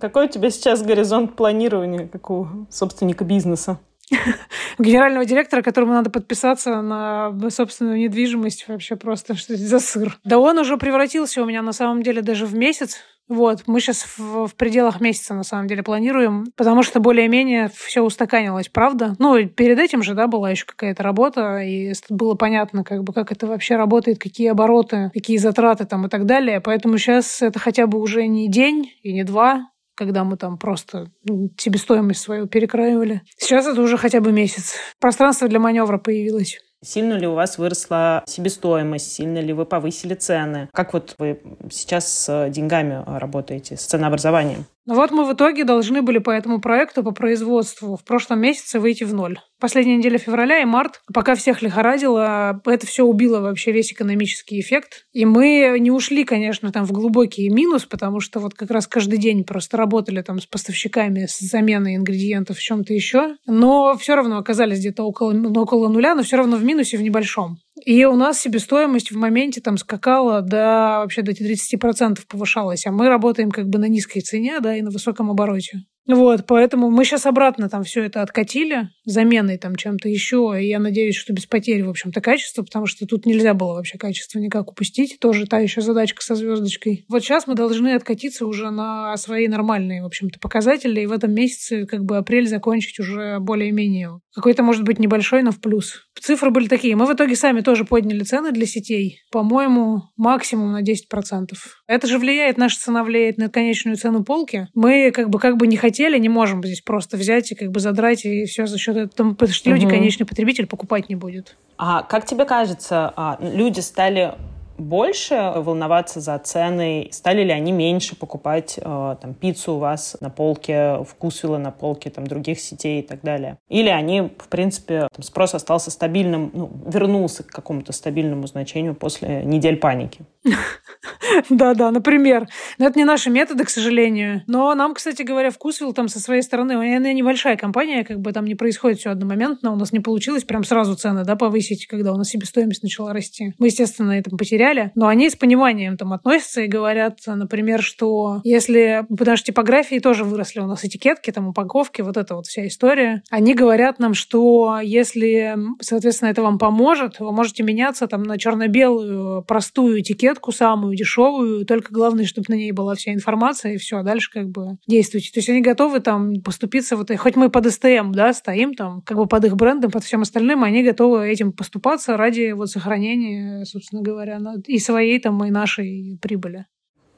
Какой 0.00 0.26
у 0.26 0.28
тебя 0.28 0.50
сейчас 0.50 0.82
горизонт 0.82 1.36
планирования, 1.36 2.08
как 2.08 2.30
у 2.30 2.66
собственника 2.68 3.24
бизнеса? 3.24 3.78
генерального 4.78 5.24
директора, 5.24 5.62
которому 5.62 5.92
надо 5.92 6.10
подписаться 6.10 6.80
на 6.82 7.32
собственную 7.50 7.98
недвижимость. 7.98 8.66
Вообще 8.68 8.96
просто 8.96 9.36
что 9.36 9.54
это 9.54 9.62
за 9.62 9.80
сыр. 9.80 10.18
Да 10.24 10.38
он 10.38 10.58
уже 10.58 10.76
превратился 10.76 11.42
у 11.42 11.46
меня 11.46 11.62
на 11.62 11.72
самом 11.72 12.02
деле 12.02 12.22
даже 12.22 12.46
в 12.46 12.54
месяц. 12.54 12.98
Вот, 13.28 13.64
мы 13.66 13.80
сейчас 13.80 14.04
в, 14.16 14.46
в 14.46 14.54
пределах 14.54 15.02
месяца, 15.02 15.34
на 15.34 15.42
самом 15.42 15.66
деле, 15.66 15.82
планируем, 15.82 16.46
потому 16.56 16.82
что 16.82 16.98
более-менее 16.98 17.70
все 17.74 18.00
устаканилось, 18.00 18.70
правда? 18.70 19.16
Ну, 19.18 19.46
перед 19.46 19.78
этим 19.78 20.02
же, 20.02 20.14
да, 20.14 20.26
была 20.26 20.50
еще 20.50 20.64
какая-то 20.64 21.02
работа, 21.02 21.58
и 21.58 21.92
было 22.08 22.36
понятно, 22.36 22.84
как 22.84 23.04
бы, 23.04 23.12
как 23.12 23.30
это 23.30 23.46
вообще 23.46 23.76
работает, 23.76 24.18
какие 24.18 24.48
обороты, 24.48 25.10
какие 25.12 25.36
затраты 25.36 25.84
там 25.84 26.06
и 26.06 26.08
так 26.08 26.24
далее. 26.24 26.62
Поэтому 26.62 26.96
сейчас 26.96 27.42
это 27.42 27.58
хотя 27.58 27.86
бы 27.86 28.00
уже 28.00 28.26
не 28.26 28.48
день 28.48 28.92
и 29.02 29.12
не 29.12 29.24
два, 29.24 29.68
когда 29.98 30.22
мы 30.22 30.36
там 30.36 30.58
просто 30.58 31.10
себестоимость 31.58 32.20
свою 32.20 32.46
перекраивали. 32.46 33.22
Сейчас 33.36 33.66
это 33.66 33.82
уже 33.82 33.98
хотя 33.98 34.20
бы 34.20 34.30
месяц. 34.30 34.74
Пространство 35.00 35.48
для 35.48 35.58
маневра 35.58 35.98
появилось. 35.98 36.60
Сильно 36.84 37.14
ли 37.14 37.26
у 37.26 37.34
вас 37.34 37.58
выросла 37.58 38.22
себестоимость? 38.24 39.12
Сильно 39.12 39.40
ли 39.40 39.52
вы 39.52 39.66
повысили 39.66 40.14
цены? 40.14 40.68
Как 40.72 40.92
вот 40.92 41.16
вы 41.18 41.40
сейчас 41.72 42.06
с 42.06 42.48
деньгами 42.50 43.02
работаете, 43.18 43.76
с 43.76 43.86
ценообразованием? 43.86 44.66
Ну 44.88 44.94
вот 44.94 45.10
мы 45.10 45.26
в 45.26 45.34
итоге 45.34 45.64
должны 45.64 46.00
были 46.00 46.16
по 46.16 46.30
этому 46.30 46.62
проекту, 46.62 47.04
по 47.04 47.10
производству 47.10 47.94
в 47.94 48.04
прошлом 48.04 48.40
месяце 48.40 48.80
выйти 48.80 49.04
в 49.04 49.12
ноль. 49.12 49.38
Последняя 49.60 49.98
неделя 49.98 50.16
февраля 50.16 50.62
и 50.62 50.64
март, 50.64 51.02
пока 51.12 51.34
всех 51.34 51.60
лихорадило, 51.60 52.62
это 52.64 52.86
все 52.86 53.04
убило 53.04 53.40
вообще 53.40 53.70
весь 53.70 53.92
экономический 53.92 54.58
эффект. 54.58 55.04
И 55.12 55.26
мы 55.26 55.76
не 55.78 55.90
ушли, 55.90 56.24
конечно, 56.24 56.72
там 56.72 56.86
в 56.86 56.92
глубокий 56.92 57.50
минус, 57.50 57.84
потому 57.84 58.20
что 58.20 58.40
вот 58.40 58.54
как 58.54 58.70
раз 58.70 58.86
каждый 58.86 59.18
день 59.18 59.44
просто 59.44 59.76
работали 59.76 60.22
там 60.22 60.40
с 60.40 60.46
поставщиками, 60.46 61.26
с 61.26 61.38
заменой 61.38 61.96
ингредиентов 61.96 62.56
в 62.56 62.62
чем-то 62.62 62.94
еще. 62.94 63.36
Но 63.46 63.94
все 63.98 64.14
равно 64.14 64.38
оказались 64.38 64.78
где-то 64.78 65.02
около, 65.02 65.34
около 65.60 65.88
нуля, 65.88 66.14
но 66.14 66.22
все 66.22 66.38
равно 66.38 66.56
в 66.56 66.64
минусе 66.64 66.96
в 66.96 67.02
небольшом. 67.02 67.58
И 67.88 68.04
у 68.04 68.16
нас 68.16 68.38
себестоимость 68.38 69.10
в 69.10 69.16
моменте 69.16 69.62
там 69.62 69.78
скакала 69.78 70.42
до 70.42 71.00
вообще 71.00 71.22
до 71.22 71.32
30% 71.32 72.18
повышалась, 72.28 72.84
а 72.84 72.90
мы 72.90 73.08
работаем 73.08 73.50
как 73.50 73.70
бы 73.70 73.78
на 73.78 73.88
низкой 73.88 74.20
цене, 74.20 74.60
да, 74.60 74.76
и 74.76 74.82
на 74.82 74.90
высоком 74.90 75.30
обороте. 75.30 75.86
Вот, 76.06 76.46
поэтому 76.46 76.90
мы 76.90 77.04
сейчас 77.04 77.24
обратно 77.24 77.68
там 77.68 77.84
все 77.84 78.02
это 78.02 78.22
откатили, 78.22 78.88
заменой 79.04 79.58
там 79.58 79.76
чем-то 79.76 80.08
еще, 80.08 80.54
и 80.58 80.66
я 80.66 80.78
надеюсь, 80.78 81.16
что 81.16 81.34
без 81.34 81.44
потери, 81.44 81.82
в 81.82 81.90
общем-то, 81.90 82.22
качества, 82.22 82.62
потому 82.62 82.86
что 82.86 83.06
тут 83.06 83.24
нельзя 83.24 83.52
было 83.52 83.74
вообще 83.74 83.96
качество 83.98 84.38
никак 84.38 84.70
упустить, 84.70 85.18
тоже 85.18 85.46
та 85.46 85.58
еще 85.58 85.82
задачка 85.82 86.22
со 86.22 86.34
звездочкой. 86.34 87.04
Вот 87.08 87.22
сейчас 87.22 87.46
мы 87.46 87.54
должны 87.54 87.94
откатиться 87.94 88.46
уже 88.46 88.70
на 88.70 89.16
свои 89.18 89.48
нормальные, 89.48 90.02
в 90.02 90.06
общем-то, 90.06 90.38
показатели, 90.38 91.02
и 91.02 91.06
в 91.06 91.12
этом 91.12 91.32
месяце 91.32 91.84
как 91.84 92.04
бы 92.04 92.16
апрель 92.16 92.48
закончить 92.48 92.98
уже 93.00 93.38
более-менее 93.38 94.20
какой-то, 94.34 94.62
может 94.62 94.84
быть, 94.84 94.98
небольшой, 94.98 95.42
но 95.42 95.50
в 95.50 95.60
плюс. 95.60 96.07
Цифры 96.20 96.50
были 96.50 96.68
такие. 96.68 96.96
Мы 96.96 97.06
в 97.06 97.12
итоге 97.12 97.36
сами 97.36 97.60
тоже 97.60 97.84
подняли 97.84 98.22
цены 98.24 98.52
для 98.52 98.66
сетей. 98.66 99.22
По-моему, 99.30 100.02
максимум 100.16 100.72
на 100.72 100.82
10%. 100.82 101.52
Это 101.86 102.06
же 102.06 102.18
влияет, 102.18 102.58
наша 102.58 102.78
цена 102.78 103.04
влияет 103.04 103.38
на 103.38 103.48
конечную 103.48 103.96
цену 103.96 104.24
полки. 104.24 104.68
Мы 104.74 105.10
как 105.10 105.30
бы, 105.30 105.38
как 105.38 105.56
бы 105.56 105.66
не 105.66 105.76
хотели, 105.76 106.18
не 106.18 106.28
можем 106.28 106.62
здесь 106.62 106.80
просто 106.80 107.16
взять 107.16 107.52
и 107.52 107.54
как 107.54 107.70
бы 107.70 107.80
задрать 107.80 108.24
и 108.24 108.44
все 108.46 108.66
за 108.66 108.78
счет 108.78 108.96
этого, 108.96 109.34
потому 109.34 109.52
что 109.52 109.70
люди, 109.70 109.84
угу. 109.84 109.94
конечный 109.94 110.26
потребитель, 110.26 110.66
покупать 110.66 111.08
не 111.08 111.14
будет. 111.14 111.56
А 111.76 112.02
как 112.02 112.26
тебе 112.26 112.44
кажется, 112.44 113.12
а, 113.16 113.38
люди 113.40 113.80
стали 113.80 114.34
больше 114.78 115.52
волноваться 115.56 116.20
за 116.20 116.38
цены? 116.38 117.08
Стали 117.10 117.42
ли 117.42 117.50
они 117.50 117.72
меньше 117.72 118.16
покупать 118.16 118.78
э, 118.78 119.16
там, 119.20 119.34
пиццу 119.34 119.74
у 119.74 119.78
вас 119.78 120.16
на 120.20 120.30
полке, 120.30 121.02
вкусвилла 121.04 121.58
на 121.58 121.70
полке 121.70 122.10
там, 122.10 122.26
других 122.26 122.60
сетей 122.60 123.00
и 123.00 123.02
так 123.02 123.22
далее? 123.22 123.58
Или 123.68 123.88
они, 123.88 124.22
в 124.22 124.48
принципе, 124.48 125.08
там, 125.12 125.22
спрос 125.22 125.54
остался 125.54 125.90
стабильным, 125.90 126.50
ну, 126.54 126.70
вернулся 126.86 127.42
к 127.42 127.48
какому-то 127.48 127.92
стабильному 127.92 128.46
значению 128.46 128.94
после 128.94 129.44
недель 129.44 129.76
паники? 129.76 130.20
Да-да, 131.50 131.90
например. 131.90 132.48
Но 132.78 132.86
это 132.86 132.98
не 132.98 133.04
наши 133.04 133.30
методы, 133.30 133.64
к 133.64 133.70
сожалению. 133.70 134.42
Но 134.46 134.74
нам, 134.74 134.94
кстати 134.94 135.22
говоря, 135.22 135.50
вкусвилл 135.50 135.92
там 135.92 136.08
со 136.08 136.20
своей 136.20 136.42
стороны, 136.42 136.72
она 136.72 137.12
небольшая 137.12 137.56
компания, 137.56 138.04
как 138.04 138.20
бы 138.20 138.32
там 138.32 138.44
не 138.44 138.54
происходит 138.54 138.98
все 138.98 139.10
одномоментно. 139.10 139.72
У 139.72 139.76
нас 139.76 139.92
не 139.92 140.00
получилось 140.00 140.44
прям 140.44 140.64
сразу 140.64 140.94
цены 140.94 141.24
да, 141.24 141.36
повысить, 141.36 141.86
когда 141.86 142.12
у 142.12 142.16
нас 142.16 142.28
себестоимость 142.28 142.82
начала 142.82 143.12
расти. 143.12 143.54
Мы, 143.58 143.66
естественно, 143.66 144.08
на 144.08 144.18
этом 144.18 144.36
потеряли. 144.36 144.92
Но 144.94 145.06
они 145.06 145.30
с 145.30 145.36
пониманием 145.36 145.96
там 145.96 146.12
относятся 146.12 146.62
и 146.62 146.68
говорят, 146.68 147.18
например, 147.26 147.82
что 147.82 148.40
если... 148.44 149.04
Потому 149.08 149.36
что 149.36 149.46
типографии 149.46 149.98
тоже 149.98 150.24
выросли 150.24 150.60
у 150.60 150.66
нас 150.66 150.84
этикетки, 150.84 151.30
там 151.30 151.48
упаковки, 151.48 152.02
вот 152.02 152.16
эта 152.16 152.34
вот 152.34 152.46
вся 152.46 152.66
история. 152.66 153.22
Они 153.30 153.54
говорят 153.54 153.98
нам, 153.98 154.14
что 154.14 154.80
если, 154.82 155.56
соответственно, 155.80 156.30
это 156.30 156.42
вам 156.42 156.58
поможет, 156.58 157.20
вы 157.20 157.32
можете 157.32 157.62
меняться 157.62 158.06
там 158.06 158.22
на 158.22 158.38
черно-белую 158.38 159.42
простую 159.42 160.00
этикетку 160.00 160.37
самую 160.52 160.96
дешевую, 160.96 161.66
только 161.66 161.92
главное, 161.92 162.24
чтобы 162.24 162.46
на 162.48 162.54
ней 162.54 162.72
была 162.72 162.94
вся 162.94 163.12
информация, 163.12 163.74
и 163.74 163.76
все, 163.76 163.98
а 163.98 164.02
дальше 164.02 164.30
как 164.32 164.48
бы 164.48 164.78
действуйте. 164.86 165.30
То 165.32 165.38
есть 165.38 165.48
они 165.48 165.60
готовы 165.60 166.00
там 166.00 166.40
поступиться, 166.42 166.96
вот, 166.96 167.10
хоть 167.16 167.36
мы 167.36 167.50
под 167.50 167.70
СТМ, 167.72 168.12
да, 168.12 168.32
стоим 168.32 168.74
там, 168.74 169.02
как 169.02 169.16
бы 169.16 169.26
под 169.26 169.44
их 169.44 169.56
брендом, 169.56 169.90
под 169.90 170.04
всем 170.04 170.22
остальным, 170.22 170.64
они 170.64 170.82
готовы 170.82 171.28
этим 171.28 171.52
поступаться 171.52 172.16
ради 172.16 172.52
вот 172.52 172.70
сохранения, 172.70 173.64
собственно 173.64 174.02
говоря, 174.02 174.40
и 174.66 174.78
своей 174.78 175.18
там, 175.20 175.44
и 175.44 175.50
нашей 175.50 176.18
прибыли. 176.20 176.66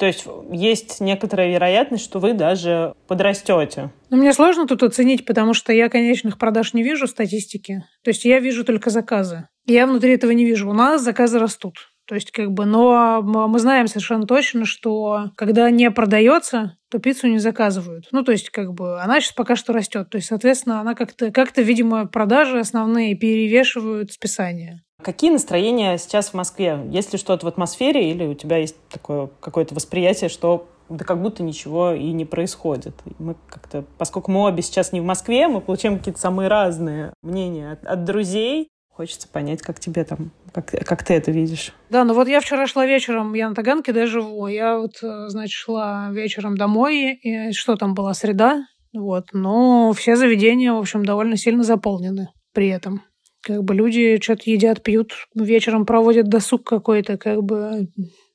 То 0.00 0.06
есть 0.06 0.24
есть 0.50 1.02
некоторая 1.02 1.50
вероятность, 1.50 2.04
что 2.04 2.20
вы 2.20 2.32
даже 2.32 2.94
подрастете. 3.06 3.90
Но 4.08 4.16
мне 4.16 4.32
сложно 4.32 4.66
тут 4.66 4.82
оценить, 4.82 5.26
потому 5.26 5.52
что 5.52 5.74
я 5.74 5.90
конечных 5.90 6.38
продаж 6.38 6.72
не 6.72 6.82
вижу 6.82 7.06
статистики. 7.06 7.84
То 8.02 8.08
есть 8.08 8.24
я 8.24 8.40
вижу 8.40 8.64
только 8.64 8.88
заказы. 8.88 9.48
Я 9.66 9.86
внутри 9.86 10.14
этого 10.14 10.30
не 10.30 10.46
вижу. 10.46 10.70
У 10.70 10.72
нас 10.72 11.02
заказы 11.02 11.38
растут. 11.38 11.89
То 12.10 12.16
есть, 12.16 12.32
как 12.32 12.50
бы, 12.50 12.64
но 12.64 13.22
мы 13.22 13.60
знаем 13.60 13.86
совершенно 13.86 14.26
точно, 14.26 14.64
что 14.64 15.30
когда 15.36 15.70
не 15.70 15.88
продается, 15.92 16.76
то 16.90 16.98
пиццу 16.98 17.28
не 17.28 17.38
заказывают. 17.38 18.08
Ну, 18.10 18.24
то 18.24 18.32
есть, 18.32 18.50
как 18.50 18.74
бы, 18.74 19.00
она 19.00 19.20
сейчас 19.20 19.34
пока 19.34 19.54
что 19.54 19.72
растет. 19.72 20.10
То 20.10 20.16
есть, 20.16 20.26
соответственно, 20.26 20.80
она 20.80 20.96
как-то, 20.96 21.30
как-то, 21.30 21.62
видимо, 21.62 22.06
продажи 22.06 22.58
основные 22.58 23.14
перевешивают 23.14 24.10
списание. 24.10 24.82
Какие 25.00 25.30
настроения 25.30 25.98
сейчас 25.98 26.30
в 26.30 26.34
Москве? 26.34 26.80
Есть 26.90 27.12
ли 27.12 27.18
что-то 27.20 27.46
в 27.46 27.48
атмосфере 27.48 28.10
или 28.10 28.26
у 28.26 28.34
тебя 28.34 28.56
есть 28.56 28.74
такое 28.88 29.30
какое-то 29.38 29.76
восприятие, 29.76 30.30
что 30.30 30.68
да 30.88 31.04
как 31.04 31.22
будто 31.22 31.44
ничего 31.44 31.92
и 31.92 32.10
не 32.10 32.24
происходит. 32.24 32.96
мы 33.20 33.36
как-то, 33.48 33.84
поскольку 33.98 34.32
мы 34.32 34.40
обе 34.48 34.62
сейчас 34.62 34.90
не 34.90 35.00
в 35.00 35.04
Москве, 35.04 35.46
мы 35.46 35.60
получаем 35.60 35.98
какие-то 35.98 36.18
самые 36.18 36.48
разные 36.48 37.12
мнения 37.22 37.70
от, 37.70 37.84
от 37.84 38.04
друзей. 38.04 38.68
Хочется 38.90 39.28
понять, 39.28 39.62
как 39.62 39.80
тебе 39.80 40.04
там, 40.04 40.30
как, 40.52 40.70
как 40.70 41.04
ты 41.04 41.14
это 41.14 41.30
видишь. 41.30 41.72
Да, 41.88 42.04
ну 42.04 42.12
вот 42.12 42.28
я 42.28 42.40
вчера 42.40 42.66
шла 42.66 42.86
вечером, 42.86 43.34
я 43.34 43.48
на 43.48 43.54
Таганке, 43.54 43.92
да, 43.92 44.06
живу. 44.06 44.46
Я 44.46 44.78
вот, 44.78 45.02
э, 45.02 45.28
значит, 45.28 45.52
шла 45.52 46.10
вечером 46.12 46.56
домой, 46.56 47.14
и 47.14 47.52
что 47.52 47.76
там 47.76 47.94
была, 47.94 48.12
среда, 48.14 48.66
вот. 48.92 49.28
Но 49.32 49.92
все 49.92 50.16
заведения, 50.16 50.72
в 50.72 50.78
общем, 50.78 51.04
довольно 51.04 51.36
сильно 51.36 51.62
заполнены 51.62 52.28
при 52.52 52.68
этом. 52.68 53.02
Как 53.42 53.62
бы 53.62 53.74
люди 53.74 54.20
что-то 54.20 54.42
едят, 54.50 54.82
пьют, 54.82 55.12
вечером 55.34 55.86
проводят 55.86 56.28
досуг 56.28 56.64
какой-то, 56.64 57.16
как 57.16 57.42
бы 57.42 57.88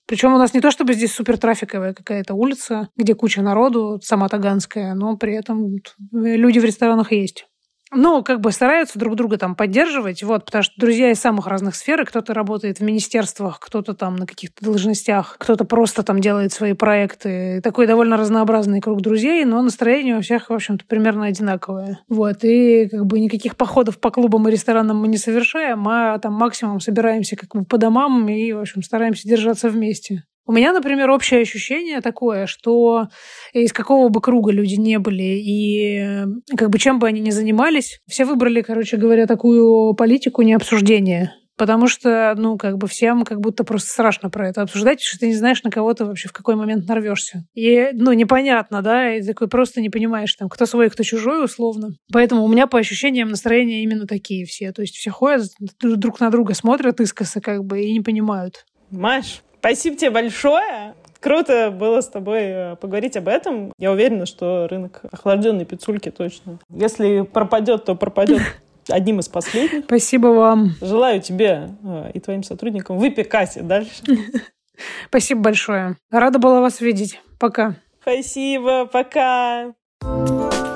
причем 0.07 0.33
у 0.33 0.37
нас 0.37 0.53
не 0.53 0.61
то 0.61 0.69
чтобы 0.69 0.93
здесь 0.93 1.13
супер 1.13 1.37
трафиковая 1.37 1.93
какая-то 1.93 2.35
улица, 2.35 2.89
где 2.95 3.15
куча 3.15 3.41
народу, 3.41 3.99
сама 4.03 4.29
Таганская, 4.29 4.93
но 4.93 5.17
при 5.17 5.33
этом 5.33 5.77
люди 6.11 6.59
в 6.59 6.65
ресторанах 6.65 7.11
есть. 7.11 7.47
Ну, 7.91 8.23
как 8.23 8.41
бы 8.41 8.51
стараются 8.51 8.97
друг 8.97 9.15
друга 9.15 9.37
там 9.37 9.55
поддерживать, 9.55 10.23
вот, 10.23 10.45
потому 10.45 10.63
что 10.63 10.73
друзья 10.77 11.11
из 11.11 11.19
самых 11.19 11.47
разных 11.47 11.75
сфер, 11.75 12.05
кто-то 12.05 12.33
работает 12.33 12.79
в 12.79 12.83
министерствах, 12.83 13.59
кто-то 13.59 13.93
там 13.93 14.15
на 14.15 14.25
каких-то 14.25 14.63
должностях, 14.63 15.37
кто-то 15.39 15.65
просто 15.65 16.03
там 16.03 16.19
делает 16.19 16.51
свои 16.51 16.73
проекты. 16.73 17.61
Такой 17.61 17.87
довольно 17.87 18.17
разнообразный 18.17 18.81
круг 18.81 19.01
друзей, 19.01 19.45
но 19.45 19.61
настроение 19.61 20.17
у 20.17 20.21
всех, 20.21 20.49
в 20.49 20.53
общем-то, 20.53 20.85
примерно 20.85 21.27
одинаковое. 21.27 21.99
Вот, 22.09 22.43
и 22.43 22.87
как 22.89 23.05
бы 23.05 23.19
никаких 23.19 23.55
походов 23.55 23.99
по 23.99 24.09
клубам 24.09 24.47
и 24.47 24.51
ресторанам 24.51 24.97
мы 24.97 25.07
не 25.07 25.17
совершаем, 25.17 25.87
а 25.87 26.17
там 26.19 26.33
максимум 26.33 26.79
собираемся 26.79 27.35
как 27.35 27.55
бы 27.55 27.65
по 27.65 27.77
домам 27.77 28.27
и, 28.27 28.51
в 28.51 28.59
общем, 28.59 28.83
стараемся 28.83 29.27
держаться 29.27 29.69
вместе. 29.69 30.23
У 30.47 30.51
меня, 30.51 30.73
например, 30.73 31.09
общее 31.09 31.41
ощущение 31.41 32.01
такое, 32.01 32.45
что 32.45 33.07
из 33.53 33.73
какого 33.73 34.09
бы 34.09 34.21
круга 34.21 34.51
люди 34.51 34.75
не 34.75 34.99
были 34.99 35.23
и 35.23 35.97
э, 35.97 36.25
как 36.55 36.69
бы 36.69 36.77
чем 36.77 36.99
бы 36.99 37.07
они 37.07 37.19
ни 37.19 37.31
занимались, 37.31 37.99
все 38.07 38.25
выбрали, 38.25 38.61
короче 38.61 38.97
говоря, 38.97 39.25
такую 39.25 39.95
политику 39.95 40.43
необсуждения. 40.43 41.33
Потому 41.57 41.87
что, 41.87 42.35
ну, 42.37 42.57
как 42.57 42.77
бы 42.77 42.87
всем 42.87 43.23
как 43.23 43.39
будто 43.39 43.63
просто 43.63 43.89
страшно 43.89 44.29
про 44.29 44.49
это 44.49 44.61
обсуждать, 44.61 45.01
что 45.01 45.19
ты 45.19 45.27
не 45.27 45.35
знаешь, 45.35 45.63
на 45.63 45.71
кого 45.71 45.93
ты 45.93 46.03
вообще 46.03 46.27
в 46.27 46.33
какой 46.33 46.55
момент 46.55 46.85
нарвешься. 46.85 47.45
И, 47.53 47.91
ну, 47.93 48.11
непонятно, 48.11 48.81
да, 48.81 49.15
и 49.15 49.23
такой 49.23 49.47
просто 49.47 49.79
не 49.79 49.89
понимаешь, 49.89 50.35
там, 50.35 50.49
кто 50.49 50.65
свой, 50.65 50.89
кто 50.89 51.03
чужой, 51.03 51.45
условно. 51.45 51.95
Поэтому 52.11 52.43
у 52.43 52.49
меня 52.49 52.67
по 52.67 52.77
ощущениям 52.77 53.29
настроения 53.29 53.83
именно 53.83 54.05
такие 54.05 54.45
все. 54.45 54.73
То 54.73 54.81
есть 54.81 54.95
все 54.95 55.11
ходят, 55.11 55.49
друг 55.81 56.19
на 56.19 56.29
друга 56.29 56.53
смотрят 56.53 56.99
искоса, 56.99 57.39
как 57.39 57.63
бы, 57.63 57.81
и 57.81 57.93
не 57.93 58.01
понимают. 58.01 58.65
Маш, 58.91 59.41
Спасибо 59.65 59.97
тебе 59.97 60.11
большое. 60.11 60.93
Круто 61.19 61.71
было 61.71 62.01
с 62.01 62.07
тобой 62.07 62.41
э, 62.43 62.75
поговорить 62.75 63.17
об 63.17 63.27
этом. 63.27 63.73
Я 63.79 63.91
уверена, 63.91 64.27
что 64.27 64.67
рынок 64.69 65.01
охлажденной 65.11 65.65
пиццульки 65.65 66.11
точно. 66.11 66.59
Если 66.69 67.21
пропадет, 67.21 67.83
то 67.83 67.95
пропадет 67.95 68.43
одним 68.89 69.21
из 69.21 69.27
последних. 69.27 69.85
Спасибо 69.85 70.27
вам. 70.27 70.75
Желаю 70.81 71.19
тебе 71.19 71.69
э, 71.83 72.11
и 72.13 72.19
твоим 72.19 72.43
сотрудникам 72.43 72.99
выпекать 72.99 73.57
дальше. 73.65 74.03
Спасибо 75.09 75.41
большое. 75.41 75.97
Рада 76.11 76.37
была 76.37 76.61
вас 76.61 76.79
видеть. 76.79 77.19
Пока. 77.39 77.73
Спасибо. 78.03 78.85
Пока. 78.85 79.73
thank 80.03 80.53
you 80.53 80.74